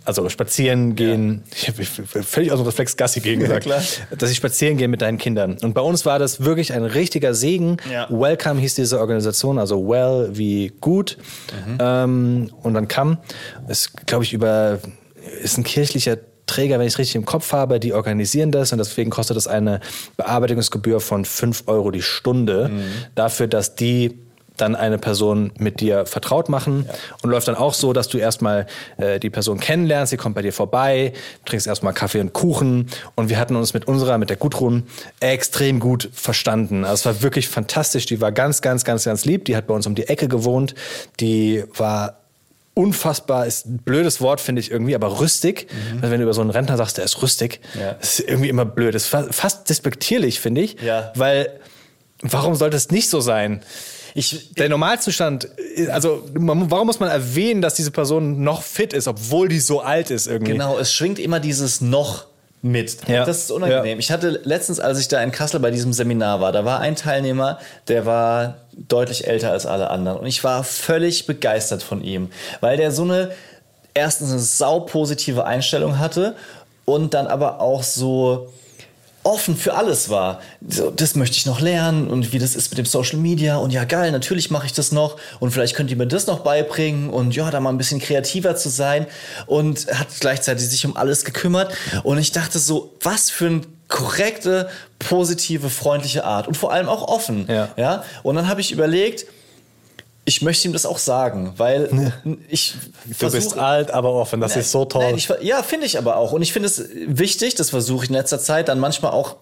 also 0.04 0.28
spazieren 0.28 0.94
gehen. 0.94 1.42
Ich 1.52 1.66
habe 1.66 1.84
völlig 1.84 2.52
aus 2.52 2.60
dem 2.60 2.66
Reflex 2.66 2.96
Gassi 2.96 3.20
gegen 3.20 3.40
gesagt. 3.42 3.64
klar. 3.64 3.82
Dass 4.16 4.28
sie 4.28 4.36
spazieren 4.36 4.76
gehen 4.76 4.90
mit 4.90 5.02
deinen 5.02 5.18
Kindern. 5.18 5.58
Und 5.60 5.74
bei 5.74 5.80
uns 5.80 6.06
war 6.06 6.20
das 6.20 6.44
wirklich 6.44 6.72
ein 6.72 6.84
richtiger 6.84 7.34
Segen. 7.34 7.78
Ja. 7.90 8.06
Welcome 8.08 8.60
hieß 8.60 8.76
diese 8.76 9.00
Organisation, 9.00 9.58
also 9.58 9.86
well 9.88 10.30
wie 10.32 10.72
gut. 10.80 11.18
Mhm. 11.66 11.78
Ähm, 11.80 12.50
und 12.62 12.74
dann 12.74 12.86
kam, 12.86 13.18
es 13.66 13.92
glaube 14.06 14.22
ich 14.22 14.32
über, 14.32 14.78
ist 15.42 15.58
ein 15.58 15.64
kirchlicher 15.64 16.18
Träger, 16.46 16.78
wenn 16.78 16.86
ich 16.86 16.94
es 16.94 16.98
richtig 16.98 17.16
im 17.16 17.24
Kopf 17.24 17.52
habe, 17.52 17.80
die 17.80 17.92
organisieren 17.92 18.52
das 18.52 18.72
und 18.72 18.78
deswegen 18.78 19.10
kostet 19.10 19.36
das 19.36 19.46
eine 19.46 19.80
Bearbeitungsgebühr 20.16 21.00
von 21.00 21.24
5 21.24 21.64
Euro 21.66 21.90
die 21.90 22.02
Stunde 22.02 22.68
Mhm. 22.68 22.82
dafür, 23.14 23.46
dass 23.48 23.74
die 23.74 24.18
dann 24.56 24.74
eine 24.74 24.96
Person 24.96 25.52
mit 25.58 25.80
dir 25.80 26.06
vertraut 26.06 26.48
machen. 26.48 26.88
Und 27.22 27.28
läuft 27.28 27.46
dann 27.46 27.56
auch 27.56 27.74
so, 27.74 27.92
dass 27.92 28.08
du 28.08 28.16
erstmal 28.16 28.66
äh, 28.96 29.20
die 29.20 29.28
Person 29.28 29.60
kennenlernst, 29.60 30.10
sie 30.10 30.16
kommt 30.16 30.34
bei 30.34 30.40
dir 30.40 30.52
vorbei, 30.52 31.12
trinkst 31.44 31.66
erstmal 31.66 31.92
Kaffee 31.92 32.20
und 32.20 32.32
Kuchen. 32.32 32.86
Und 33.16 33.28
wir 33.28 33.38
hatten 33.38 33.54
uns 33.54 33.74
mit 33.74 33.86
unserer, 33.86 34.16
mit 34.16 34.30
der 34.30 34.38
Gudrun, 34.38 34.84
extrem 35.20 35.78
gut 35.78 36.08
verstanden. 36.12 36.84
Also 36.84 36.94
es 36.94 37.04
war 37.16 37.22
wirklich 37.22 37.48
fantastisch, 37.48 38.06
die 38.06 38.20
war 38.22 38.32
ganz, 38.32 38.62
ganz, 38.62 38.84
ganz, 38.84 39.04
ganz 39.04 39.26
lieb, 39.26 39.44
die 39.44 39.56
hat 39.56 39.66
bei 39.66 39.74
uns 39.74 39.86
um 39.86 39.94
die 39.94 40.08
Ecke 40.08 40.26
gewohnt, 40.26 40.74
die 41.20 41.64
war 41.76 42.20
unfassbar, 42.76 43.46
ist 43.46 43.66
ein 43.66 43.78
blödes 43.78 44.20
Wort, 44.20 44.40
finde 44.40 44.60
ich 44.60 44.70
irgendwie, 44.70 44.94
aber 44.94 45.18
rüstig. 45.20 45.66
Also 45.96 46.10
wenn 46.10 46.18
du 46.18 46.24
über 46.24 46.34
so 46.34 46.42
einen 46.42 46.50
Rentner 46.50 46.76
sagst, 46.76 46.98
der 46.98 47.04
ist 47.04 47.22
rüstig, 47.22 47.60
Mhm. 47.74 47.80
Ja. 47.80 47.92
das 47.94 48.18
ist 48.20 48.28
irgendwie 48.28 48.48
immer 48.50 48.64
blöd. 48.66 48.94
Das 48.94 49.04
ist 49.04 49.08
fa- 49.08 49.28
fast 49.30 49.68
despektierlich, 49.70 50.40
finde 50.40 50.60
ich. 50.60 50.80
Ja. 50.82 51.10
Weil, 51.14 51.58
warum 52.22 52.54
sollte 52.54 52.76
es 52.76 52.90
nicht 52.90 53.08
so 53.08 53.20
sein? 53.20 53.62
Ich, 54.14 54.52
Der 54.54 54.68
Normalzustand, 54.68 55.48
also 55.90 56.26
man, 56.38 56.70
warum 56.70 56.86
muss 56.86 57.00
man 57.00 57.08
erwähnen, 57.10 57.60
dass 57.62 57.74
diese 57.74 57.90
Person 57.90 58.42
noch 58.42 58.62
fit 58.62 58.92
ist, 58.92 59.08
obwohl 59.08 59.48
die 59.48 59.58
so 59.60 59.80
alt 59.80 60.10
ist 60.10 60.26
irgendwie? 60.26 60.52
Genau, 60.52 60.78
es 60.78 60.92
schwingt 60.92 61.18
immer 61.18 61.40
dieses 61.40 61.80
noch 61.80 62.26
mit. 62.62 63.08
Ja. 63.08 63.24
Das 63.24 63.38
ist 63.38 63.50
unangenehm. 63.50 63.94
Ja. 63.94 63.98
Ich 63.98 64.10
hatte 64.10 64.40
letztens, 64.44 64.80
als 64.80 64.98
ich 64.98 65.08
da 65.08 65.22
in 65.22 65.30
Kassel 65.30 65.60
bei 65.60 65.70
diesem 65.70 65.92
Seminar 65.92 66.40
war, 66.40 66.52
da 66.52 66.64
war 66.64 66.80
ein 66.80 66.96
Teilnehmer, 66.96 67.58
der 67.88 68.06
war 68.06 68.56
deutlich 68.72 69.26
älter 69.26 69.52
als 69.52 69.66
alle 69.66 69.90
anderen. 69.90 70.18
Und 70.18 70.26
ich 70.26 70.42
war 70.44 70.64
völlig 70.64 71.26
begeistert 71.26 71.82
von 71.82 72.02
ihm, 72.02 72.30
weil 72.60 72.76
der 72.76 72.90
so 72.90 73.02
eine, 73.02 73.30
erstens 73.94 74.30
eine 74.30 74.40
saupositive 74.40 75.44
Einstellung 75.44 75.98
hatte 75.98 76.34
und 76.84 77.14
dann 77.14 77.26
aber 77.26 77.60
auch 77.60 77.82
so 77.82 78.52
offen 79.26 79.56
für 79.56 79.74
alles 79.74 80.08
war. 80.08 80.40
So, 80.66 80.90
das 80.90 81.16
möchte 81.16 81.36
ich 81.36 81.46
noch 81.46 81.60
lernen 81.60 82.08
und 82.08 82.32
wie 82.32 82.38
das 82.38 82.54
ist 82.54 82.70
mit 82.70 82.78
dem 82.78 82.86
Social 82.86 83.18
Media 83.18 83.56
und 83.56 83.72
ja 83.72 83.84
geil, 83.84 84.12
natürlich 84.12 84.50
mache 84.50 84.66
ich 84.66 84.72
das 84.72 84.92
noch 84.92 85.16
und 85.40 85.50
vielleicht 85.50 85.74
könnt 85.74 85.90
ihr 85.90 85.96
mir 85.96 86.06
das 86.06 86.28
noch 86.28 86.40
beibringen 86.40 87.10
und 87.10 87.34
ja, 87.34 87.50
da 87.50 87.58
mal 87.58 87.70
ein 87.70 87.78
bisschen 87.78 88.00
kreativer 88.00 88.54
zu 88.54 88.68
sein 88.68 89.06
und 89.46 89.88
hat 89.92 90.08
gleichzeitig 90.20 90.68
sich 90.68 90.86
um 90.86 90.96
alles 90.96 91.24
gekümmert 91.24 91.74
und 92.04 92.18
ich 92.18 92.30
dachte 92.30 92.60
so, 92.60 92.94
was 93.02 93.28
für 93.28 93.46
eine 93.46 93.60
korrekte, 93.88 94.68
positive, 94.98 95.70
freundliche 95.70 96.24
Art 96.24 96.46
und 96.48 96.56
vor 96.56 96.72
allem 96.72 96.88
auch 96.88 97.06
offen. 97.08 97.46
Ja. 97.48 97.68
Ja? 97.76 98.04
Und 98.22 98.36
dann 98.36 98.48
habe 98.48 98.60
ich 98.60 98.72
überlegt, 98.72 99.26
ich 100.28 100.42
möchte 100.42 100.66
ihm 100.66 100.72
das 100.72 100.84
auch 100.84 100.98
sagen, 100.98 101.52
weil 101.56 102.12
ich 102.48 102.74
Du 103.18 103.30
bist 103.30 103.56
alt, 103.56 103.92
aber 103.92 104.12
offen, 104.12 104.40
das 104.40 104.56
ist 104.56 104.72
so 104.72 104.84
toll. 104.84 105.04
Nein, 105.04 105.14
ich, 105.14 105.32
ja, 105.40 105.62
finde 105.62 105.86
ich 105.86 105.96
aber 105.96 106.16
auch. 106.16 106.32
Und 106.32 106.42
ich 106.42 106.52
finde 106.52 106.66
es 106.66 106.84
wichtig, 107.06 107.54
das 107.54 107.70
versuche 107.70 108.04
ich 108.04 108.10
in 108.10 108.16
letzter 108.16 108.40
Zeit 108.40 108.68
dann 108.68 108.80
manchmal 108.80 109.12
auch 109.12 109.36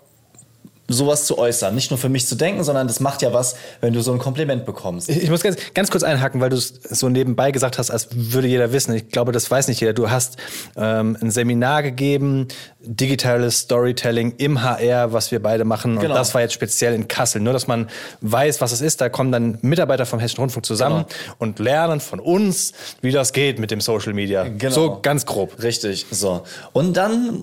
sowas 0.89 1.25
zu 1.27 1.39
äußern. 1.39 1.75
Nicht 1.75 1.91
nur 1.91 1.99
für 1.99 2.09
mich 2.09 2.27
zu 2.27 2.35
denken, 2.35 2.63
sondern 2.63 2.87
das 2.87 3.01
macht 3.01 3.23
ja 3.23 3.33
was, 3.33 3.57
wenn 3.81 3.93
du 3.95 4.03
so 4.03 4.13
ein 4.13 4.19
Kompliment 4.19 4.67
bekommst. 4.67 5.09
Ich 5.09 5.31
muss 5.31 5.43
ganz, 5.43 5.57
ganz 5.73 5.91
kurz 5.91 6.03
einhaken, 6.03 6.41
weil 6.41 6.51
du 6.51 6.57
es 6.57 6.75
so 6.91 7.09
nebenbei 7.09 7.51
gesagt 7.53 7.79
hast, 7.79 7.91
als 7.91 8.09
würde 8.13 8.49
jeder 8.49 8.73
wissen. 8.73 8.95
Ich 8.95 9.09
glaube, 9.09 9.33
das 9.33 9.51
weiß 9.51 9.69
nicht 9.69 9.81
jeder. 9.81 9.95
Du 9.95 10.11
hast 10.11 10.37
ähm, 10.77 11.17
ein 11.21 11.31
Seminar 11.31 11.83
gegeben, 11.83 12.49
digitales 12.81 13.61
Storytelling 13.61 14.35
im 14.37 14.63
HR, 14.63 15.13
was 15.13 15.31
wir 15.31 15.43
beide 15.43 15.65
machen. 15.65 15.97
Genau. 15.97 16.11
Und 16.11 16.19
das 16.19 16.35
war 16.35 16.43
jetzt 16.43 16.53
speziell 16.55 16.95
in 16.95 17.09
Kassel. 17.09 17.41
Nur, 17.41 17.53
dass 17.53 17.67
man 17.67 17.89
weiß, 18.21 18.61
was 18.61 18.73
es 18.73 18.81
ist. 18.81 19.01
Da 19.01 19.09
kommen 19.09 19.33
dann 19.33 19.59
Mitarbeiter 19.63 20.05
vom 20.07 20.19
Hessischen 20.21 20.41
Rundfunk 20.43 20.67
zusammen 20.67 21.05
Genau. 21.09 21.35
und 21.39 21.59
lernen 21.59 22.01
von 22.01 22.21
uns, 22.21 22.73
wie 23.01 23.11
das 23.11 23.33
geht 23.33 23.59
mit 23.59 23.71
dem 23.71 23.81
Social 23.81 24.13
Media. 24.13 24.45
Genau. 24.45 24.75
So 24.75 24.99
ganz 25.01 25.25
grob. 25.25 25.63
Richtig, 25.63 26.07
so. 26.11 26.43
Und 26.73 26.97
dann 26.97 27.43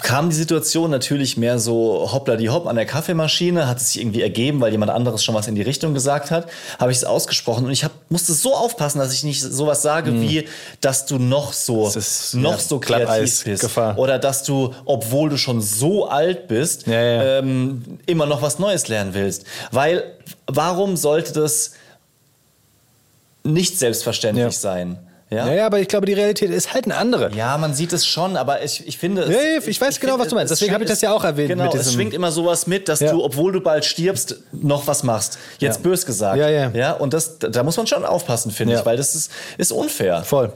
kam 0.00 0.30
die 0.30 0.34
Situation 0.34 0.90
natürlich 0.90 1.36
mehr 1.36 1.58
so 1.58 2.08
hoppla 2.10 2.36
die 2.36 2.48
hopp 2.48 2.66
an 2.66 2.74
der 2.74 2.86
Kaffeemaschine, 2.86 3.68
hat 3.68 3.76
es 3.78 3.92
sich 3.92 4.00
irgendwie 4.00 4.22
ergeben, 4.22 4.60
weil 4.62 4.72
jemand 4.72 4.90
anderes 4.90 5.22
schon 5.22 5.34
was 5.34 5.46
in 5.46 5.54
die 5.54 5.62
Richtung 5.62 5.92
gesagt 5.92 6.30
hat, 6.30 6.48
habe 6.78 6.90
ich 6.90 6.98
es 6.98 7.04
ausgesprochen 7.04 7.66
und 7.66 7.70
ich 7.70 7.84
hab, 7.84 7.92
musste 8.08 8.32
so 8.32 8.54
aufpassen, 8.54 8.98
dass 8.98 9.12
ich 9.12 9.24
nicht 9.24 9.42
sowas 9.42 9.82
sage 9.82 10.20
wie, 10.20 10.48
dass 10.80 11.04
du 11.04 11.18
noch 11.18 11.52
so, 11.52 11.88
Mhm. 11.88 11.98
Ist, 11.98 12.34
noch 12.34 12.52
ja, 12.52 12.58
so 12.58 12.78
kreativ 12.80 13.44
bist 13.44 13.60
Gefahr. 13.60 13.98
oder 13.98 14.18
dass 14.18 14.42
du, 14.42 14.74
obwohl 14.86 15.28
du 15.28 15.36
schon 15.36 15.60
so 15.60 16.08
alt 16.08 16.48
bist, 16.48 16.86
Ja, 16.86 17.00
ja. 17.00 17.38
Ähm, 17.38 17.98
immer 18.06 18.24
noch 18.26 18.40
was 18.40 18.58
Neues 18.58 18.88
lernen 18.88 19.12
willst. 19.12 19.44
Weil, 19.70 20.04
warum 20.46 20.96
sollte 20.96 21.32
das 21.34 21.72
nicht 23.42 23.78
selbstverständlich 23.78 24.56
sein? 24.56 24.98
Ja? 25.34 25.52
Ja, 25.52 25.66
aber 25.66 25.80
ich 25.80 25.88
glaube, 25.88 26.06
die 26.06 26.12
Realität 26.12 26.50
ist 26.50 26.72
halt 26.72 26.84
eine 26.84 26.96
andere. 26.96 27.30
Ja, 27.34 27.58
man 27.58 27.74
sieht 27.74 27.92
es 27.92 28.06
schon, 28.06 28.36
aber 28.36 28.62
ich, 28.62 28.86
ich 28.86 28.98
finde 28.98 29.22
es. 29.22 29.30
Ja, 29.30 29.42
ja, 29.42 29.58
ich 29.66 29.80
weiß 29.80 30.00
genau, 30.00 30.12
finde, 30.12 30.24
was 30.24 30.28
du 30.30 30.34
meinst. 30.36 30.52
es 30.52 30.58
Deswegen 30.58 30.74
habe 30.74 30.84
ich 30.84 30.90
das 30.90 31.00
ja 31.00 31.12
auch 31.12 31.24
erwähnt 31.24 31.48
Genau, 31.48 31.72
es 31.74 31.92
schwingt 31.92 32.14
immer 32.14 32.30
sowas 32.32 32.66
mit, 32.66 32.88
dass 32.88 33.00
Ja. 33.00 33.10
du, 33.10 33.22
obwohl 33.22 33.52
du 33.52 33.60
bald 33.60 33.84
stirbst, 33.84 34.36
noch 34.52 34.86
was 34.86 35.02
machst. 35.02 35.38
Jetzt 35.58 35.76
Ja. 35.76 35.82
bös 35.82 36.06
gesagt. 36.06 36.38
Ja, 36.38 36.48
ja. 36.48 36.70
ja 36.70 36.92
und 36.92 37.12
das, 37.12 37.38
da 37.38 37.62
muss 37.62 37.76
man 37.76 37.86
schon 37.86 38.04
aufpassen, 38.04 38.50
finde 38.50 38.74
ich, 38.74 38.86
weil 38.86 38.96
das 38.96 39.14
ist, 39.14 39.30
ist 39.58 39.72
unfair. 39.72 40.22
Voll. 40.24 40.52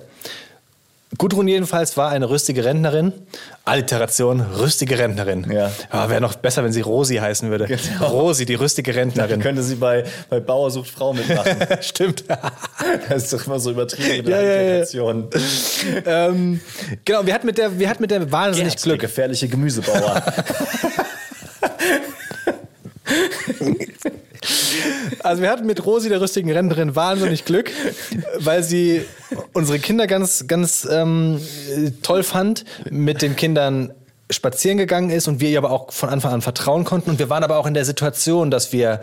Gudrun 1.18 1.48
jedenfalls 1.48 1.96
war 1.96 2.10
eine 2.10 2.30
rüstige 2.30 2.64
Rentnerin. 2.64 3.12
Alliteration, 3.64 4.40
rüstige 4.40 4.98
Rentnerin. 4.98 5.50
Ja. 5.50 5.70
Wäre 6.08 6.20
noch 6.20 6.36
besser, 6.36 6.62
wenn 6.62 6.72
sie 6.72 6.80
Rosi 6.80 7.16
heißen 7.16 7.50
würde. 7.50 7.66
Genau. 7.66 8.06
Rosi, 8.06 8.46
die 8.46 8.54
rüstige 8.54 8.92
Dann 8.92 9.00
Rentnerin. 9.00 9.40
könnte 9.40 9.62
sie 9.64 9.74
bei, 9.74 10.04
bei 10.30 10.38
Bauer 10.38 10.70
sucht 10.70 10.88
Frau 10.90 11.12
mitmachen. 11.12 11.56
Stimmt. 11.80 12.24
das 13.08 13.24
ist 13.24 13.32
doch 13.32 13.46
immer 13.46 13.58
so 13.58 13.72
übertrieben 13.72 14.28
Ja, 14.30 14.40
der 14.40 14.42
ja, 14.42 14.48
ja. 14.52 14.58
Alliteration. 14.60 15.28
ähm, 16.06 16.60
genau, 17.04 17.26
wir 17.26 17.34
hatten 17.34 17.46
mit 17.46 17.58
der, 17.58 17.78
wir 17.78 17.90
hatten 17.90 18.02
mit 18.02 18.10
der 18.12 18.30
wahnsinnig 18.30 18.76
der 18.76 18.82
Glück. 18.82 19.00
gefährliche 19.00 19.48
Gemüsebauer. 19.48 20.22
Also 25.20 25.42
wir 25.42 25.50
hatten 25.50 25.66
mit 25.66 25.84
Rosi, 25.84 26.08
der 26.08 26.20
rüstigen 26.20 26.50
Rentnerin, 26.50 26.94
wahnsinnig 26.96 27.44
Glück, 27.44 27.70
weil 28.38 28.62
sie 28.62 29.02
unsere 29.52 29.78
Kinder 29.78 30.06
ganz, 30.06 30.46
ganz 30.46 30.86
ähm, 30.90 31.40
toll 32.02 32.22
fand, 32.22 32.64
mit 32.90 33.22
den 33.22 33.36
Kindern 33.36 33.92
spazieren 34.30 34.76
gegangen 34.78 35.10
ist 35.10 35.26
und 35.28 35.40
wir 35.40 35.48
ihr 35.48 35.58
aber 35.58 35.70
auch 35.70 35.90
von 35.92 36.08
Anfang 36.10 36.32
an 36.32 36.42
vertrauen 36.42 36.84
konnten. 36.84 37.10
Und 37.10 37.18
wir 37.18 37.30
waren 37.30 37.42
aber 37.44 37.56
auch 37.56 37.66
in 37.66 37.74
der 37.74 37.84
Situation, 37.84 38.50
dass 38.50 38.72
wir 38.72 39.00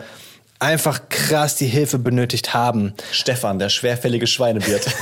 einfach 0.58 1.08
krass 1.08 1.56
die 1.56 1.66
Hilfe 1.66 1.98
benötigt 1.98 2.54
haben. 2.54 2.94
Stefan, 3.12 3.58
der 3.58 3.68
schwerfällige 3.68 4.26
Schweinebiert. 4.26 4.86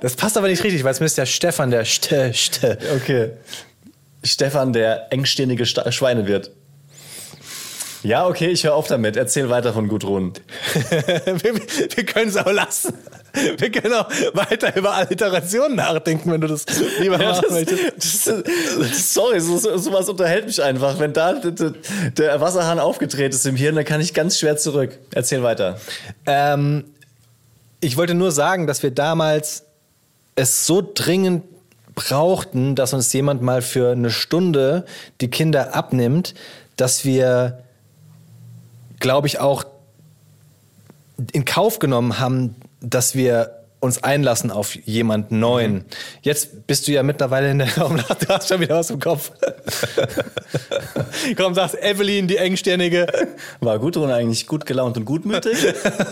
Das 0.00 0.16
passt 0.16 0.36
aber 0.36 0.48
nicht 0.48 0.62
richtig, 0.64 0.84
weil 0.84 0.92
es 0.92 1.00
müsste 1.00 1.22
ja 1.22 1.26
Stefan, 1.26 1.70
der 1.70 1.84
Ste, 1.86 2.32
Ste. 2.34 2.78
Okay. 2.96 3.30
Stefan, 4.22 4.72
der 4.74 5.06
engstirnige 5.12 5.64
Sta- 5.64 5.90
Schweinewirt. 5.92 6.50
Ja, 8.04 8.26
okay, 8.26 8.48
ich 8.48 8.64
höre 8.64 8.74
auf 8.74 8.86
damit. 8.86 9.16
Erzähl 9.16 9.48
weiter 9.48 9.72
von 9.72 9.88
Gudrun. 9.88 10.34
wir, 10.90 11.54
wir 11.54 12.04
können 12.04 12.28
es 12.28 12.36
auch 12.36 12.52
lassen. 12.52 12.92
Wir 13.56 13.70
können 13.70 13.94
auch 13.94 14.08
weiter 14.34 14.76
über 14.76 14.92
Alliterationen 14.94 15.76
nachdenken, 15.76 16.30
wenn 16.30 16.40
du 16.40 16.46
das 16.46 16.66
lieber 17.00 17.20
Ja, 17.20 17.30
machen 17.30 17.46
möchtest. 17.50 18.24
sorry, 19.14 19.40
so, 19.40 19.56
so, 19.56 19.76
sowas 19.78 20.08
unterhält 20.08 20.46
mich 20.46 20.62
einfach. 20.62 20.98
Wenn 20.98 21.14
da 21.14 21.32
der 21.32 22.40
Wasserhahn 22.40 22.78
aufgedreht 22.78 23.34
ist 23.34 23.46
im 23.46 23.56
Hirn, 23.56 23.74
dann 23.74 23.86
kann 23.86 24.02
ich 24.02 24.12
ganz 24.12 24.38
schwer 24.38 24.58
zurück. 24.58 24.98
Erzähl 25.14 25.42
weiter. 25.42 25.80
Ähm, 26.26 26.84
ich 27.80 27.96
wollte 27.96 28.14
nur 28.14 28.32
sagen, 28.32 28.66
dass 28.66 28.82
wir 28.82 28.90
damals 28.90 29.64
es 30.36 30.66
so 30.66 30.86
dringend 30.94 31.44
brauchten, 31.94 32.74
dass 32.74 32.92
uns 32.92 33.12
jemand 33.12 33.40
mal 33.40 33.62
für 33.62 33.92
eine 33.92 34.10
Stunde 34.10 34.84
die 35.20 35.28
Kinder 35.28 35.74
abnimmt, 35.74 36.34
dass 36.76 37.04
wir, 37.04 37.63
glaube 39.00 39.26
ich, 39.26 39.38
auch 39.38 39.64
in 41.32 41.44
Kauf 41.44 41.78
genommen 41.78 42.18
haben, 42.18 42.56
dass 42.80 43.14
wir 43.14 43.53
uns 43.84 44.02
einlassen 44.02 44.50
auf 44.50 44.74
jemanden 44.86 45.38
Neuen. 45.38 45.84
Jetzt 46.22 46.66
bist 46.66 46.88
du 46.88 46.92
ja 46.92 47.02
mittlerweile 47.02 47.50
in 47.50 47.58
der 47.58 47.68
Komm, 47.74 47.96
du 47.96 48.28
hast 48.28 48.48
schon 48.48 48.60
wieder 48.60 48.76
was 48.76 48.90
im 48.90 48.98
Kopf. 48.98 49.30
Komm, 51.36 51.54
sagst 51.54 51.76
Evelyn, 51.80 52.26
die 52.26 52.38
engstirnige. 52.38 53.06
War 53.60 53.78
Gudrun 53.78 54.10
eigentlich 54.10 54.46
gut 54.46 54.66
gelaunt 54.66 54.96
und 54.96 55.04
gutmütig? 55.04 55.58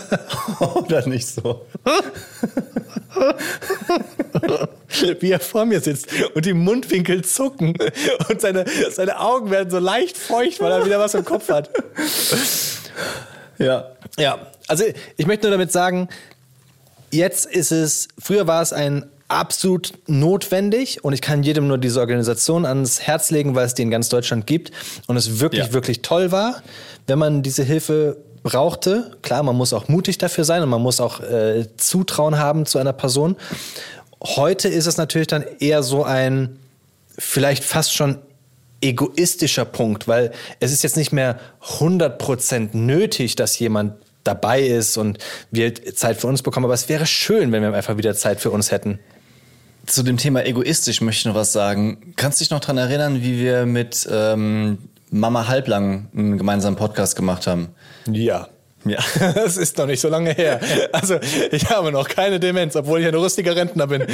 Oder 0.75 1.07
nicht 1.07 1.27
so? 1.27 1.65
wie 5.19 5.31
er 5.31 5.39
vor 5.39 5.65
mir 5.65 5.81
sitzt 5.81 6.07
und 6.33 6.45
die 6.45 6.53
Mundwinkel 6.53 7.23
zucken 7.23 7.75
und 8.29 8.41
seine, 8.41 8.65
seine 8.91 9.19
Augen 9.19 9.49
werden 9.49 9.69
so 9.69 9.79
leicht 9.79 10.17
feucht, 10.17 10.61
weil 10.61 10.71
er 10.71 10.85
wieder 10.85 10.99
was 10.99 11.13
im 11.13 11.25
Kopf 11.25 11.49
hat. 11.49 11.69
Ja. 13.57 13.91
Ja, 14.19 14.51
also 14.67 14.83
ich 15.17 15.25
möchte 15.25 15.47
nur 15.47 15.51
damit 15.51 15.71
sagen, 15.71 16.07
jetzt 17.13 17.45
ist 17.45 17.71
es, 17.71 18.07
früher 18.21 18.47
war 18.47 18.61
es 18.61 18.73
ein 18.73 19.05
absolut 19.29 19.93
notwendig 20.07 21.03
und 21.03 21.13
ich 21.13 21.21
kann 21.21 21.43
jedem 21.43 21.67
nur 21.67 21.77
diese 21.77 21.99
Organisation 21.99 22.65
ans 22.65 23.01
Herz 23.01 23.31
legen, 23.31 23.55
weil 23.55 23.65
es 23.65 23.73
die 23.73 23.81
in 23.81 23.89
ganz 23.89 24.09
Deutschland 24.09 24.45
gibt 24.45 24.71
und 25.07 25.15
es 25.17 25.39
wirklich, 25.39 25.67
Ja. 25.67 25.73
wirklich 25.73 26.01
toll 26.01 26.31
war, 26.31 26.61
wenn 27.07 27.17
man 27.19 27.41
diese 27.41 27.63
Hilfe 27.63 28.17
brauchte. 28.43 29.15
Klar, 29.21 29.41
man 29.43 29.55
muss 29.55 29.73
auch 29.73 29.87
mutig 29.87 30.17
dafür 30.17 30.43
sein 30.43 30.61
und 30.61 30.69
man 30.69 30.81
muss 30.81 30.99
auch 30.99 31.21
äh, 31.21 31.65
Zutrauen 31.77 32.37
haben 32.37 32.65
zu 32.65 32.77
einer 32.77 32.93
Person. 32.93 33.37
Heute 34.21 34.67
ist 34.67 34.85
es 34.85 34.97
natürlich 34.97 35.27
dann 35.27 35.43
eher 35.59 35.81
so 35.81 36.03
ein, 36.03 36.57
vielleicht 37.17 37.63
fast 37.63 37.93
schon 37.93 38.17
egoistischer 38.81 39.65
Punkt, 39.65 40.07
weil 40.07 40.31
es 40.59 40.71
ist 40.73 40.83
jetzt 40.83 40.97
nicht 40.97 41.13
mehr 41.13 41.39
100% 41.79 42.75
nötig, 42.75 43.35
dass 43.35 43.57
jemand 43.57 43.93
dabei 44.23 44.61
ist 44.61 44.97
und 44.97 45.17
wir 45.51 45.73
Zeit 45.95 46.17
für 46.17 46.27
uns 46.27 46.41
bekommen, 46.41 46.65
aber 46.65 46.73
es 46.73 46.89
wäre 46.89 47.05
schön, 47.05 47.51
wenn 47.51 47.61
wir 47.61 47.73
einfach 47.73 47.97
wieder 47.97 48.15
Zeit 48.15 48.39
für 48.39 48.51
uns 48.51 48.71
hätten. 48.71 48.99
Zu 49.85 50.03
dem 50.03 50.17
Thema 50.17 50.45
egoistisch 50.45 51.01
möchte 51.01 51.19
ich 51.19 51.25
noch 51.25 51.35
was 51.35 51.51
sagen. 51.51 52.13
Kannst 52.15 52.39
du 52.39 52.43
dich 52.43 52.51
noch 52.51 52.61
daran 52.61 52.77
erinnern, 52.77 53.21
wie 53.21 53.39
wir 53.39 53.65
mit 53.65 54.07
ähm, 54.09 54.77
Mama 55.09 55.47
Halblang 55.47 56.07
einen 56.15 56.37
gemeinsamen 56.37 56.77
Podcast 56.77 57.15
gemacht 57.15 57.47
haben? 57.47 57.69
Ja. 58.09 58.47
Ja. 58.85 58.99
Das 59.35 59.57
ist 59.57 59.77
noch 59.77 59.85
nicht 59.85 60.01
so 60.01 60.09
lange 60.09 60.31
her. 60.31 60.59
Also, 60.91 61.19
ich 61.51 61.69
habe 61.69 61.91
noch 61.91 62.07
keine 62.07 62.39
Demenz, 62.39 62.75
obwohl 62.75 63.01
ich 63.01 63.07
ein 63.07 63.13
lustiger 63.13 63.55
Rentner 63.55 63.87
bin. 63.87 64.05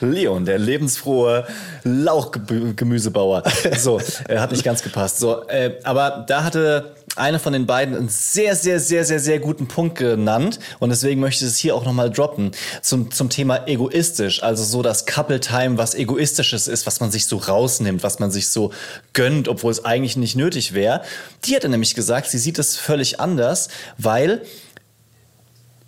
Leon, 0.00 0.44
der 0.44 0.58
lebensfrohe 0.58 1.46
Lauchgemüsebauer. 1.84 3.42
So, 3.78 4.00
äh, 4.28 4.38
hat 4.38 4.52
nicht 4.52 4.64
ganz 4.64 4.82
gepasst. 4.82 5.18
So, 5.18 5.46
äh, 5.48 5.78
aber 5.84 6.24
da 6.26 6.44
hatte 6.44 6.94
eine 7.16 7.38
von 7.38 7.52
den 7.52 7.66
beiden 7.66 7.96
einen 7.96 8.08
sehr, 8.08 8.56
sehr, 8.56 8.80
sehr, 8.80 9.04
sehr, 9.04 9.20
sehr 9.20 9.38
guten 9.38 9.68
Punkt 9.68 9.98
genannt 9.98 10.58
und 10.78 10.90
deswegen 10.90 11.20
möchte 11.20 11.44
ich 11.44 11.50
es 11.50 11.56
hier 11.56 11.74
auch 11.74 11.84
nochmal 11.84 12.10
droppen 12.10 12.52
zum, 12.82 13.10
zum 13.10 13.30
Thema 13.30 13.66
egoistisch. 13.66 14.42
Also 14.42 14.64
so 14.64 14.82
das 14.82 15.06
Couple 15.06 15.40
Time, 15.40 15.78
was 15.78 15.94
egoistisches 15.94 16.68
ist, 16.68 16.86
was 16.86 17.00
man 17.00 17.10
sich 17.10 17.26
so 17.26 17.36
rausnimmt, 17.36 18.02
was 18.02 18.18
man 18.18 18.30
sich 18.30 18.48
so 18.48 18.72
gönnt, 19.12 19.48
obwohl 19.48 19.70
es 19.70 19.84
eigentlich 19.84 20.16
nicht 20.16 20.36
nötig 20.36 20.74
wäre. 20.74 21.02
Die 21.44 21.54
hatte 21.54 21.68
nämlich 21.68 21.94
gesagt, 21.94 22.28
sie 22.28 22.38
sieht 22.38 22.58
es 22.58 22.76
völlig 22.76 23.20
anders, 23.20 23.68
weil 23.98 24.42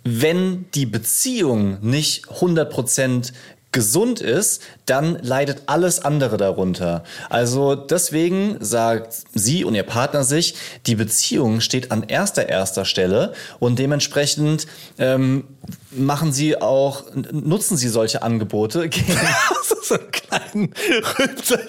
wenn 0.03 0.65
die 0.73 0.85
Beziehung 0.85 1.79
nicht 1.81 2.27
100% 2.27 3.33
gesund 3.77 4.21
ist, 4.21 4.63
dann 4.87 5.19
leidet 5.21 5.61
alles 5.67 6.03
andere 6.03 6.37
darunter. 6.37 7.03
Also 7.29 7.75
deswegen 7.75 8.57
sagt 8.59 9.15
sie 9.35 9.63
und 9.65 9.75
ihr 9.75 9.83
Partner 9.83 10.23
sich, 10.23 10.55
die 10.87 10.95
Beziehung 10.95 11.61
steht 11.61 11.91
an 11.91 12.01
erster, 12.01 12.49
erster 12.49 12.85
Stelle 12.85 13.33
und 13.59 13.77
dementsprechend 13.77 14.65
ähm, 14.97 15.43
machen 15.91 16.33
sie 16.33 16.59
auch, 16.59 17.03
nutzen 17.31 17.77
sie 17.77 17.89
solche 17.89 18.23
Angebote. 18.23 18.89
so 19.83 19.93
einen 19.93 20.11
kleinen 20.11 20.73
Rülpser 21.19 21.59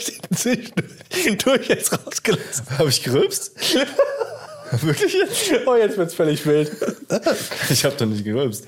durch 1.45 1.69
jetzt 1.69 1.93
rausgelassen. 1.93 2.65
Habe 2.79 2.89
ich 2.89 3.03
gerülpst? 3.03 3.53
Wirklich? 4.83 5.15
Oh, 5.67 5.77
jetzt 5.77 5.97
wird's 5.97 6.15
völlig 6.15 6.45
wild. 6.47 6.73
Ich 7.71 7.85
habe 7.85 7.97
doch 7.97 8.07
nicht 8.07 8.25
gerülpst. 8.25 8.65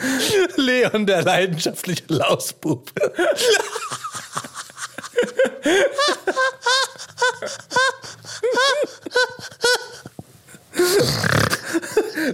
Leon, 0.56 1.06
der 1.06 1.22
leidenschaftliche 1.22 2.04
Lausbub. 2.08 2.90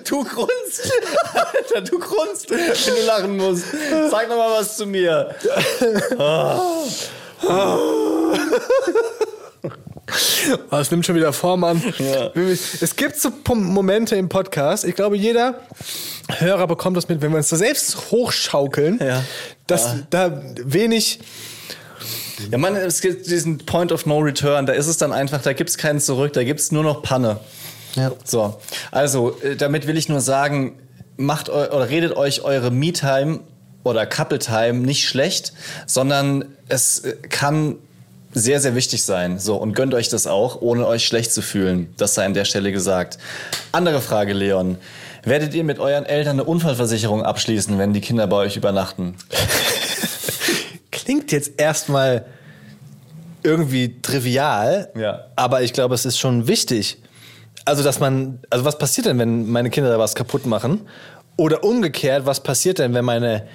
Du 0.04 0.24
grunzt. 0.24 0.92
Alter, 1.34 1.80
du 1.80 1.98
grunzt, 1.98 2.50
wenn 2.50 2.94
du 2.94 3.06
lachen 3.06 3.36
musst. 3.36 3.64
Sag 4.10 4.28
noch 4.28 4.36
mal 4.36 4.58
was 4.60 4.76
zu 4.76 4.86
mir. 4.86 5.34
Oh, 6.18 6.86
es 10.70 10.90
nimmt 10.90 11.04
schon 11.04 11.16
wieder 11.16 11.32
Form 11.32 11.64
an. 11.64 11.82
Ja. 11.98 12.30
Es 12.34 12.94
gibt 12.96 13.16
so 13.20 13.30
Momente 13.54 14.16
im 14.16 14.28
Podcast, 14.28 14.84
ich 14.84 14.94
glaube, 14.94 15.16
jeder 15.16 15.60
Hörer 16.38 16.66
bekommt 16.66 16.96
das 16.96 17.08
mit, 17.08 17.20
wenn 17.22 17.30
wir 17.32 17.38
uns 17.38 17.48
da 17.48 17.56
selbst 17.56 18.10
hochschaukeln, 18.10 19.00
Ja. 19.02 19.22
dass 19.66 19.94
da 20.10 20.42
wenig. 20.64 21.20
Ja, 22.50 22.58
man, 22.58 22.76
es 22.76 23.00
gibt 23.00 23.26
diesen 23.28 23.58
Point 23.58 23.92
of 23.92 24.04
No 24.06 24.18
Return. 24.18 24.66
Da 24.66 24.74
ist 24.74 24.86
es 24.86 24.98
dann 24.98 25.12
einfach, 25.12 25.40
da 25.42 25.52
gibt 25.54 25.70
es 25.70 25.78
keinen 25.78 26.00
zurück, 26.00 26.34
da 26.34 26.44
gibt 26.44 26.60
es 26.60 26.70
nur 26.70 26.82
noch 26.82 27.02
Panne. 27.02 27.40
Ja. 27.94 28.12
So, 28.24 28.60
also 28.90 29.38
äh, 29.42 29.56
damit 29.56 29.86
will 29.86 29.96
ich 29.96 30.08
nur 30.08 30.20
sagen, 30.20 30.78
macht 31.16 31.48
oder 31.48 31.88
redet 31.88 32.14
euch 32.14 32.42
eure 32.42 32.70
Me-Time 32.70 33.40
oder 33.84 34.04
Couple-Time 34.04 34.74
nicht 34.80 35.08
schlecht, 35.08 35.54
sondern 35.86 36.44
es 36.68 36.98
äh, 37.00 37.16
kann 37.30 37.76
sehr, 38.38 38.60
sehr 38.60 38.74
wichtig 38.74 39.02
sein. 39.02 39.38
So, 39.38 39.56
und 39.56 39.72
gönnt 39.72 39.94
euch 39.94 40.10
das 40.10 40.26
auch, 40.26 40.60
ohne 40.60 40.86
euch 40.86 41.06
schlecht 41.06 41.32
zu 41.32 41.40
fühlen. 41.40 41.88
Das 41.96 42.14
sei 42.14 42.26
an 42.26 42.34
der 42.34 42.44
Stelle 42.44 42.70
gesagt. 42.70 43.16
Andere 43.72 44.02
Frage, 44.02 44.34
Leon. 44.34 44.76
Werdet 45.24 45.54
ihr 45.54 45.64
mit 45.64 45.78
euren 45.78 46.04
Eltern 46.04 46.32
eine 46.36 46.44
Unfallversicherung 46.44 47.22
abschließen, 47.22 47.78
wenn 47.78 47.94
die 47.94 48.02
Kinder 48.02 48.26
bei 48.26 48.36
euch 48.36 48.56
übernachten? 48.56 49.16
Klingt 50.92 51.32
jetzt 51.32 51.52
erstmal 51.58 52.26
irgendwie 53.42 54.00
trivial, 54.02 54.90
Ja. 54.96 55.24
aber 55.36 55.62
ich 55.62 55.72
glaube, 55.72 55.94
es 55.94 56.04
ist 56.04 56.18
schon 56.18 56.46
wichtig. 56.46 56.98
Also, 57.64 57.82
dass 57.82 58.00
man, 58.00 58.40
also 58.50 58.64
was 58.64 58.76
passiert 58.78 59.06
denn, 59.06 59.18
wenn 59.18 59.48
meine 59.48 59.70
Kinder 59.70 59.90
da 59.90 59.98
was 59.98 60.14
kaputt 60.14 60.46
machen? 60.46 60.82
Oder 61.36 61.64
umgekehrt, 61.64 62.26
was 62.26 62.40
passiert 62.42 62.78
denn, 62.78 62.92
wenn 62.94 63.04
meine 63.04 63.46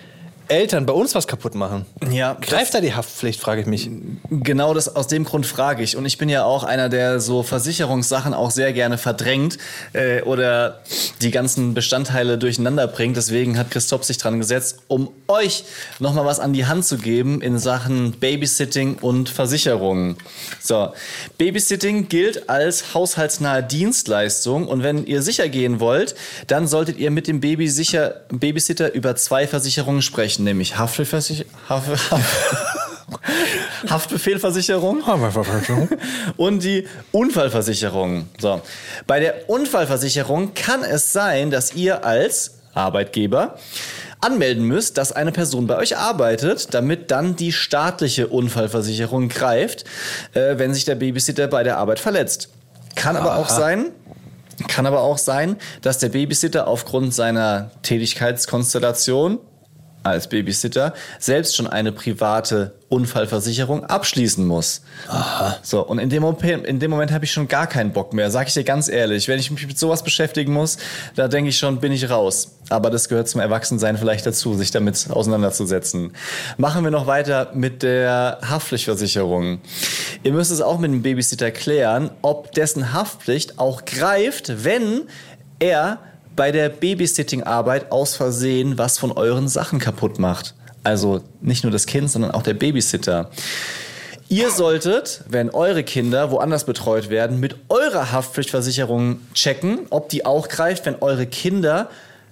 Eltern 0.51 0.85
bei 0.85 0.93
uns 0.93 1.15
was 1.15 1.27
kaputt 1.27 1.55
machen? 1.55 1.85
Ja, 2.11 2.37
Greift 2.41 2.73
da 2.73 2.81
die 2.81 2.93
Haftpflicht, 2.93 3.39
frage 3.39 3.61
ich 3.61 3.67
mich. 3.67 3.89
Genau 4.29 4.73
das 4.73 4.93
aus 4.95 5.07
dem 5.07 5.23
Grund 5.23 5.45
frage 5.45 5.81
ich. 5.81 5.95
Und 5.95 6.05
ich 6.05 6.17
bin 6.17 6.27
ja 6.27 6.43
auch 6.43 6.63
einer, 6.63 6.89
der 6.89 7.21
so 7.21 7.41
Versicherungssachen 7.41 8.33
auch 8.33 8.51
sehr 8.51 8.73
gerne 8.73 8.97
verdrängt 8.97 9.57
äh, 9.93 10.21
oder 10.23 10.81
die 11.21 11.31
ganzen 11.31 11.73
Bestandteile 11.73 12.37
durcheinander 12.37 12.87
bringt. 12.87 13.15
Deswegen 13.15 13.57
hat 13.57 13.71
Christoph 13.71 14.03
sich 14.03 14.17
dran 14.17 14.39
gesetzt, 14.39 14.79
um 14.89 15.09
euch 15.29 15.63
nochmal 15.99 16.25
was 16.25 16.39
an 16.39 16.51
die 16.51 16.65
Hand 16.65 16.85
zu 16.85 16.97
geben 16.97 17.41
in 17.41 17.57
Sachen 17.57 18.11
Babysitting 18.19 18.95
und 18.95 19.29
Versicherungen. 19.29 20.17
So, 20.61 20.93
Babysitting 21.37 22.09
gilt 22.09 22.49
als 22.49 22.93
haushaltsnahe 22.93 23.63
Dienstleistung 23.63 24.67
und 24.67 24.83
wenn 24.83 25.05
ihr 25.05 25.21
sicher 25.21 25.47
gehen 25.47 25.79
wollt, 25.79 26.15
dann 26.47 26.67
solltet 26.67 26.97
ihr 26.97 27.11
mit 27.11 27.27
dem 27.27 27.39
Baby 27.39 27.69
sicher, 27.69 28.21
Babysitter 28.29 28.93
über 28.93 29.15
zwei 29.15 29.47
Versicherungen 29.47 30.01
sprechen, 30.01 30.40
nämlich 30.43 30.77
Haftbefehlversicherung. 30.77 31.51
Haft, 31.69 31.89
Haftbefehlversicherung 33.89 35.03
und 36.37 36.63
die 36.63 36.87
Unfallversicherung. 37.11 38.27
So. 38.39 38.61
Bei 39.07 39.19
der 39.19 39.49
Unfallversicherung 39.49 40.53
kann 40.53 40.83
es 40.83 41.11
sein, 41.11 41.51
dass 41.51 41.73
ihr 41.73 42.05
als 42.05 42.59
Arbeitgeber 42.73 43.57
anmelden 44.21 44.65
müsst, 44.65 44.97
dass 44.97 45.11
eine 45.11 45.31
Person 45.31 45.67
bei 45.67 45.77
euch 45.77 45.97
arbeitet, 45.97 46.73
damit 46.73 47.11
dann 47.11 47.35
die 47.35 47.51
staatliche 47.51 48.27
Unfallversicherung 48.27 49.29
greift, 49.29 49.83
äh, 50.33 50.57
wenn 50.57 50.73
sich 50.73 50.85
der 50.85 50.95
Babysitter 50.95 51.47
bei 51.47 51.63
der 51.63 51.77
Arbeit 51.77 51.99
verletzt. 51.99 52.49
Kann 52.95 53.15
aber 53.15 53.37
auch 53.37 53.49
sein, 53.49 53.87
kann 54.67 54.85
aber 54.85 55.01
auch 55.01 55.17
sein, 55.17 55.55
dass 55.81 55.97
der 55.97 56.09
Babysitter 56.09 56.67
aufgrund 56.67 57.13
seiner 57.13 57.71
Tätigkeitskonstellation 57.81 59.39
als 60.03 60.27
Babysitter 60.27 60.93
selbst 61.19 61.55
schon 61.55 61.67
eine 61.67 61.91
private 61.91 62.73
Unfallversicherung 62.89 63.85
abschließen 63.85 64.45
muss. 64.45 64.81
So, 65.63 65.85
und 65.85 65.99
in 65.99 66.09
dem 66.09 66.23
Moment, 66.23 66.65
in 66.65 66.79
dem 66.79 66.91
Moment 66.91 67.11
habe 67.11 67.23
ich 67.23 67.31
schon 67.31 67.47
gar 67.47 67.67
keinen 67.67 67.93
Bock 67.93 68.13
mehr, 68.13 68.29
sag 68.31 68.47
ich 68.47 68.53
dir 68.53 68.63
ganz 68.63 68.89
ehrlich. 68.89 69.27
Wenn 69.27 69.39
ich 69.39 69.49
mich 69.49 69.65
mit 69.65 69.79
sowas 69.79 70.03
beschäftigen 70.03 70.51
muss, 70.51 70.77
da 71.15 71.27
denke 71.27 71.49
ich 71.49 71.57
schon, 71.57 71.79
bin 71.79 71.91
ich 71.91 72.09
raus. 72.09 72.57
Aber 72.69 72.89
das 72.89 73.09
gehört 73.09 73.29
zum 73.29 73.41
Erwachsensein 73.41 73.97
vielleicht 73.97 74.25
dazu, 74.25 74.55
sich 74.55 74.71
damit 74.71 75.07
auseinanderzusetzen. 75.09 76.13
Machen 76.57 76.83
wir 76.83 76.91
noch 76.91 77.07
weiter 77.07 77.51
mit 77.53 77.83
der 77.83 78.39
Haftpflichtversicherung. 78.41 79.61
Ihr 80.23 80.33
müsst 80.33 80.51
es 80.51 80.61
auch 80.61 80.79
mit 80.79 80.91
dem 80.91 81.01
Babysitter 81.01 81.51
klären, 81.51 82.11
ob 82.21 82.51
dessen 82.53 82.93
Haftpflicht 82.93 83.59
auch 83.59 83.85
greift, 83.85 84.63
wenn 84.63 85.03
er 85.59 85.99
bei 86.35 86.51
der 86.51 86.69
Babysitting-Arbeit 86.69 87.91
aus 87.91 88.15
Versehen 88.15 88.77
was 88.77 88.97
von 88.97 89.11
euren 89.11 89.47
Sachen 89.47 89.79
kaputt 89.79 90.19
macht. 90.19 90.55
Also 90.83 91.21
nicht 91.41 91.63
nur 91.63 91.71
das 91.71 91.85
Kind, 91.85 92.09
sondern 92.09 92.31
auch 92.31 92.43
der 92.43 92.53
Babysitter. 92.53 93.29
Ihr 94.29 94.49
solltet, 94.49 95.23
wenn 95.27 95.49
eure 95.49 95.83
Kinder 95.83 96.31
woanders 96.31 96.63
betreut 96.63 97.09
werden, 97.09 97.39
mit 97.39 97.57
eurer 97.67 98.11
Haftpflichtversicherung 98.13 99.19
checken, 99.33 99.87
ob 99.89 100.07
die 100.09 100.25
auch 100.25 100.47
greift, 100.47 100.85
wenn 100.85 100.95
eure 101.01 101.25
Kinder 101.25 101.89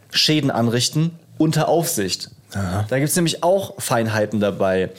Schäden 0.10 0.50
anrichten 0.50 1.12
unter 1.38 1.68
Aufsicht. 1.68 2.32
Da 2.52 2.98
gibt 2.98 3.10
es 3.10 3.16
nämlich 3.16 3.44
auch 3.44 3.80
Feinheiten 3.80 4.40
dabei. 4.40 4.90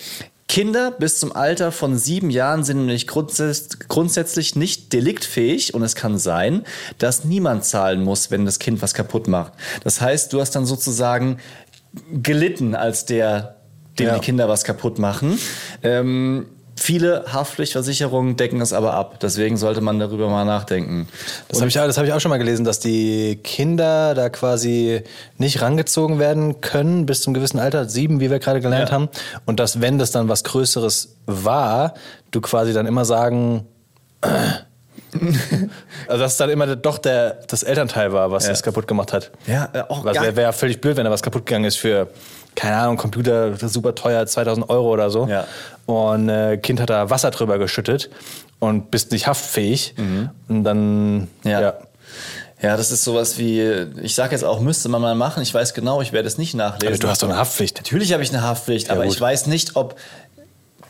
Kinder 0.51 0.91
bis 0.91 1.21
zum 1.21 1.31
Alter 1.31 1.71
von 1.71 1.97
sieben 1.97 2.29
Jahren 2.29 2.65
sind 2.65 2.79
nämlich 2.79 3.07
grundsätz 3.07 3.79
grundsätzlich 3.87 4.57
nicht 4.57 4.93
deliktfähig 4.93 5.75
und 5.75 5.85
es 5.85 5.95
kann 5.95 6.19
sein, 6.19 6.65
dass 6.99 7.25
niemand 7.25 7.65
zahlen 7.65 8.03
muss, 8.03 8.33
wenn 8.33 8.45
das 8.47 8.59
Kind 8.59 8.83
was 8.83 8.93
kaputt 8.93 9.29
macht. 9.29 9.53
Das 9.85 10.01
heißt, 10.01 10.33
du 10.33 10.41
hast 10.41 10.51
dann 10.57 10.67
sozusagen 10.67 11.39
gelitten 12.13 12.75
als 12.75 13.05
der, 13.05 13.59
dem 14.01 14.09
Ja. 14.09 14.15
die 14.15 14.21
Kinder 14.21 14.49
was 14.49 14.65
kaputt 14.65 14.99
machen. 14.99 15.39
Ähm, 15.85 16.47
viele 16.83 17.25
Haftpflichtversicherungen 17.33 18.37
decken 18.37 18.59
das 18.59 18.73
aber 18.73 18.95
ab. 18.95 19.21
Deswegen 19.21 19.57
sollte 19.57 19.81
man 19.83 19.99
darüber 19.99 20.29
mal 20.29 20.45
nachdenken. 20.45 21.07
Das 21.49 21.59
habe 21.61 21.69
ich, 21.69 21.75
das 21.75 21.99
hab 21.99 22.05
ich 22.07 22.13
auch 22.13 22.21
schon 22.21 22.31
mal 22.31 22.39
gelesen, 22.39 22.65
dass 22.65 22.81
die 22.81 23.39
Kinder 23.45 24.15
da 24.15 24.31
quasi 24.31 25.03
nicht 25.37 25.61
rangezogen 25.61 26.19
werden 26.19 26.61
können 26.63 27.05
bis 27.07 27.21
zum 27.23 27.35
gewissen 27.35 27.59
Alter, 27.61 27.89
sieben, 27.89 28.21
wie 28.21 28.31
wir 28.31 28.39
gerade 28.39 28.61
gelernt 28.61 28.89
Ja. 28.89 28.95
haben. 28.95 29.09
Und 29.47 29.61
dass, 29.61 29.81
wenn 29.81 29.99
das 29.99 30.11
dann 30.11 30.29
was 30.29 30.43
Größeres 30.45 31.17
war, 31.27 31.95
du 32.31 32.41
quasi 32.41 32.73
dann 32.73 32.87
immer 32.87 33.05
sagen. 33.05 33.67
also, 36.09 36.23
dass 36.23 36.33
es 36.33 36.39
dann 36.39 36.51
immer 36.51 36.77
doch 36.77 36.99
der, 36.99 37.41
das 37.49 37.63
Elternteil 37.63 38.13
war, 38.13 38.31
was 38.31 38.45
Ja. 38.45 38.51
das 38.51 38.63
kaputt 38.63 38.87
gemacht 38.87 39.13
hat. 39.13 39.31
Ja, 39.47 39.69
äh, 39.73 39.81
auch 39.89 40.05
gar- 40.05 40.15
wäre 40.15 40.37
wär 40.37 40.45
ja 40.45 40.53
völlig 40.53 40.81
blöd, 40.81 40.97
wenn 40.97 41.05
da 41.05 41.11
was 41.11 41.23
kaputt 41.23 41.47
gegangen 41.47 41.65
ist 41.65 41.77
für, 41.79 42.09
keine 42.55 42.77
Ahnung, 42.77 42.97
Computer 42.97 43.57
super 43.69 43.95
teuer, 43.95 44.27
2000 44.27 44.69
Euro 44.71 44.91
oder 44.93 45.11
so. 45.11 45.27
Ja. 45.27 45.47
Und 45.87 46.29
äh, 46.29 46.57
Kind 46.59 46.81
hat 46.81 46.91
da 46.91 47.11
Wasser 47.11 47.31
drüber 47.31 47.59
geschüttet 47.59 48.11
und 48.59 48.91
bist 48.91 49.13
nicht 49.13 49.27
haftfähig. 49.27 49.95
Und 50.49 50.65
dann, 50.65 51.17
Mhm. 51.19 51.29
Ja. 51.45 51.61
ja. 51.61 51.75
Ja, 52.63 52.77
das 52.77 52.91
ist 52.91 53.05
sowas 53.05 53.39
wie, 53.39 53.63
ich 54.03 54.15
sage 54.15 54.33
jetzt 54.33 54.45
auch, 54.45 54.61
müsste 54.61 54.91
man 54.91 55.01
mal 55.01 55.15
machen. 55.15 55.43
Ich 55.43 55.55
weiß 55.55 55.73
genau, 55.73 56.03
ich 56.03 56.13
werde 56.13 56.29
es 56.29 56.37
nicht 56.37 56.53
nachlesen. 56.55 56.89
Aber 56.95 56.99
du 56.99 57.09
hast 57.09 57.23
doch 57.23 57.29
eine 57.31 57.39
Haftpflicht. 57.39 57.77
Natürlich 57.79 58.13
habe 58.13 58.23
ich 58.23 58.29
eine 58.35 58.43
Haftpflicht, 58.43 58.91
aber 58.91 59.05
gut. 59.05 59.15
ich 59.15 59.19
weiß 59.21 59.47
nicht, 59.47 59.77
ob 59.77 59.97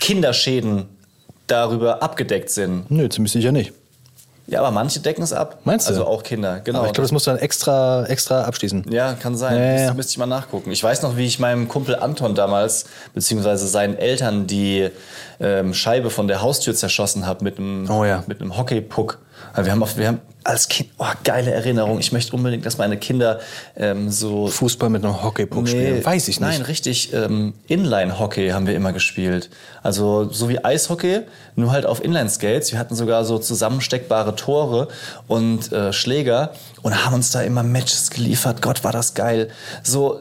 Kinderschäden 0.00 0.86
darüber 1.46 2.02
abgedeckt 2.02 2.50
sind. 2.50 2.90
Nö, 2.90 3.08
ziemlich 3.08 3.32
sicher 3.32 3.52
nicht. 3.52 3.72
Ja, 4.50 4.58
aber 4.58 4.72
manche 4.72 4.98
decken 4.98 5.22
es 5.22 5.32
ab. 5.32 5.60
Meinst 5.64 5.86
du? 5.86 5.92
Also 5.92 6.06
auch 6.06 6.24
Kinder, 6.24 6.58
genau. 6.60 6.80
Aber 6.80 6.88
ich 6.88 6.92
glaube, 6.92 7.04
das 7.04 7.12
musst 7.12 7.26
du 7.28 7.30
dann 7.30 7.38
extra, 7.38 8.04
extra 8.06 8.42
abschließen. 8.42 8.84
ja, 8.90 9.14
kann 9.14 9.36
sein. 9.36 9.56
Ja, 9.56 9.80
ja, 9.86 9.94
Müsste, 9.94 10.10
ich 10.12 10.18
mal 10.18 10.26
nachgucken. 10.26 10.72
Ich 10.72 10.82
weiß 10.82 11.02
noch, 11.02 11.16
wie 11.16 11.24
ich 11.24 11.38
meinem 11.38 11.68
Kumpel 11.68 11.94
Anton 11.94 12.34
damals, 12.34 12.86
beziehungsweise 13.14 13.68
seinen 13.68 13.96
Eltern, 13.96 14.48
die 14.48 14.90
ähm, 15.38 15.72
Scheibe 15.72 16.10
von 16.10 16.26
der 16.26 16.42
Haustür 16.42 16.74
zerschossen 16.74 17.26
habe 17.26 17.44
mit 17.44 17.58
einem, 17.58 17.88
Oh 17.88 18.04
ja. 18.04 18.24
mit 18.26 18.40
einem 18.40 18.56
Hockeypuck. 18.58 19.18
Also 19.52 19.66
wir 19.66 19.72
haben, 19.72 19.82
auf, 19.82 19.96
wir 19.96 20.08
haben 20.08 20.20
als 20.44 20.68
Kind, 20.68 20.90
oh, 20.98 21.06
geile 21.22 21.50
Erinnerung. 21.50 21.98
Ich 21.98 22.12
möchte 22.12 22.34
unbedingt, 22.34 22.64
dass 22.64 22.78
meine 22.78 22.96
Kinder 22.96 23.40
ähm, 23.76 24.10
so 24.10 24.46
Fußball 24.46 24.88
mit 24.88 25.04
einem 25.04 25.22
Hockeypuck 25.22 25.68
spielen. 25.68 26.04
Weiß 26.04 26.28
ich 26.28 26.40
nicht. 26.40 26.48
Nein, 26.48 26.62
richtig. 26.62 27.12
Ähm, 27.12 27.54
Inline-Hockey 27.66 28.50
haben 28.50 28.66
wir 28.66 28.74
immer 28.74 28.92
gespielt. 28.92 29.50
Also 29.82 30.30
so 30.30 30.48
wie 30.48 30.64
Eishockey, 30.64 31.20
nur 31.56 31.72
halt 31.72 31.84
auf 31.84 32.02
Inline-Skates. 32.02 32.72
Wir 32.72 32.78
hatten 32.78 32.94
sogar 32.94 33.24
so 33.24 33.38
zusammensteckbare 33.38 34.34
Tore 34.34 34.88
und 35.28 35.72
äh, 35.72 35.92
Schläger 35.92 36.52
und 36.82 37.04
haben 37.04 37.14
uns 37.14 37.30
da 37.30 37.42
immer 37.42 37.62
Matches 37.62 38.10
geliefert. 38.10 38.62
Gott, 38.62 38.82
war 38.82 38.92
das 38.92 39.14
geil. 39.14 39.50
So, 39.82 40.20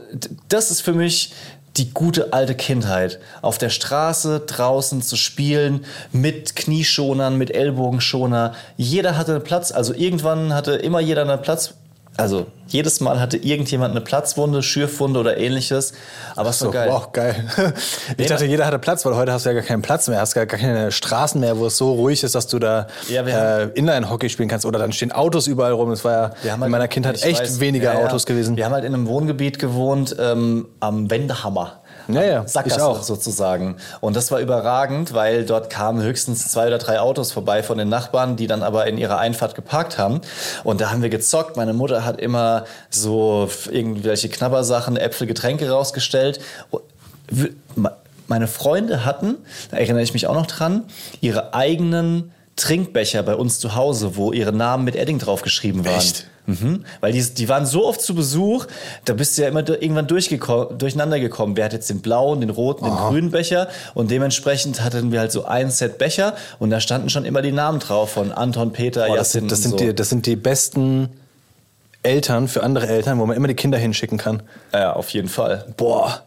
das 0.49 0.71
ist 0.71 0.81
für 0.81 0.93
mich 0.93 1.33
die 1.79 1.93
gute 1.93 2.33
alte 2.33 2.55
Kindheit. 2.55 3.19
Auf 3.41 3.57
der 3.57 3.69
Straße, 3.69 4.41
draußen 4.41 5.01
zu 5.01 5.15
spielen, 5.15 5.85
mit 6.11 6.55
Knieschonern, 6.55 7.37
mit 7.37 7.51
Ellbogenschoner. 7.51 8.53
Jeder 8.77 9.17
hatte 9.17 9.35
einen 9.35 9.43
Platz. 9.43 9.71
Also 9.71 9.93
irgendwann 9.93 10.53
hatte 10.53 10.73
immer 10.73 10.99
jeder 10.99 11.21
einen 11.23 11.41
Platz. 11.41 11.73
Also 12.21 12.45
jedes 12.67 12.99
Mal 12.99 13.19
hatte 13.19 13.37
irgendjemand 13.37 13.91
eine 13.91 14.01
Platzwunde, 14.01 14.61
Schürfwunde 14.61 15.19
oder 15.19 15.37
ähnliches. 15.37 15.93
Aber 16.35 16.49
es 16.49 16.61
war 16.61 16.67
So, 16.67 16.71
geil. 16.71 16.89
Wow, 16.91 17.11
geil. 17.11 17.45
Ich 18.17 18.27
dachte, 18.27 18.45
jeder 18.45 18.65
hatte 18.65 18.77
Platz, 18.79 19.05
weil 19.05 19.15
heute 19.15 19.31
hast 19.33 19.45
du 19.45 19.49
ja 19.49 19.53
gar 19.55 19.63
keinen 19.63 19.81
Platz 19.81 20.07
mehr. 20.07 20.19
Hast 20.21 20.35
gar, 20.35 20.45
gar 20.45 20.59
keine 20.59 20.91
Straßen 20.91 21.39
mehr, 21.41 21.57
wo 21.57 21.65
es 21.65 21.77
so 21.77 21.93
ruhig 21.93 22.23
ist, 22.23 22.35
dass 22.35 22.47
du 22.47 22.59
da 22.59 22.87
Ja, 23.07 23.23
äh, 23.23 23.69
Inline-Hockey 23.73 24.29
spielen 24.29 24.49
kannst. 24.49 24.65
Oder 24.65 24.77
dann 24.79 24.91
stehen 24.91 25.11
Autos 25.11 25.47
überall 25.47 25.71
rum. 25.71 25.89
Das 25.89 26.03
war 26.05 26.11
ja 26.11 26.21
haben 26.51 26.57
in 26.57 26.61
halt- 26.61 26.71
meiner 26.71 26.87
Kindheit 26.87 27.23
echt 27.23 27.41
weiß, 27.41 27.59
weniger 27.59 27.93
ja. 27.93 28.05
Autos 28.05 28.25
gewesen. 28.25 28.55
Wir 28.57 28.65
haben 28.65 28.73
halt 28.73 28.85
in 28.85 28.93
einem 28.93 29.07
Wohngebiet 29.07 29.57
gewohnt, 29.57 30.15
ähm, 30.19 30.67
am 30.79 31.09
Wendehammer. 31.09 31.78
Ja, 32.09 32.23
ja, 32.23 32.47
Sackgasse 32.47 32.77
ich 32.77 32.81
auch. 32.81 33.03
sozusagen. 33.03 33.77
Und 34.01 34.15
das 34.15 34.31
war 34.31 34.39
überragend, 34.39 35.13
weil 35.13 35.45
dort 35.45 35.69
kamen 35.69 36.01
höchstens 36.01 36.47
zwei 36.49 36.67
oder 36.67 36.79
drei 36.79 36.99
Autos 36.99 37.31
vorbei 37.31 37.61
von 37.61 37.77
den 37.77 37.87
Nachbarn, 37.89 38.35
die 38.35 38.47
dann 38.47 38.63
aber 38.63 38.87
in 38.87 38.97
ihrer 38.97 39.19
Einfahrt 39.19 39.53
geparkt 39.53 39.99
haben. 39.99 40.21
Und 40.63 40.81
da 40.81 40.89
haben 40.89 41.03
wir 41.03 41.09
gezockt. 41.09 41.55
Meine 41.55 41.73
Mutter 41.73 42.05
hat 42.05 42.19
immer 42.19 42.65
so 42.89 43.47
irgendwelche 43.69 44.27
Knabbersachen, 44.29 44.97
Äpfel, 44.97 45.27
Getränke 45.27 45.69
rausgestellt. 45.69 46.39
Meine 48.27 48.47
Freunde 48.47 49.05
hatten, 49.05 49.37
da 49.69 49.77
erinnere 49.77 50.01
ich 50.01 50.13
mich 50.13 50.25
auch 50.25 50.35
noch 50.35 50.47
dran, 50.47 50.85
ihre 51.21 51.53
eigenen 51.53 52.31
Trinkbecher 52.59 53.23
bei 53.23 53.35
uns 53.35 53.59
zu 53.59 53.75
Hause, 53.75 54.15
wo 54.15 54.31
ihre 54.31 54.51
Namen 54.51 54.83
mit 54.83 54.95
Edding 54.95 55.19
draufgeschrieben 55.19 55.85
waren. 55.85 55.97
Echt? 55.97 56.27
Mhm. 56.49 56.83
Weil 56.99 57.13
die, 57.13 57.21
die 57.21 57.47
waren 57.47 57.65
so 57.65 57.85
oft 57.85 58.01
zu 58.01 58.15
Besuch, 58.15 58.65
da 59.05 59.13
bist 59.13 59.37
du 59.37 59.43
ja 59.43 59.47
immer 59.49 59.67
irgendwann 59.67 60.07
durcheinander 60.07 61.19
gekommen. 61.19 61.55
Wer 61.55 61.65
hat 61.65 61.73
jetzt 61.73 61.89
den 61.89 62.01
blauen, 62.01 62.41
den 62.41 62.49
roten, 62.49 62.85
den 62.85 62.95
grünen 62.95 63.31
Becher? 63.31 63.67
Und 63.93 64.09
dementsprechend 64.09 64.83
hatten 64.83 65.11
wir 65.11 65.19
halt 65.19 65.31
so 65.31 65.45
ein 65.45 65.69
Set 65.69 65.99
Becher 65.99 66.35
und 66.57 66.71
da 66.71 66.81
standen 66.81 67.09
schon 67.09 67.25
immer 67.25 67.43
die 67.43 67.51
Namen 67.51 67.79
drauf 67.79 68.11
von 68.11 68.31
Anton, 68.31 68.73
Peter, 68.73 69.05
Boah, 69.07 69.17
das, 69.17 69.31
sind, 69.31 69.51
das, 69.51 69.61
sind 69.61 69.71
so. 69.71 69.77
die, 69.77 69.93
das 69.93 70.09
sind 70.09 70.25
die 70.25 70.35
besten 70.35 71.09
Eltern 72.01 72.47
für 72.47 72.63
andere 72.63 72.87
Eltern, 72.87 73.19
wo 73.19 73.25
man 73.25 73.35
immer 73.35 73.47
die 73.49 73.55
Kinder 73.55 73.77
hinschicken 73.77 74.17
kann. 74.17 74.41
ja, 74.73 74.93
auf 74.93 75.09
jeden 75.09 75.27
Fall. 75.27 75.65
Boah, 75.75 76.23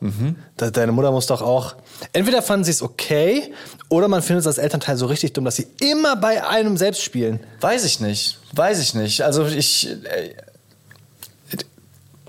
da, 0.59 0.71
deine 0.71 0.93
Mutter 0.93 1.11
muss 1.13 1.27
doch 1.27 1.41
auch. 1.43 1.75
Entweder 2.13 2.43
fanden 2.43 2.65
sie 2.65 2.73
es 2.73 2.83
okay 2.83 3.53
oder 3.89 4.07
man 4.09 4.21
findet 4.23 4.43
es 4.43 4.47
als 4.47 4.59
Elternteil 4.59 4.97
so 4.97 5.07
richtig 5.07 5.33
dumm, 5.33 5.45
dass 5.47 5.57
sie 5.57 5.67
immer 5.81 6.17
bei 6.17 6.47
einem 6.47 6.77
selbst 6.77 7.03
spielen. 7.03 7.41
Weiß 7.61 7.85
ich 7.85 8.01
nicht. 8.01 8.39
Weiß 8.53 8.81
ich 8.81 8.95
nicht. 8.95 9.23
Also 9.23 9.47
ich. 9.47 9.89
Äh, 9.89 10.35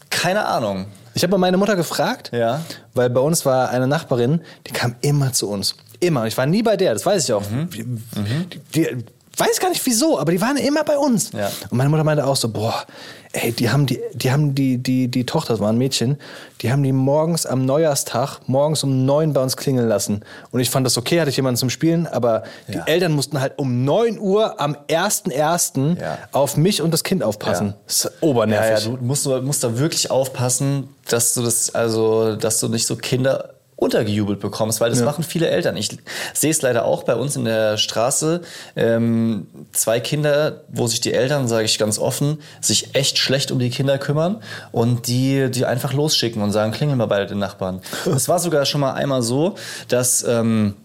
keine 0.10 0.46
Ahnung. 0.46 0.86
Ich 1.16 1.24
habe 1.24 1.32
mal 1.32 1.38
meine 1.38 1.58
Mutter 1.58 1.76
gefragt, 1.76 2.32
Ja. 2.34 2.62
weil 2.94 3.10
bei 3.10 3.20
uns 3.20 3.46
war 3.46 3.70
eine 3.70 3.88
Nachbarin, 3.88 4.41
die 4.68 4.72
kam 4.72 4.96
immer 5.02 5.32
zu 5.34 5.50
uns. 5.50 5.76
Immer. 6.00 6.26
Ich 6.28 6.38
war 6.38 6.46
nie 6.46 6.64
bei 6.64 6.76
der, 6.78 6.94
das 6.94 7.06
weiß 7.06 7.24
ich 7.26 7.34
auch. 7.34 7.48
Mhm. 7.50 7.70
Die, 7.70 7.86
die, 8.74 9.06
weiß 9.38 9.59
gar 9.59 9.69
nicht 9.69 9.86
wieso, 9.86 10.19
aber 10.19 10.31
die 10.31 10.41
waren 10.41 10.57
immer 10.57 10.84
bei 10.84 10.97
uns. 10.97 11.31
Ja. 11.31 11.49
Und 11.69 11.77
meine 11.77 11.89
Mutter 11.89 12.03
meinte 12.03 12.25
auch 12.25 12.36
so, 12.36 12.49
boah, 12.49 12.84
ey, 13.31 13.51
die 13.51 13.69
haben 13.71 13.88
die, 13.88 13.99
die 14.13 14.31
haben 14.31 14.53
die, 14.53 14.77
die, 14.77 15.07
die 15.07 15.25
Tochter, 15.25 15.53
das 15.53 15.59
war 15.59 15.69
ein 15.69 15.77
Mädchen, 15.77 16.19
die 16.61 16.71
haben 16.71 16.84
die 16.84 16.91
morgens 16.91 17.45
am 17.47 17.65
Neujahrstag, 17.65 18.41
morgens 18.47 18.84
um 18.84 19.05
neun 19.05 19.34
bei 19.34 19.41
uns 19.41 19.57
klingeln 19.57 19.88
lassen. 19.88 20.23
Und 20.51 20.59
ich 20.59 20.69
fand 20.69 20.86
das 20.86 20.97
okay, 20.99 21.19
hatte 21.19 21.31
ich 21.31 21.36
jemanden 21.36 21.57
zum 21.57 21.71
Spielen, 21.71 22.05
aber 22.05 22.43
die 22.67 22.73
Ja. 22.77 22.84
Eltern 22.86 23.13
mussten 23.13 23.41
halt 23.41 23.57
um 23.57 23.84
9 23.86 24.19
Uhr 24.19 24.61
am 24.61 24.77
1.1. 24.88 25.99
Ja. 25.99 26.17
auf 26.31 26.57
mich 26.57 26.81
und 26.81 26.91
das 26.91 27.03
Kind 27.03 27.23
aufpassen. 27.23 27.67
Ja. 27.69 27.73
Das 27.88 28.05
ist 28.05 28.11
obernervig. 28.21 28.69
Ja, 28.86 28.91
ja, 28.91 28.97
du 28.97 29.03
musst, 29.03 29.25
du 29.25 29.41
musst 29.41 29.63
da 29.63 29.77
wirklich 29.79 30.11
aufpassen, 30.11 30.89
dass 31.09 31.34
du 31.34 31.41
das, 31.41 31.73
also, 31.73 32.36
dass 32.36 32.59
du 32.59 32.67
nicht 32.67 32.86
so 32.86 32.95
Kinder 32.95 33.53
untergejubelt 33.84 34.39
bekommst, 34.39 34.81
weil 34.81 34.89
das 34.89 35.01
machen 35.01 35.23
viele 35.23 35.49
Eltern. 35.49 35.77
Ich 35.77 35.89
sehe 36.34 36.51
es 36.51 36.61
leider 36.61 36.86
auch 36.86 37.03
bei 37.03 37.15
uns 37.15 37.36
in 37.36 37.45
der 37.45 37.77
Straße. 37.77 38.41
Ähm, 38.75 39.47
zwei 39.71 39.99
Kinder, 39.99 40.63
wo 40.69 40.88
sich 40.88 41.01
die 41.01 41.13
Eltern, 41.13 41.47
sage 41.47 41.65
ich 41.65 41.77
ganz 41.77 41.99
offen, 41.99 42.39
sich 42.61 42.95
echt 42.95 43.17
schlecht 43.17 43.51
um 43.51 43.59
die 43.59 43.69
Kinder 43.69 43.97
kümmern 43.97 44.41
und 44.71 45.07
die, 45.07 45.51
die 45.51 45.65
einfach 45.65 45.93
losschicken 45.93 46.41
und 46.41 46.51
sagen, 46.51 46.71
klingel 46.71 46.95
mal 46.95 47.07
bei 47.07 47.25
den 47.25 47.39
Nachbarn. 47.39 47.81
Es 48.23 48.29
war 48.29 48.39
sogar 48.39 48.65
schon 48.65 48.79
mal 48.79 48.93
einmal 48.93 49.21
so, 49.21 49.55
dass 49.89 50.23
ähm, 50.23 50.75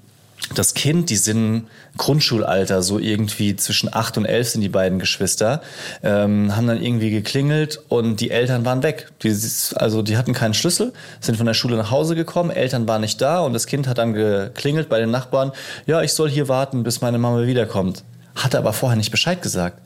das 0.55 0.75
Kind, 0.75 1.11
die 1.11 1.17
sind 1.17 1.69
Grundschulalter, 1.97 2.83
so 2.83 2.99
irgendwie 2.99 3.57
zwischen 3.57 3.93
acht 3.93 4.17
und 4.17 4.25
elf 4.25 4.49
sind 4.49 4.61
die 4.61 4.69
beiden 4.69 4.99
Geschwister, 4.99 5.63
ähm, 6.03 6.57
haben 6.57 6.67
dann 6.67 6.81
irgendwie 6.81 7.11
geklingelt 7.11 7.81
und 7.89 8.21
die 8.21 8.31
Eltern 8.31 8.65
waren 8.65 8.83
weg. 8.83 9.09
Die, 9.23 9.37
also 9.75 10.03
die 10.03 10.17
hatten 10.17 10.33
keinen 10.33 10.55
Schlüssel, 10.55 10.93
sind 11.21 11.37
von 11.37 11.47
der 11.47 11.55
Schule 11.55 11.77
nach 11.77 11.91
Hause 11.91 12.15
gekommen, 12.15 12.51
Eltern 12.51 12.89
waren 12.89 13.03
nicht 13.03 13.21
da 13.21 13.41
und 13.41 13.53
das 13.53 13.67
Kind 13.67 13.87
hat 13.89 13.99
dann 13.99 14.15
geklingelt 14.15 14.89
bei 14.89 14.99
den 14.99 15.11
Nachbarn, 15.11 15.53
ja, 15.87 16.03
ich 16.03 16.13
soll 16.13 16.31
hier 16.31 16.49
warten, 16.49 16.83
bis 16.83 17.01
meine 17.01 17.19
Mama 17.19 17.47
wiederkommt. 17.47 18.05
Hatte 18.35 18.59
aber 18.59 18.73
vorher 18.73 18.97
nicht 18.97 19.11
Bescheid 19.11 19.43
gesagt. 19.43 19.83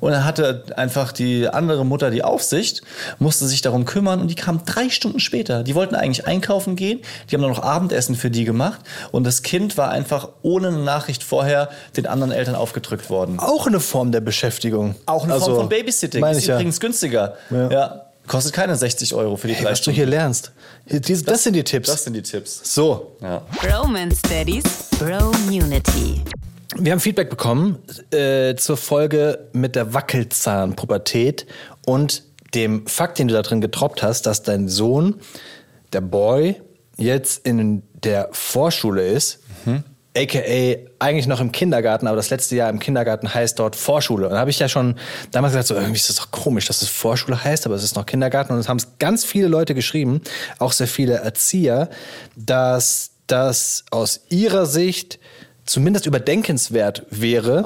Und 0.00 0.12
dann 0.12 0.24
hatte 0.24 0.64
einfach 0.76 1.12
die 1.12 1.48
andere 1.48 1.84
Mutter 1.84 2.10
die 2.10 2.22
Aufsicht, 2.22 2.82
musste 3.18 3.46
sich 3.46 3.60
darum 3.62 3.84
kümmern 3.84 4.20
und 4.20 4.28
die 4.28 4.34
kam 4.34 4.64
drei 4.64 4.88
Stunden 4.90 5.20
später. 5.20 5.62
Die 5.62 5.74
wollten 5.74 5.94
eigentlich 5.94 6.26
einkaufen 6.26 6.76
gehen, 6.76 7.00
die 7.30 7.34
haben 7.34 7.42
dann 7.42 7.50
noch 7.50 7.62
Abendessen 7.62 8.14
für 8.14 8.30
die 8.30 8.44
gemacht 8.44 8.80
und 9.12 9.24
das 9.24 9.42
Kind 9.42 9.76
war 9.78 9.90
einfach 9.90 10.28
ohne 10.42 10.68
eine 10.68 10.78
Nachricht 10.78 11.22
vorher 11.22 11.68
den 11.96 12.06
anderen 12.06 12.32
Eltern 12.32 12.54
aufgedrückt 12.54 13.10
worden. 13.10 13.38
Auch 13.38 13.66
eine 13.66 13.80
Form 13.80 14.12
der 14.12 14.20
Beschäftigung. 14.20 14.94
Auch 15.06 15.24
eine 15.24 15.34
Also, 15.34 15.46
Form 15.46 15.56
von 15.60 15.68
Babysitting. 15.68 16.20
meine 16.20 16.36
Ist 16.36 16.42
ich 16.42 16.48
ja. 16.48 16.54
übrigens 16.56 16.80
günstiger. 16.80 17.34
Ja. 17.50 17.70
Ja. 17.70 18.02
Kostet 18.26 18.54
keine 18.54 18.74
60 18.74 19.14
Euro 19.14 19.36
für 19.36 19.46
die 19.46 19.54
Hey, 19.54 19.62
drei 19.62 19.70
was 19.70 19.78
du 19.78 19.82
Stunden. 19.84 19.96
hier 19.98 20.06
lernst. 20.06 20.50
Hier, 20.86 20.98
dies- 20.98 21.22
das, 21.24 21.44
sind 21.44 21.54
die 21.54 21.62
Tipps. 21.62 21.88
Das 21.88 22.02
sind 22.02 22.14
die 22.14 22.22
Tipps. 22.22 22.60
so, 22.74 23.12
Ja. 23.22 23.42
Romance 23.80 24.20
Daddies 24.22 24.64
Bro-Munity. 24.98 26.22
Wir 26.78 26.92
haben 26.92 27.00
Feedback 27.00 27.30
bekommen 27.30 27.78
äh, 28.10 28.54
zur 28.56 28.76
Folge 28.76 29.48
mit 29.52 29.76
der 29.76 29.94
Wackelzahnpubertät 29.94 31.46
und 31.84 32.24
dem 32.54 32.86
Fakt, 32.86 33.18
den 33.18 33.28
du 33.28 33.34
da 33.34 33.42
drin 33.42 33.60
getroppt 33.60 34.02
hast, 34.02 34.26
dass 34.26 34.42
dein 34.42 34.68
Sohn, 34.68 35.16
der 35.92 36.00
Boy, 36.00 36.60
jetzt 36.96 37.46
in 37.46 37.82
der 38.02 38.28
Vorschule 38.32 39.06
ist. 39.06 39.40
AKA 40.16 40.76
eigentlich 40.98 41.26
noch 41.26 41.40
im 41.40 41.52
Kindergarten, 41.52 42.06
aber 42.06 42.16
das 42.16 42.30
letzte 42.30 42.56
Jahr 42.56 42.70
im 42.70 42.78
Kindergarten 42.78 43.32
heißt 43.32 43.58
dort 43.58 43.76
Vorschule. 43.76 44.26
Und 44.26 44.32
da 44.32 44.38
habe 44.38 44.50
ich 44.50 44.58
ja 44.58 44.68
schon 44.68 44.96
damals 45.30 45.52
gesagt, 45.52 45.68
so 45.68 45.74
irgendwie 45.74 45.96
ist 45.96 46.08
das 46.08 46.16
doch 46.16 46.30
komisch, 46.30 46.66
dass 46.66 46.80
es 46.80 46.88
Vorschule 46.88 47.42
heißt, 47.44 47.66
aber 47.66 47.74
es 47.74 47.84
ist 47.84 47.96
noch 47.96 48.06
Kindergarten. 48.06 48.54
Und 48.54 48.58
es 48.58 48.68
haben 48.68 48.78
es 48.78 48.98
ganz 48.98 49.24
viele 49.24 49.48
Leute 49.48 49.74
geschrieben, 49.74 50.22
auch 50.58 50.72
sehr 50.72 50.88
viele 50.88 51.16
Erzieher, 51.16 51.90
dass 52.34 53.10
das 53.26 53.84
aus 53.90 54.22
ihrer 54.30 54.66
Sicht 54.66 55.18
zumindest 55.66 56.06
überdenkenswert 56.06 57.04
wäre. 57.10 57.64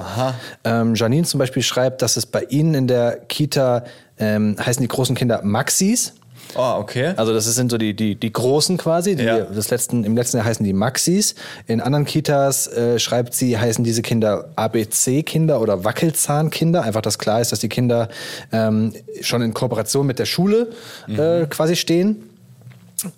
Ähm, 0.65 0.95
Janine 0.95 1.25
zum 1.27 1.39
Beispiel 1.39 1.63
schreibt, 1.63 2.03
dass 2.03 2.17
es 2.17 2.27
bei 2.27 2.43
ihnen 2.45 2.75
in 2.75 2.87
der 2.87 3.19
Kita 3.29 3.85
ähm, 4.19 4.57
heißen 4.59 4.83
die 4.83 4.89
großen 4.89 5.15
Kinder 5.15 5.41
Maxis. 5.43 6.15
Oh, 6.57 6.79
okay. 6.79 7.13
Also 7.17 7.33
das 7.33 7.45
sind 7.45 7.71
so 7.71 7.79
die, 7.79 7.95
die, 7.95 8.17
die 8.17 8.33
Großen 8.33 8.77
quasi. 8.77 9.15
Die, 9.15 9.23
Ja. 9.23 9.41
das 9.43 9.71
letzten, 9.71 10.03
Im 10.03 10.17
letzten 10.17 10.39
Jahr 10.39 10.47
heißen 10.47 10.65
die 10.67 10.73
Maxis. 10.73 11.37
In 11.69 11.81
anderen 11.81 12.05
Kitas 12.07 12.67
äh, 12.67 12.99
schreibt 12.99 13.35
sie, 13.35 13.57
heißen 13.57 13.85
diese 13.85 14.03
Kinder 14.03 14.49
ABC-Kinder 14.57 15.61
oder 15.61 15.85
Wackelzahnkinder. 15.85 16.83
Einfach, 16.83 17.03
dass 17.03 17.19
klar 17.21 17.41
ist, 17.41 17.53
dass 17.53 17.61
die 17.61 17.69
Kinder 17.69 18.09
ähm, 18.51 18.93
schon 19.21 19.43
in 19.43 19.55
Kooperation 19.55 20.07
mit 20.07 20.19
der 20.19 20.25
Schule 20.27 20.71
äh, 21.07 21.47
quasi 21.47 21.77
stehen. 21.77 22.29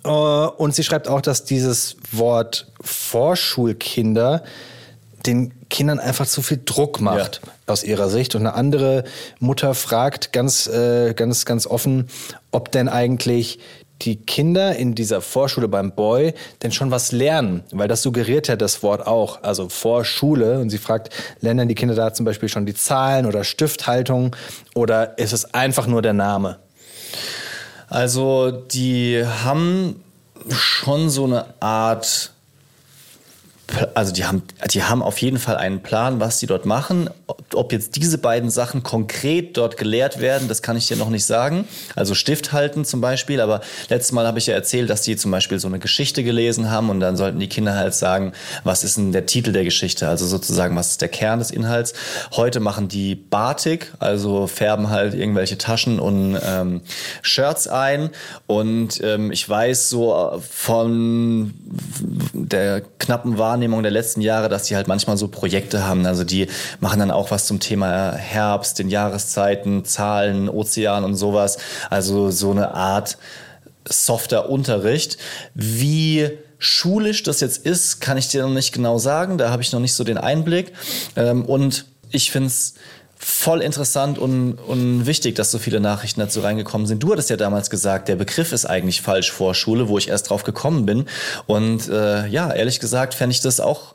Äh, 0.03 0.09
Und 0.09 0.75
sie 0.75 0.83
schreibt 0.83 1.07
auch, 1.07 1.21
dass 1.21 1.43
dieses 1.43 1.95
Wort 2.11 2.67
Vorschulkinder 2.81 4.43
den 5.25 5.53
Kindern 5.69 5.99
einfach 5.99 6.27
zu 6.27 6.41
viel 6.41 6.61
Druck 6.63 7.01
macht 7.01 7.41
aus 7.65 7.83
ihrer 7.83 8.09
Sicht. 8.09 8.35
Und 8.35 8.41
eine 8.41 8.55
andere 8.55 9.03
Mutter 9.39 9.73
fragt 9.73 10.33
ganz, 10.33 10.67
äh, 10.67 11.13
ganz, 11.13 11.45
ganz 11.45 11.65
offen, 11.65 12.07
ob 12.51 12.71
denn 12.71 12.89
eigentlich 12.89 13.59
die 14.01 14.17
Kinder 14.17 14.75
in 14.75 14.95
dieser 14.95 15.21
Vorschule 15.21 15.67
beim 15.67 15.93
Boy 15.93 16.33
denn 16.61 16.71
schon 16.71 16.91
was 16.91 17.11
lernen, 17.11 17.63
weil 17.71 17.87
das 17.87 18.01
suggeriert 18.01 18.47
ja 18.47 18.55
das 18.55 18.83
Wort 18.83 19.07
auch, 19.07 19.43
also 19.43 19.69
Vorschule. 19.69 20.59
Und 20.59 20.69
sie 20.69 20.77
fragt, 20.77 21.13
lernen 21.39 21.59
denn 21.59 21.67
die 21.69 21.75
Kinder 21.75 21.95
da 21.95 22.13
zum 22.13 22.25
Beispiel 22.25 22.49
schon 22.49 22.65
die 22.65 22.73
Zahlen 22.73 23.25
oder 23.25 23.43
Stifthaltung 23.43 24.35
oder 24.75 25.17
ist 25.17 25.31
es 25.31 25.53
einfach 25.53 25.87
nur 25.87 26.01
der 26.01 26.13
Name? 26.13 26.57
Also 27.87 28.51
die 28.51 29.23
haben 29.43 30.03
schon 30.49 31.09
so 31.09 31.25
eine 31.25 31.45
Art, 31.61 32.31
also 33.93 34.13
die 34.13 34.25
haben, 34.25 34.43
die 34.71 34.83
haben 34.83 35.01
auf 35.01 35.17
jeden 35.19 35.37
Fall 35.37 35.57
einen 35.57 35.81
Plan, 35.81 36.19
was 36.19 36.39
sie 36.39 36.47
dort 36.47 36.65
machen. 36.65 37.09
Ob- 37.53 37.71
jetzt 37.73 37.95
diese 37.95 38.17
beiden 38.17 38.49
Sachen 38.49 38.83
konkret 38.83 39.57
dort 39.57 39.77
gelehrt 39.77 40.19
werden, 40.19 40.47
das 40.47 40.61
kann 40.61 40.77
ich 40.77 40.87
dir 40.87 40.97
noch 40.97 41.09
nicht 41.09 41.25
sagen. 41.25 41.67
Also 41.95 42.13
Stift 42.13 42.53
halten 42.53 42.85
zum 42.85 43.01
Beispiel, 43.01 43.41
aber 43.41 43.61
letztes 43.89 44.11
Mal 44.11 44.27
habe 44.27 44.39
ich 44.39 44.47
ja 44.47 44.53
erzählt, 44.53 44.89
dass 44.89 45.01
die 45.01 45.15
zum 45.15 45.31
Beispiel 45.31 45.59
so 45.59 45.67
eine 45.67 45.79
Geschichte 45.79 46.23
gelesen 46.23 46.69
haben 46.69 46.89
und 46.89 46.99
dann 46.99 47.17
sollten 47.17 47.39
die 47.39 47.47
Kinder 47.49 47.75
halt 47.75 47.93
sagen, 47.93 48.33
was 48.63 48.83
ist 48.83 48.97
denn 48.97 49.11
der 49.11 49.25
Titel 49.25 49.51
der 49.51 49.63
Geschichte, 49.63 50.07
also 50.07 50.25
sozusagen, 50.25 50.75
was 50.75 50.91
ist 50.91 51.01
der 51.01 51.09
Kern 51.09 51.39
des 51.39 51.51
Inhalts. 51.51 51.93
Heute 52.35 52.59
machen 52.59 52.87
die 52.87 53.15
Batik, 53.15 53.93
also 53.99 54.47
färben 54.47 54.89
halt 54.89 55.13
irgendwelche 55.13 55.57
Taschen 55.57 55.99
und 55.99 56.37
ähm, 56.45 56.81
Shirts 57.21 57.67
ein 57.67 58.09
und 58.47 59.01
ähm, 59.03 59.31
ich 59.31 59.47
weiß 59.47 59.89
so 59.89 60.41
von 60.49 61.53
der 62.33 62.81
knappen 62.99 63.37
Wahrnehmung 63.37 63.83
der 63.83 63.91
letzten 63.91 64.21
Jahre, 64.21 64.49
dass 64.49 64.63
die 64.63 64.75
halt 64.75 64.87
manchmal 64.87 65.17
so 65.17 65.27
Projekte 65.27 65.85
haben. 65.85 66.05
Also 66.05 66.23
die 66.23 66.47
machen 66.79 66.99
dann 66.99 67.11
auch 67.11 67.22
was 67.31 67.45
zum 67.45 67.59
Thema 67.59 68.13
Herbst, 68.13 68.79
den 68.79 68.89
Jahreszeiten, 68.89 69.85
Zahlen, 69.85 70.49
Ozean 70.49 71.03
und 71.03 71.15
sowas. 71.15 71.57
Also 71.89 72.31
so 72.31 72.51
eine 72.51 72.73
Art 72.73 73.17
softer 73.87 74.49
Unterricht. 74.49 75.17
Wie 75.53 76.29
schulisch 76.57 77.23
das 77.23 77.41
jetzt 77.41 77.65
ist, 77.65 77.99
kann 77.99 78.17
ich 78.17 78.29
dir 78.29 78.43
noch 78.43 78.53
nicht 78.53 78.71
genau 78.71 78.97
sagen. 78.97 79.37
Da 79.37 79.49
habe 79.49 79.61
ich 79.61 79.71
noch 79.73 79.79
nicht 79.79 79.93
so 79.93 80.03
den 80.03 80.17
Einblick. 80.17 80.73
Ähm, 81.15 81.45
und 81.45 81.85
ich 82.11 82.31
finde 82.31 82.47
es 82.47 82.75
voll 83.23 83.61
interessant 83.61 84.19
und, 84.19 84.55
und 84.55 85.05
wichtig, 85.05 85.35
dass 85.35 85.49
so 85.49 85.57
viele 85.57 85.79
Nachrichten 85.79 86.19
dazu 86.19 86.41
reingekommen 86.41 86.87
sind. 86.87 87.01
Du 87.01 87.11
hattest 87.11 87.29
ja 87.29 87.37
damals 87.37 87.69
gesagt, 87.69 88.09
der 88.09 88.17
Begriff 88.17 88.51
ist 88.51 88.65
eigentlich 88.65 89.01
falsch 89.01 89.31
vor 89.31 89.55
Schule, 89.55 89.87
wo 89.87 89.97
ich 89.97 90.09
erst 90.09 90.29
drauf 90.29 90.43
gekommen 90.43 90.85
bin. 90.85 91.05
Und 91.45 91.87
äh, 91.87 92.27
ja, 92.27 92.51
ehrlich 92.51 92.79
gesagt, 92.79 93.13
fände 93.13 93.33
ich 93.33 93.41
das 93.41 93.59
auch 93.59 93.93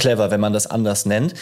clever, 0.00 0.30
wenn 0.30 0.40
man 0.40 0.52
das 0.52 0.66
anders 0.66 1.06
nennt. 1.06 1.34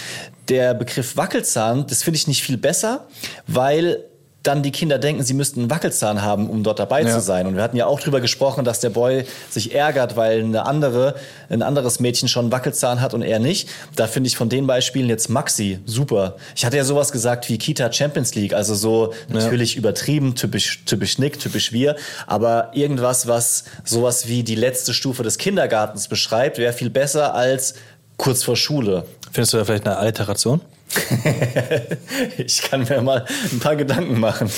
Der 0.49 0.75
Begriff 0.75 1.17
Wackelzahn, 1.17 1.87
das 1.87 2.03
finde 2.03 2.17
ich 2.19 2.27
nicht 2.27 2.43
viel 2.43 2.59
besser, 2.59 3.07
weil 3.47 4.05
dann 4.45 4.63
die 4.63 4.71
Kinder 4.71 4.99
denken, 4.99 5.23
sie 5.25 5.35
müssten 5.35 5.61
einen 5.61 5.71
Wackelzahn 5.71 6.23
haben, 6.23 6.49
um 6.49 6.63
dort 6.63 6.79
dabei 6.79 7.03
Ja. 7.03 7.13
zu 7.13 7.21
sein. 7.21 7.47
Und 7.49 7.57
wir 7.57 7.63
hatten 7.63 7.77
ja 7.77 7.87
auch 7.87 8.01
drüber 8.01 8.21
gesprochen, 8.21 8.65
dass 8.65 8.79
der 8.81 8.89
Boy 8.89 9.25
sich 9.51 9.75
ärgert, 9.75 10.17
weil 10.17 10.41
eine 10.41 10.65
andere, 10.65 11.17
ein 11.51 11.61
anderes 11.61 11.99
Mädchen 12.01 12.29
schon 12.29 12.45
einen 12.47 12.53
Wackelzahn 12.53 13.01
hat 13.01 13.15
und 13.15 13.23
er 13.23 13.41
nicht. 13.41 13.69
Da 13.97 14.07
finde 14.07 14.29
ich 14.29 14.37
von 14.37 14.49
den 14.49 14.67
Beispielen 14.67 15.09
jetzt 15.09 15.29
Maxi 15.29 15.81
super. 15.85 16.37
Ich 16.55 16.65
hatte 16.65 16.77
ja 16.77 16.85
sowas 16.85 17.11
gesagt 17.13 17.49
wie 17.49 17.59
Kita 17.59 17.93
Champions 17.93 18.35
League, 18.37 18.55
also 18.55 18.75
so 18.75 19.13
natürlich 19.29 19.77
übertrieben, 19.77 20.35
typisch, 20.37 20.85
typisch 20.87 21.19
Nick, 21.19 21.41
typisch 21.41 21.73
wir, 21.73 21.97
aber 22.27 22.71
irgendwas, 22.75 23.27
was 23.27 23.65
sowas 23.85 24.29
wie 24.29 24.45
die 24.45 24.55
letzte 24.55 24.95
Stufe 24.95 25.25
des 25.25 25.37
Kindergartens 25.37 26.07
beschreibt, 26.09 26.59
wäre 26.59 26.73
viel 26.73 26.91
besser 26.91 27.35
als 27.35 27.75
kurz 28.19 28.43
vor 28.45 28.57
Schule. 28.57 29.05
Findest 29.33 29.55
du 29.55 29.57
da 29.57 29.65
vielleicht 29.65 29.87
eine 29.87 29.97
Alteration? 29.97 30.61
Ich 32.39 32.63
kann 32.63 32.85
mir 32.85 33.01
mal 33.03 33.25
ein 33.53 33.59
paar 33.61 33.77
Gedanken 33.77 34.19
machen. 34.21 34.51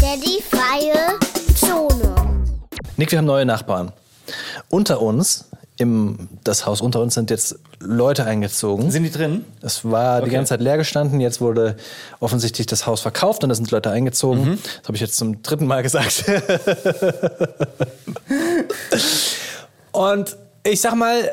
Daddy 0.00 0.42
freie 0.50 1.18
Zone. 1.54 2.14
Nick, 2.96 3.10
wir 3.12 3.18
haben 3.18 3.24
neue 3.26 3.44
Nachbarn. 3.46 3.92
Unter 4.68 5.00
uns, 5.00 5.46
im, 5.78 6.28
das 6.44 6.66
Haus 6.66 6.80
unter 6.80 7.00
uns 7.00 7.14
sind 7.14 7.30
jetzt 7.30 7.56
Leute 7.80 8.24
eingezogen. 8.24 8.90
Sind 8.90 9.04
die 9.04 9.10
drin? 9.10 9.44
Es 9.62 9.84
war 9.84 10.20
die 10.20 10.26
Okay. 10.26 10.34
ganze 10.34 10.50
Zeit 10.50 10.60
leer 10.60 10.76
gestanden. 10.78 11.20
Jetzt 11.20 11.40
wurde 11.40 11.76
offensichtlich 12.20 12.66
das 12.66 12.86
Haus 12.86 13.00
verkauft 13.00 13.42
und 13.42 13.48
da 13.50 13.54
sind 13.54 13.70
Leute 13.70 13.90
eingezogen. 13.90 14.58
Das 14.80 14.88
habe 14.88 14.96
ich 14.96 15.00
jetzt 15.00 15.16
zum 15.16 15.42
dritten 15.42 15.66
Mal 15.66 15.82
gesagt. 15.82 16.24
und 19.92 20.36
ich 20.64 20.80
sag 20.80 20.94
mal, 20.94 21.30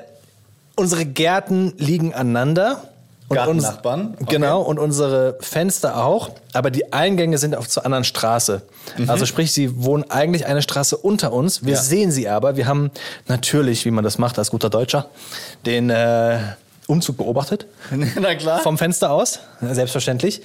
unsere 0.76 1.05
Gärten 1.05 1.74
liegen 1.78 2.13
aneinander. 2.13 2.84
Und 3.30 3.38
uns- 3.39 3.63
Gartennachbarn? 3.63 4.13
Okay. 4.21 4.26
Genau, 4.36 4.61
und 4.61 4.78
unsere 4.78 5.38
Fenster 5.39 6.03
auch. 6.03 6.32
Aber 6.51 6.69
die 6.69 6.91
Eingänge 6.93 7.38
sind 7.38 7.55
auf 7.55 7.67
zur 7.69 7.86
anderen 7.86 8.03
Straße. 8.03 8.61
Also 9.07 9.26
sprich, 9.26 9.51
sie 9.53 9.84
wohnen 9.84 10.03
eigentlich 10.11 10.45
eine 10.45 10.61
Straße 10.61 10.97
unter 10.97 11.32
uns. 11.34 11.63
Wir 11.65 11.74
Ja. 11.76 11.82
sehen 11.82 12.11
sie 12.11 12.28
aber. 12.30 12.57
Wir 12.57 12.67
haben 12.67 12.91
natürlich, 13.28 13.86
wie 13.86 13.91
man 13.91 14.03
das 14.03 14.17
macht 14.17 14.38
als 14.38 14.51
guter 14.51 14.69
Deutscher, 14.69 15.07
den 15.65 15.89
äh, 15.89 16.38
Umzug 16.86 17.17
beobachtet. 17.17 17.65
Na 18.19 18.36
klar. 18.36 18.59
Vom 18.59 18.78
Fenster 18.78 19.09
aus, 19.11 19.39
selbstverständlich. 19.61 20.41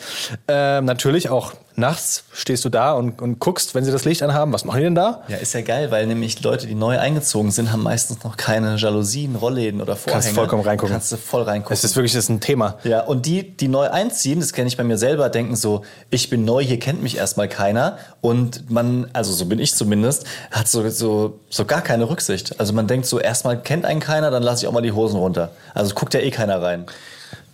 Ähm, 0.47 0.85
natürlich 0.85 1.29
auch 1.31 1.53
nachts 1.79 2.25
stehst 2.33 2.65
du 2.65 2.69
da 2.69 2.93
und, 2.93 3.23
und 3.23 3.39
guckst, 3.39 3.75
wenn 3.75 3.85
sie 3.85 3.93
das 3.93 4.05
Licht 4.05 4.23
anhaben, 4.23 4.53
was 4.53 4.65
machen 4.65 4.79
die 4.79 4.85
denn 4.85 4.95
da? 4.95 5.23
Ja, 5.29 5.37
ist 5.37 5.55
ja 5.55 5.63
geil, 5.63 5.91
weil 5.91 6.07
nämlich 6.07 6.43
Leute, 6.43 6.67
die 6.67 6.75
neu 6.75 6.99
eingezogen 6.99 7.51
sind, 7.51 7.73
haben 7.73 7.83
meistens 7.83 8.25
noch 8.25 8.37
keine 8.37 8.77
Jalousien, 8.77 9.37
Rollläden 9.37 9.81
oder 9.81 9.97
Vorhänge. 9.97 10.23
Kannst 10.23 10.37
vollkommen 10.37 10.63
reingucken. 10.63 10.93
Kannst 10.93 11.13
du 11.13 11.17
voll 11.17 11.43
reingucken. 11.43 11.75
Es 11.75 11.85
ist 11.85 11.97
wirklich 11.97 12.13
das 12.13 12.25
ist 12.25 12.31
ein 12.31 12.41
Thema. 12.41 12.79
ja, 12.85 13.01
und 13.01 13.27
die, 13.27 13.57
die 13.57 13.69
neu 13.69 13.89
einziehen, 13.89 14.41
das 14.41 14.53
kenne 14.53 14.69
ich 14.69 14.77
bei 14.77 14.85
mir 14.85 14.99
selber, 14.99 15.29
denken 15.29 15.57
so, 15.57 15.83
ich 16.11 16.29
bin 16.31 16.45
neu, 16.45 16.63
hier 16.63 16.79
kennt 16.79 17.03
mich 17.03 17.17
erstmal 17.17 17.49
keiner. 17.49 17.99
Und 18.21 18.71
man, 18.71 19.09
also 19.13 19.33
so 19.33 19.47
bin 19.47 19.59
ich 19.59 19.75
zumindest, 19.75 20.25
hat 20.51 20.69
so, 20.69 20.89
so, 20.91 21.39
so 21.49 21.65
gar 21.65 21.83
keine 21.83 22.09
Rücksicht. 22.09 22.59
Also 22.59 22.73
man 22.73 22.87
denkt 22.87 23.07
so, 23.07 23.21
erstmal 23.21 23.61
kennt 23.61 23.85
einen 23.85 24.01
keiner, 24.01 24.31
dann 24.31 24.43
lasse 24.43 24.65
ich 24.65 24.69
auch 24.69 24.73
mal 24.73 24.83
die 24.83 24.93
Hosen 24.93 25.19
runter. 25.19 25.51
Also 25.75 25.95
guckt 25.95 26.15
ja 26.15 26.21
eh 26.21 26.31
keiner 26.31 26.61
rein. 26.61 26.87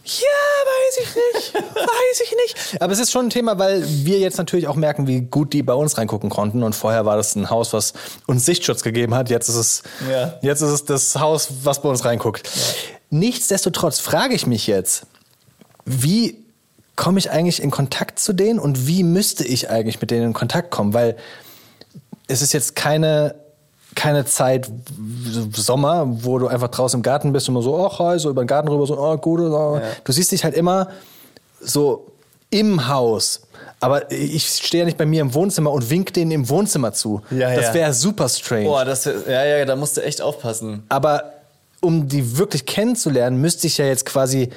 Ja, 0.05 0.21
weiß 0.67 0.99
ich 1.03 1.17
nicht. 1.17 1.55
weiß 1.75 2.21
ich 2.25 2.35
nicht. 2.37 2.83
Aber 2.83 2.93
es 2.93 2.99
ist 2.99 3.11
schon 3.11 3.27
ein 3.27 3.31
Thema, 3.31 3.59
weil 3.59 3.83
wir 3.87 4.19
jetzt 4.19 4.37
natürlich 4.37 4.69
auch 4.69 4.77
merken, 4.77 5.07
wie 5.07 5.23
gut 5.23 5.53
die 5.55 5.63
bei 5.63 5.73
uns 5.73 5.97
reingucken 5.97 6.29
konnten. 6.31 6.63
Und 6.63 6.75
vorher 6.75 7.07
war 7.07 7.17
das 7.17 7.35
ein 7.37 7.49
Haus, 7.49 7.73
was 7.73 7.95
uns 8.27 8.45
Sichtschutz 8.45 8.83
gegeben 8.83 9.15
hat. 9.15 9.31
Jetzt 9.31 9.49
ist 9.49 9.55
es, 9.57 9.83
Ja. 10.11 10.39
jetzt 10.43 10.61
ist 10.61 10.71
es 10.71 10.85
das 10.85 11.17
Haus, 11.17 11.49
was 11.63 11.81
bei 11.81 11.89
uns 11.89 12.05
reinguckt. 12.05 12.49
Nichtsdestotrotz 13.11 13.99
frage 14.01 14.35
ich 14.35 14.47
mich 14.47 14.67
jetzt, 14.67 15.07
wie 15.87 16.45
komme 16.97 17.19
ich 17.19 17.31
eigentlich 17.31 17.63
in 17.63 17.71
Kontakt 17.71 18.19
zu 18.19 18.33
denen 18.33 18.59
und 18.59 18.87
wie 18.87 19.03
müsste 19.03 19.45
ich 19.45 19.71
eigentlich 19.71 20.01
mit 20.01 20.11
denen 20.11 20.27
in 20.27 20.33
Kontakt 20.33 20.71
kommen? 20.71 20.93
Weil 20.95 21.17
es 22.27 22.43
ist 22.43 22.53
jetzt 22.53 22.77
keine, 22.77 23.35
keine 23.95 24.25
Zeit 24.25 24.71
so 25.31 25.49
Sommer, 25.53 26.07
wo 26.07 26.39
du 26.39 26.49
einfach 26.49 26.69
draußen 26.69 26.99
im 26.99 27.03
Garten 27.03 27.33
bist 27.33 27.49
und 27.49 27.55
immer 27.55 27.63
so, 27.63 27.75
oh, 27.77 27.99
hi, 27.99 28.19
so 28.19 28.31
über 28.31 28.43
den 28.43 28.47
Garten 28.47 28.69
rüber, 28.69 28.87
so, 28.87 28.99
oh, 28.99 29.17
gut. 29.17 29.41
Oh. 29.41 29.81
Du 30.05 30.13
siehst 30.13 30.33
dich 30.33 30.45
halt 30.45 30.55
immer 30.55 30.89
so 31.61 32.07
im 32.51 32.89
Haus. 32.89 33.43
Aber 33.81 34.11
ich 34.11 34.47
stehe 34.47 34.83
ja 34.83 34.85
nicht 34.87 34.97
bei 34.97 35.07
mir 35.07 35.21
im 35.21 35.35
Wohnzimmer 35.35 35.71
und 35.71 35.91
wink 35.91 36.15
denen 36.15 36.31
im 36.31 36.49
Wohnzimmer 36.49 36.93
zu. 36.93 37.21
Ja, 37.31 37.55
das 37.55 37.67
ja. 37.67 37.75
wäre 37.75 37.93
super 37.93 38.29
strange. 38.29 38.65
Boah, 38.65 38.85
das, 38.85 39.05
ja, 39.05 39.45
ja, 39.45 39.65
da 39.65 39.77
musst 39.77 39.97
du 39.97 40.03
echt 40.03 40.23
aufpassen. 40.23 40.85
Aber 40.89 41.33
um 41.81 42.09
die 42.09 42.39
wirklich 42.39 42.65
kennenzulernen, 42.65 43.41
müsste 43.41 43.67
ich 43.67 43.79
ja 43.79 43.85
jetzt 43.85 44.07
quasi 44.07 44.51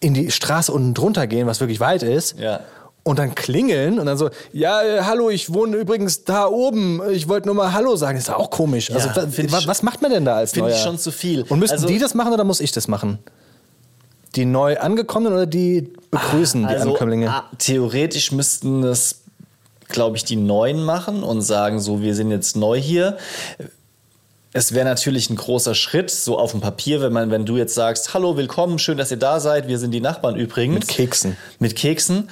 in 0.00 0.14
die 0.14 0.30
Straße 0.30 0.70
unten 0.70 0.94
drunter 0.94 1.26
gehen, 1.26 1.46
was 1.46 1.60
wirklich 1.60 1.80
weit 1.80 2.02
ist. 2.02 2.38
Ja. 2.38 2.60
Und 3.06 3.20
dann 3.20 3.36
klingeln 3.36 4.00
und 4.00 4.06
dann 4.06 4.18
so, 4.18 4.30
ja, 4.52 4.82
äh, 4.82 5.02
hallo, 5.02 5.30
ich 5.30 5.54
wohne 5.54 5.76
übrigens 5.76 6.24
da 6.24 6.46
oben. 6.48 7.00
Ich 7.12 7.28
wollte 7.28 7.46
nur 7.46 7.54
mal 7.54 7.72
Hallo 7.72 7.94
sagen. 7.94 8.18
ist 8.18 8.28
auch 8.30 8.50
komisch. 8.50 8.90
also, 8.90 9.10
wa- 9.14 9.28
find 9.28 9.52
wa- 9.52 9.58
ich- 9.60 9.68
was 9.68 9.84
macht 9.84 10.02
man 10.02 10.10
denn 10.10 10.24
da 10.24 10.34
als 10.38 10.50
Finde 10.50 10.70
Neuer? 10.70 10.76
ich 10.76 10.82
schon 10.82 10.98
zu 10.98 11.12
viel. 11.12 11.42
Und 11.48 11.60
müssen 11.60 11.74
Also- 11.74 11.86
die 11.86 12.00
das 12.00 12.14
machen 12.14 12.32
oder 12.32 12.42
muss 12.42 12.58
ich 12.58 12.72
das 12.72 12.88
machen? 12.88 13.20
Die 14.34 14.44
neu 14.44 14.76
angekommenen 14.78 15.34
oder 15.34 15.46
die 15.46 15.92
begrüßen 16.10 16.62
die 16.62 16.66
Also, 16.74 16.90
Ankömmlinge? 16.90 17.30
ah, 17.30 17.44
theoretisch 17.58 18.32
müssten 18.32 18.82
es, 18.82 19.20
glaube 19.88 20.16
ich, 20.16 20.24
die 20.24 20.34
Neuen 20.34 20.82
machen 20.82 21.22
und 21.22 21.42
sagen 21.42 21.78
so, 21.78 22.02
wir 22.02 22.16
sind 22.16 22.32
jetzt 22.32 22.56
neu 22.56 22.76
hier. 22.80 23.18
Es 24.52 24.72
wäre 24.74 24.84
natürlich 24.84 25.30
ein 25.30 25.36
großer 25.36 25.76
Schritt, 25.76 26.10
so 26.10 26.38
auf 26.40 26.50
dem 26.50 26.60
Papier, 26.60 27.00
wenn 27.00 27.12
man, 27.12 27.30
wenn 27.30 27.46
du 27.46 27.56
jetzt 27.56 27.74
sagst, 27.76 28.14
hallo, 28.14 28.36
willkommen, 28.36 28.80
schön, 28.80 28.98
dass 28.98 29.12
ihr 29.12 29.16
da 29.16 29.38
seid, 29.38 29.68
wir 29.68 29.78
sind 29.78 29.92
die 29.92 30.00
Nachbarn 30.00 30.34
übrigens. 30.34 30.74
Mit 30.80 30.88
Keksen. 30.88 31.36
Mit 31.60 31.76
Keksen. 31.76 32.28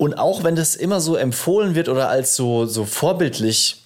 Und 0.00 0.14
auch 0.14 0.44
wenn 0.44 0.56
das 0.56 0.76
immer 0.76 0.98
so 0.98 1.14
empfohlen 1.14 1.74
wird 1.74 1.90
oder 1.90 2.08
als 2.08 2.34
so, 2.34 2.64
so 2.64 2.86
vorbildlich 2.86 3.82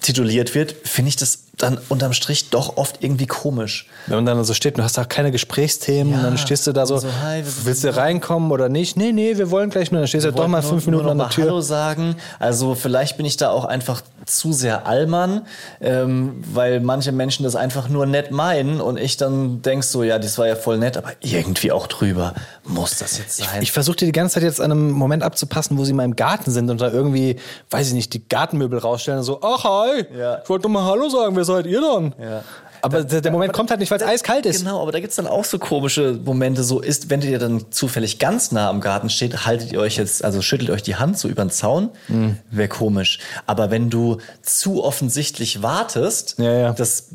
tituliert 0.00 0.54
wird, 0.54 0.74
finde 0.88 1.10
ich 1.10 1.16
das 1.16 1.40
dann 1.62 1.78
unterm 1.88 2.12
Strich 2.12 2.50
doch 2.50 2.76
oft 2.76 3.02
irgendwie 3.02 3.26
komisch. 3.26 3.86
Wenn 4.06 4.16
man 4.16 4.26
dann 4.26 4.44
so 4.44 4.54
steht, 4.54 4.78
du 4.78 4.82
hast 4.82 4.98
auch 4.98 5.08
keine 5.08 5.30
Gesprächsthemen, 5.30 6.12
Ja. 6.14 6.22
dann 6.22 6.38
stehst 6.38 6.66
du 6.66 6.72
da 6.72 6.86
so, 6.86 6.98
so, 6.98 7.08
hi, 7.22 7.44
wir 7.44 7.52
willst 7.64 7.84
du 7.84 7.94
reinkommen 7.96 8.50
oder 8.50 8.68
nicht? 8.68 8.96
Nee, 8.96 9.12
nee, 9.12 9.36
wir 9.36 9.50
wollen 9.50 9.70
gleich 9.70 9.90
nur. 9.92 10.00
Dann 10.00 10.08
stehst 10.08 10.24
du 10.26 10.32
doch 10.32 10.48
mal 10.48 10.62
fünf 10.62 10.86
Minuten 10.86 11.04
nur 11.04 11.12
an 11.12 11.18
der 11.18 11.26
mal 11.26 11.32
Tür. 11.32 11.44
Hallo 11.44 11.60
sagen. 11.60 12.16
Also 12.38 12.74
vielleicht 12.74 13.16
bin 13.16 13.26
ich 13.26 13.36
da 13.36 13.50
auch 13.50 13.64
einfach 13.64 14.02
zu 14.26 14.52
sehr 14.52 14.86
Allmann, 14.86 15.42
ähm, 15.80 16.42
weil 16.52 16.80
manche 16.80 17.10
Menschen 17.12 17.42
das 17.44 17.56
einfach 17.56 17.88
nur 17.88 18.06
nett 18.06 18.30
meinen 18.30 18.80
und 18.80 18.98
ich 18.98 19.16
dann 19.16 19.62
denk 19.62 19.82
so, 19.84 20.02
ja, 20.02 20.18
das 20.18 20.38
war 20.38 20.46
ja 20.46 20.56
voll 20.56 20.78
nett, 20.78 20.96
aber 20.96 21.10
irgendwie 21.20 21.72
auch 21.72 21.86
drüber. 21.86 22.34
Muss 22.64 22.98
das 22.98 23.18
jetzt 23.18 23.38
sein? 23.38 23.62
Ich 23.62 23.72
versuche 23.72 23.96
die 23.96 24.12
ganze 24.12 24.34
Zeit 24.34 24.42
jetzt 24.44 24.60
an 24.60 24.70
einem 24.70 24.90
Moment 24.90 25.22
abzupassen, 25.22 25.78
wo 25.78 25.84
sie 25.84 25.92
mal 25.92 26.04
im 26.04 26.16
Garten 26.16 26.50
sind 26.50 26.70
und 26.70 26.80
da 26.80 26.90
irgendwie, 26.92 27.36
weiß 27.70 27.88
ich 27.88 27.94
nicht, 27.94 28.12
die 28.14 28.26
Gartenmöbel 28.28 28.78
rausstellen 28.78 29.18
und 29.20 29.24
so, 29.24 29.40
ach 29.42 29.64
hi, 29.64 30.04
Ja. 30.16 30.38
ich 30.42 30.48
wollte 30.48 30.68
nur 30.68 30.80
mal 30.80 30.88
Hallo 30.88 31.08
sagen, 31.08 31.34
wer 31.34 31.44
seid 31.50 31.66
ihr 31.66 31.80
dann? 31.80 32.14
Ja. 32.18 32.42
Aber 32.82 33.04
der, 33.04 33.20
der 33.20 33.30
Moment 33.32 33.52
kommt 33.52 33.70
halt 33.70 33.80
nicht, 33.80 33.90
weil 33.90 33.98
es 34.00 34.06
eiskalt 34.06 34.46
ist. 34.46 34.60
Genau, 34.60 34.80
aber 34.82 34.92
da 34.92 35.00
gibt's 35.00 35.16
dann 35.16 35.26
auch 35.26 35.44
so 35.44 35.58
komische 35.58 36.18
Momente. 36.24 36.62
So 36.64 36.80
ist, 36.80 37.10
wenn 37.10 37.20
ihr 37.22 37.38
dann 37.38 37.66
zufällig 37.70 38.18
ganz 38.18 38.52
nah 38.52 38.68
am 38.68 38.80
Garten 38.80 39.10
steht, 39.10 39.46
haltet 39.46 39.72
ihr 39.72 39.80
euch 39.80 39.96
jetzt, 39.96 40.24
also 40.24 40.42
schüttelt 40.42 40.70
euch 40.70 40.82
die 40.82 40.96
Hand 40.96 41.18
so 41.18 41.28
über 41.28 41.44
den 41.44 41.50
Zaun, 41.50 41.90
Mhm. 42.08 42.36
wäre 42.50 42.68
komisch. 42.68 43.18
Aber 43.46 43.70
wenn 43.70 43.90
du 43.90 44.18
zu 44.42 44.82
offensichtlich 44.84 45.62
wartest, 45.62 46.36
Ja, 46.38 46.52
ja. 46.52 46.72
das 46.72 47.08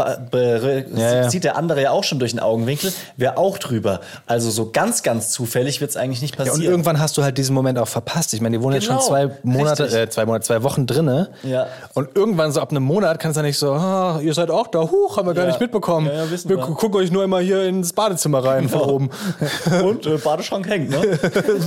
Ja, 0.95 1.29
sieht 1.29 1.43
der 1.43 1.57
andere 1.57 1.81
ja 1.81 1.91
auch 1.91 2.03
schon 2.03 2.19
durch 2.19 2.31
den 2.31 2.39
Augenwinkel, 2.39 2.91
wäre 3.17 3.37
auch 3.37 3.57
drüber. 3.57 4.01
Also 4.25 4.49
so 4.51 4.71
ganz, 4.71 5.03
ganz 5.03 5.31
zufällig 5.31 5.81
wird's 5.81 5.97
eigentlich 5.97 6.21
nicht 6.21 6.35
Ja, 6.35 6.43
und 6.43 6.49
passieren. 6.49 6.71
irgendwann 6.71 6.99
hast 6.99 7.17
du 7.17 7.23
halt 7.23 7.37
diesen 7.37 7.53
Moment 7.55 7.77
auch 7.79 7.87
verpasst. 7.87 8.33
Ich 8.33 8.41
meine, 8.41 8.57
die 8.57 8.63
wohnen 8.63 8.75
jetzt 8.75 8.87
Genau, 8.87 8.99
schon 8.99 9.07
zwei 9.09 9.31
Monate, 9.43 9.85
äh, 9.85 10.09
zwei 10.09 10.25
Monate, 10.25 10.45
zwei 10.45 10.63
Wochen 10.63 10.85
drinne. 10.85 11.29
Ja. 11.43 11.67
Und 11.93 12.15
irgendwann 12.15 12.51
so 12.51 12.61
ab 12.61 12.71
einem 12.71 12.83
Monat 12.83 13.19
kannst 13.19 13.37
du 13.37 13.39
dann 13.39 13.47
nicht 13.47 13.57
so, 13.57 13.71
ah, 13.73 14.19
ihr 14.21 14.33
seid 14.33 14.49
auch 14.51 14.67
da, 14.67 14.79
huch, 14.81 15.17
haben 15.17 15.27
wir 15.27 15.33
gar 15.33 15.45
Ja. 15.45 15.54
Nicht 15.55 15.61
mitbekommen. 15.61 16.07
Ja, 16.07 16.13
ja, 16.25 16.31
wissen 16.31 16.49
wir 16.49 16.57
wir. 16.57 16.65
gu- 16.65 16.75
gucken 16.75 16.99
euch 16.99 17.11
nur 17.11 17.23
immer 17.23 17.39
hier 17.39 17.63
ins 17.63 17.93
Badezimmer 17.93 18.43
rein 18.43 18.69
von 18.69 18.81
oben. 18.81 19.09
und 19.83 20.05
äh, 20.05 20.17
Badeschrank 20.17 20.67
hängt, 20.67 20.89
ne? 20.89 21.01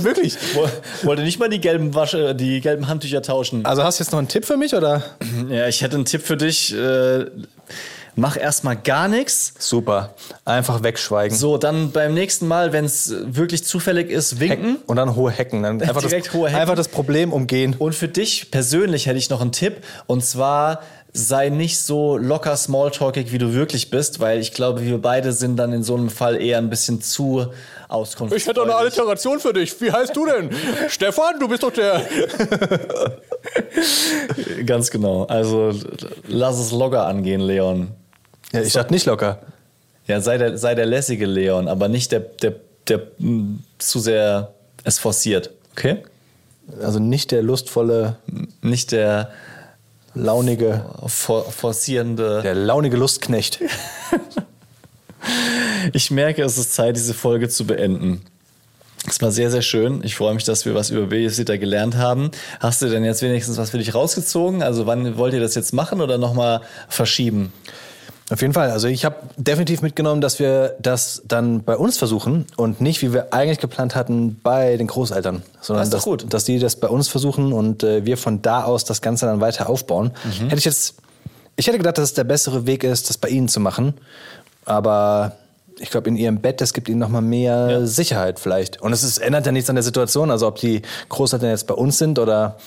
Wirklich. 0.03 0.35
Woll- 0.55 0.69
Wollte 1.03 1.21
nicht 1.23 1.39
mal 1.39 1.49
die 1.49 1.59
gelben 1.61 1.95
Wasche, 1.95 2.33
die 2.35 2.61
gelben 2.61 2.87
Handtücher 2.87 3.21
tauschen. 3.21 3.65
Also 3.65 3.83
hast 3.83 3.99
du 3.99 4.03
jetzt 4.03 4.11
noch 4.11 4.19
einen 4.19 4.27
Tipp 4.27 4.45
für 4.45 4.57
mich 4.57 4.73
oder? 4.75 5.03
Ja, 5.49 5.67
ich 5.67 5.81
hätte 5.81 5.95
einen 5.95 6.05
Tipp 6.05 6.21
für 6.23 6.37
dich. 6.37 6.75
Äh, 6.75 7.25
mach 8.15 8.35
erstmal 8.37 8.75
gar 8.75 9.07
nichts. 9.07 9.53
Super. 9.57 10.13
Einfach 10.45 10.83
wegschweigen. 10.83 11.35
So, 11.37 11.57
dann 11.57 11.91
beim 11.91 12.13
nächsten 12.13 12.47
Mal, 12.47 12.73
wenn 12.73 12.83
es 12.85 13.13
wirklich 13.25 13.63
zufällig 13.63 14.09
ist, 14.11 14.39
winken. 14.39 14.77
Und 14.87 14.97
dann 14.97 15.15
hohe 15.15 15.31
Hecken. 15.31 15.63
Dann 15.63 15.81
einfach, 15.81 16.01
Direkt 16.07 16.27
das, 16.27 16.33
hohe 16.33 16.49
Hecken. 16.49 16.61
einfach 16.61 16.75
das 16.75 16.89
Problem 16.89 17.31
umgehen. 17.31 17.75
Und 17.79 17.95
für 17.95 18.07
dich 18.09 18.51
persönlich 18.51 19.05
hätte 19.05 19.17
ich 19.17 19.29
noch 19.29 19.41
einen 19.41 19.51
Tipp. 19.53 19.77
Und 20.07 20.23
zwar 20.25 20.81
sei 21.27 21.49
nicht 21.49 21.79
so 21.79 22.17
locker 22.17 22.55
smalltalkig, 22.55 23.31
wie 23.31 23.37
du 23.37 23.53
wirklich 23.53 23.89
bist, 23.89 24.19
weil 24.19 24.39
ich 24.39 24.53
glaube, 24.53 24.83
wir 24.83 24.97
beide 24.99 25.33
sind 25.33 25.57
dann 25.57 25.73
in 25.73 25.83
so 25.83 25.95
einem 25.95 26.09
Fall 26.09 26.41
eher 26.41 26.57
ein 26.57 26.69
bisschen 26.69 27.01
zu 27.01 27.47
auskunftsfreudig. 27.87 28.73
Alliteration 28.73 29.39
für 29.39 29.53
dich. 29.53 29.79
Wie 29.81 29.91
heißt 29.91 30.15
du 30.15 30.25
denn? 30.25 30.49
Stefan, 30.89 31.39
du 31.39 31.47
bist 31.47 31.63
doch 31.63 31.71
der. 31.71 32.01
Ganz 34.65 34.89
genau. 34.89 35.25
Also 35.25 35.71
lass 36.27 36.59
es 36.59 36.71
locker 36.71 37.05
angehen, 37.05 37.41
Leon. 37.41 37.89
Ja, 38.51 38.61
ich 38.61 38.73
dachte 38.73 38.93
nicht 38.93 39.05
locker. 39.05 39.39
Ja, 40.07 40.21
sei 40.21 40.37
der, 40.37 40.57
sei 40.57 40.75
der 40.75 40.85
lässige 40.85 41.25
Leon, 41.25 41.67
aber 41.67 41.87
nicht 41.87 42.11
der, 42.11 42.21
der, 42.21 42.55
der 42.87 43.01
mh, 43.19 43.59
zu 43.77 43.99
sehr 43.99 44.53
es 44.83 44.97
forciert. 44.97 45.51
Okay. 45.73 45.97
Also 46.81 46.99
nicht 46.99 47.31
der 47.31 47.41
lustvolle, 47.41 48.17
Nicht 48.61 48.91
der 48.91 49.31
launige, 50.13 50.85
for 51.07 51.51
forcierende. 51.51 52.41
der 52.41 52.55
launige 52.55 52.97
Lustknecht. 52.97 53.59
Ich 55.93 56.11
merke, 56.11 56.43
es 56.43 56.57
ist 56.57 56.73
Zeit, 56.73 56.95
diese 56.95 57.13
Folge 57.13 57.49
zu 57.49 57.65
beenden. 57.65 58.21
Es 59.07 59.21
war 59.21 59.31
sehr, 59.31 59.49
sehr 59.49 59.61
schön. 59.61 60.01
Ich 60.03 60.15
freue 60.15 60.33
mich, 60.33 60.43
dass 60.43 60.65
wir 60.65 60.75
was 60.75 60.89
über 60.89 61.07
Babysitter 61.07 61.57
gelernt 61.57 61.95
haben. 61.95 62.31
Hast 62.59 62.81
du 62.81 62.89
denn 62.89 63.05
jetzt 63.05 63.21
wenigstens 63.21 63.57
was 63.57 63.69
für 63.69 63.77
dich 63.77 63.95
rausgezogen? 63.95 64.61
Also 64.61 64.85
wann 64.85 65.17
wollt 65.17 65.33
ihr 65.33 65.39
das 65.39 65.55
jetzt 65.55 65.73
machen 65.73 66.01
oder 66.01 66.17
nochmal 66.17 66.61
verschieben? 66.89 67.53
Auf 68.31 68.41
jeden 68.41 68.53
Fall. 68.53 68.69
Also 68.69 68.87
ich 68.87 69.05
habe 69.05 69.15
definitiv 69.37 69.81
mitgenommen, 69.81 70.21
dass 70.21 70.37
wir 70.39 70.75
das 70.79 71.23
dann 71.25 71.63
bei 71.63 71.75
uns 71.75 71.97
versuchen 71.97 72.45
und 72.57 72.79
nicht, 72.79 73.01
wie 73.01 73.11
wir 73.11 73.33
eigentlich 73.33 73.59
geplant 73.59 73.95
hatten, 73.95 74.39
bei 74.43 74.77
den 74.77 74.87
Großeltern, 74.87 75.41
sondern 75.61 75.85
Das 75.85 75.89
dass, 75.89 76.03
gut. 76.03 76.31
dass 76.31 76.43
die 76.43 76.59
das 76.59 76.75
bei 76.75 76.87
uns 76.87 77.07
versuchen 77.07 77.53
und 77.53 77.83
äh, 77.83 78.05
wir 78.05 78.17
von 78.17 78.41
da 78.41 78.63
aus 78.63 78.85
das 78.85 79.01
Ganze 79.01 79.25
dann 79.25 79.41
weiter 79.41 79.67
aufbauen. 79.69 80.11
Mhm. 80.23 80.43
Hätte 80.49 80.57
ich 80.59 80.65
jetzt, 80.65 80.95
ich 81.55 81.65
hätte 81.67 81.77
gedacht, 81.79 81.97
dass 81.97 82.05
es 82.05 82.13
der 82.13 82.23
bessere 82.23 82.67
Weg 82.67 82.83
ist, 82.83 83.09
das 83.09 83.17
bei 83.17 83.29
ihnen 83.29 83.47
zu 83.47 83.59
machen, 83.59 83.95
aber 84.65 85.33
ich 85.79 85.89
glaube, 85.89 86.09
in 86.09 86.15
ihrem 86.15 86.39
Bett, 86.41 86.61
das 86.61 86.73
gibt 86.73 86.89
ihnen 86.89 86.99
nochmal 86.99 87.21
mehr 87.21 87.67
Ja. 87.69 87.85
Sicherheit 87.85 88.39
vielleicht. 88.39 88.81
Und 88.81 88.93
es 88.93 89.17
ändert 89.17 89.45
ja 89.45 89.51
nichts 89.51 89.69
an 89.69 89.75
der 89.75 89.83
Situation, 89.83 90.31
also 90.31 90.47
ob 90.47 90.55
die 90.57 90.81
Großeltern 91.09 91.49
jetzt 91.49 91.67
bei 91.67 91.73
uns 91.73 91.97
sind 91.97 92.19
oder. 92.19 92.57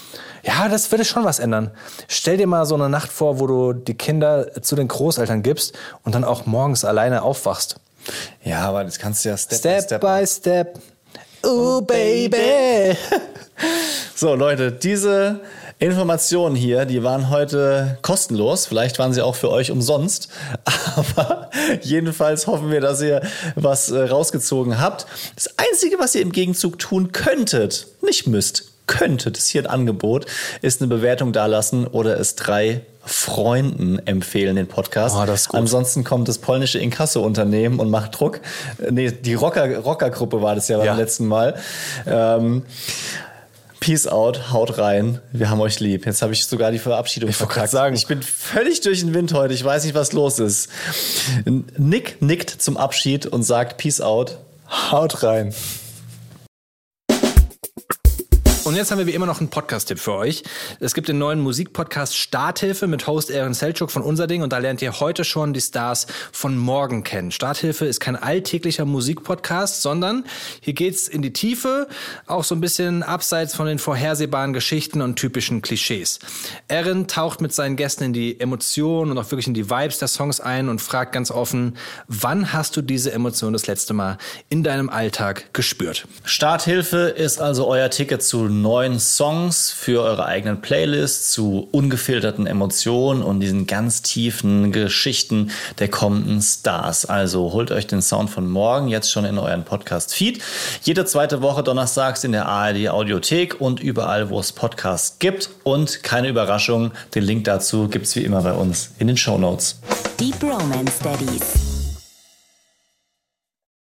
Ja, 0.44 0.68
das 0.68 0.90
würde 0.90 1.04
schon 1.04 1.24
was 1.24 1.38
ändern. 1.38 1.70
Stell 2.08 2.36
dir 2.36 2.46
mal 2.48 2.66
so 2.66 2.74
eine 2.74 2.88
Nacht 2.88 3.12
vor, 3.12 3.38
wo 3.38 3.46
du 3.46 3.72
die 3.72 3.94
Kinder 3.94 4.60
zu 4.62 4.74
den 4.74 4.88
Großeltern 4.88 5.42
gibst 5.42 5.74
und 6.04 6.14
dann 6.14 6.24
auch 6.24 6.46
morgens 6.46 6.84
alleine 6.84 7.22
aufwachst. 7.22 7.76
Ja, 8.42 8.60
aber 8.62 8.82
das 8.82 8.98
kannst 8.98 9.24
du 9.24 9.28
ja 9.28 9.36
Step, 9.36 9.82
Step, 9.84 10.00
by 10.00 10.26
step. 10.26 10.78
Ooh, 11.46 11.80
baby. 11.82 12.96
So, 14.16 14.34
Leute, 14.34 14.72
diese 14.72 15.40
Informationen 15.78 16.54
hier, 16.54 16.84
die 16.84 17.02
waren 17.02 17.28
heute 17.30 17.98
kostenlos. 18.02 18.66
Vielleicht 18.66 18.98
waren 18.98 19.12
sie 19.12 19.22
auch 19.22 19.34
für 19.34 19.50
euch 19.50 19.70
umsonst. 19.70 20.28
Aber 20.96 21.50
jedenfalls 21.82 22.46
hoffen 22.46 22.70
wir, 22.70 22.80
dass 22.80 23.00
ihr 23.02 23.22
was 23.56 23.90
äh, 23.90 24.02
rausgezogen 24.04 24.80
habt. 24.80 25.06
Das 25.34 25.50
Einzige, 25.58 25.98
was 25.98 26.14
ihr 26.14 26.22
im 26.22 26.32
Gegenzug 26.32 26.78
tun 26.78 27.12
könntet, 27.12 27.86
nicht 28.02 28.26
müsst, 28.26 28.64
könntet, 28.86 29.38
ist 29.38 29.48
hier 29.48 29.62
ein 29.62 29.66
Angebot, 29.68 30.26
ist 30.60 30.80
eine 30.82 30.88
Bewertung 30.88 31.32
dalassen 31.32 31.86
oder 31.86 32.18
es 32.18 32.34
drei 32.34 32.82
Freunden 33.04 33.98
empfehlen, 34.06 34.54
den 34.56 34.66
Podcast. 34.68 35.16
Oh, 35.18 35.24
das 35.24 35.42
ist 35.42 35.48
gut. 35.48 35.60
Ansonsten 35.60 36.04
kommt 36.04 36.28
das 36.28 36.38
polnische 36.38 36.78
Inkasso-Unternehmen 36.78 37.80
und 37.80 37.90
macht 37.90 38.18
Druck. 38.18 38.40
Äh, 38.80 38.90
Nee, 38.92 39.10
die 39.12 39.34
Rocker- 39.34 39.78
Rocker-Gruppe 39.78 40.42
war 40.42 40.54
das 40.54 40.68
ja 40.68 40.76
beim 40.78 40.86
Ja. 40.86 40.94
letzten 40.94 41.26
Mal. 41.26 41.54
Ähm, 42.06 42.64
Peace 43.82 44.06
out, 44.06 44.52
haut 44.52 44.78
rein. 44.78 45.20
Wir 45.32 45.50
haben 45.50 45.60
euch 45.60 45.80
lieb. 45.80 46.06
Jetzt 46.06 46.22
habe 46.22 46.32
ich 46.32 46.44
sogar 46.46 46.70
die 46.70 46.78
Verabschiedung 46.78 47.28
Ich 47.30 47.40
wollte 47.40 47.52
verkackt. 47.52 47.72
sagen. 47.72 47.96
Ich 47.96 48.06
bin 48.06 48.22
völlig 48.22 48.80
durch 48.80 49.00
den 49.00 49.12
Wind 49.12 49.32
heute. 49.34 49.52
Ich 49.54 49.64
weiß 49.64 49.84
nicht, 49.84 49.94
was 49.96 50.12
los 50.12 50.38
ist. 50.38 50.68
Nick 51.76 52.22
nickt 52.22 52.50
zum 52.50 52.76
Abschied 52.76 53.26
und 53.26 53.42
sagt 53.42 53.78
Peace 53.78 54.00
out. 54.00 54.38
Haut 54.92 55.24
rein. 55.24 55.52
Und 58.72 58.78
jetzt 58.78 58.90
haben 58.90 59.00
wir 59.00 59.06
wie 59.06 59.12
immer 59.12 59.26
noch 59.26 59.38
einen 59.38 59.50
Podcast-Tipp 59.50 59.98
für 59.98 60.14
euch. 60.14 60.44
Es 60.80 60.94
gibt 60.94 61.06
den 61.06 61.18
neuen 61.18 61.40
Musikpodcast 61.40 62.16
Starthilfe 62.16 62.86
mit 62.86 63.06
Host 63.06 63.30
Aaron 63.30 63.52
Selchuk 63.52 63.90
von 63.90 64.00
Unser 64.00 64.26
Ding 64.26 64.40
und 64.40 64.50
da 64.50 64.56
lernt 64.56 64.80
ihr 64.80 64.98
heute 64.98 65.24
schon 65.24 65.52
die 65.52 65.60
Stars 65.60 66.06
von 66.32 66.56
morgen 66.56 67.04
kennen. 67.04 67.32
Starthilfe 67.32 67.84
ist 67.84 68.00
kein 68.00 68.16
alltäglicher 68.16 68.86
Musikpodcast, 68.86 69.82
sondern 69.82 70.24
hier 70.62 70.72
geht's 70.72 71.06
in 71.06 71.20
die 71.20 71.34
Tiefe, 71.34 71.86
auch 72.26 72.44
so 72.44 72.54
ein 72.54 72.62
bisschen 72.62 73.02
abseits 73.02 73.54
von 73.54 73.66
den 73.66 73.78
vorhersehbaren 73.78 74.54
Geschichten 74.54 75.02
und 75.02 75.16
typischen 75.16 75.60
Klischees. 75.60 76.18
Aaron 76.70 77.08
taucht 77.08 77.42
mit 77.42 77.52
seinen 77.52 77.76
Gästen 77.76 78.04
in 78.04 78.12
die 78.14 78.40
Emotionen 78.40 79.10
und 79.10 79.18
auch 79.18 79.30
wirklich 79.30 79.48
in 79.48 79.52
die 79.52 79.68
Vibes 79.68 79.98
der 79.98 80.08
Songs 80.08 80.40
ein 80.40 80.70
und 80.70 80.80
fragt 80.80 81.12
ganz 81.12 81.30
offen, 81.30 81.76
wann 82.08 82.54
hast 82.54 82.74
du 82.74 82.80
diese 82.80 83.12
Emotion 83.12 83.52
das 83.52 83.66
letzte 83.66 83.92
Mal 83.92 84.16
in 84.48 84.62
deinem 84.62 84.88
Alltag 84.88 85.52
gespürt? 85.52 86.06
Starthilfe 86.24 87.08
ist 87.08 87.38
also 87.38 87.66
euer 87.66 87.90
Ticket 87.90 88.22
zu 88.22 88.48
neuen 88.62 88.98
Songs 88.98 89.70
für 89.70 90.02
eure 90.02 90.24
eigenen 90.24 90.60
Playlists, 90.60 91.32
zu 91.32 91.68
ungefilterten 91.72 92.46
Emotionen 92.46 93.22
und 93.22 93.40
diesen 93.40 93.66
ganz 93.66 94.02
tiefen 94.02 94.72
Geschichten 94.72 95.50
der 95.78 95.88
kommenden 95.88 96.40
Stars. 96.40 97.04
Also 97.04 97.52
holt 97.52 97.70
euch 97.70 97.86
den 97.86 98.00
Sound 98.00 98.30
von 98.30 98.48
morgen 98.48 98.88
jetzt 98.88 99.10
schon 99.10 99.24
in 99.24 99.38
euren 99.38 99.64
Podcast-Feed. 99.64 100.42
Jede 100.82 101.04
zweite 101.04 101.42
Woche 101.42 101.62
donnerstags 101.62 102.24
in 102.24 102.32
der 102.32 102.46
ARD 102.46 102.88
Audiothek 102.88 103.60
und 103.60 103.80
überall, 103.80 104.30
wo 104.30 104.38
es 104.38 104.52
Podcasts 104.52 105.18
gibt. 105.18 105.50
Und 105.64 106.02
keine 106.02 106.28
Überraschung, 106.28 106.92
den 107.14 107.24
Link 107.24 107.44
dazu 107.44 107.88
gibt's 107.88 108.16
wie 108.16 108.24
immer 108.24 108.42
bei 108.42 108.52
uns 108.52 108.92
in 108.98 109.08
den 109.08 109.16
Show 109.16 109.36
Notes. 109.38 109.80
Deep 110.18 110.42
Romance 110.42 110.98
Daddies. 111.02 111.71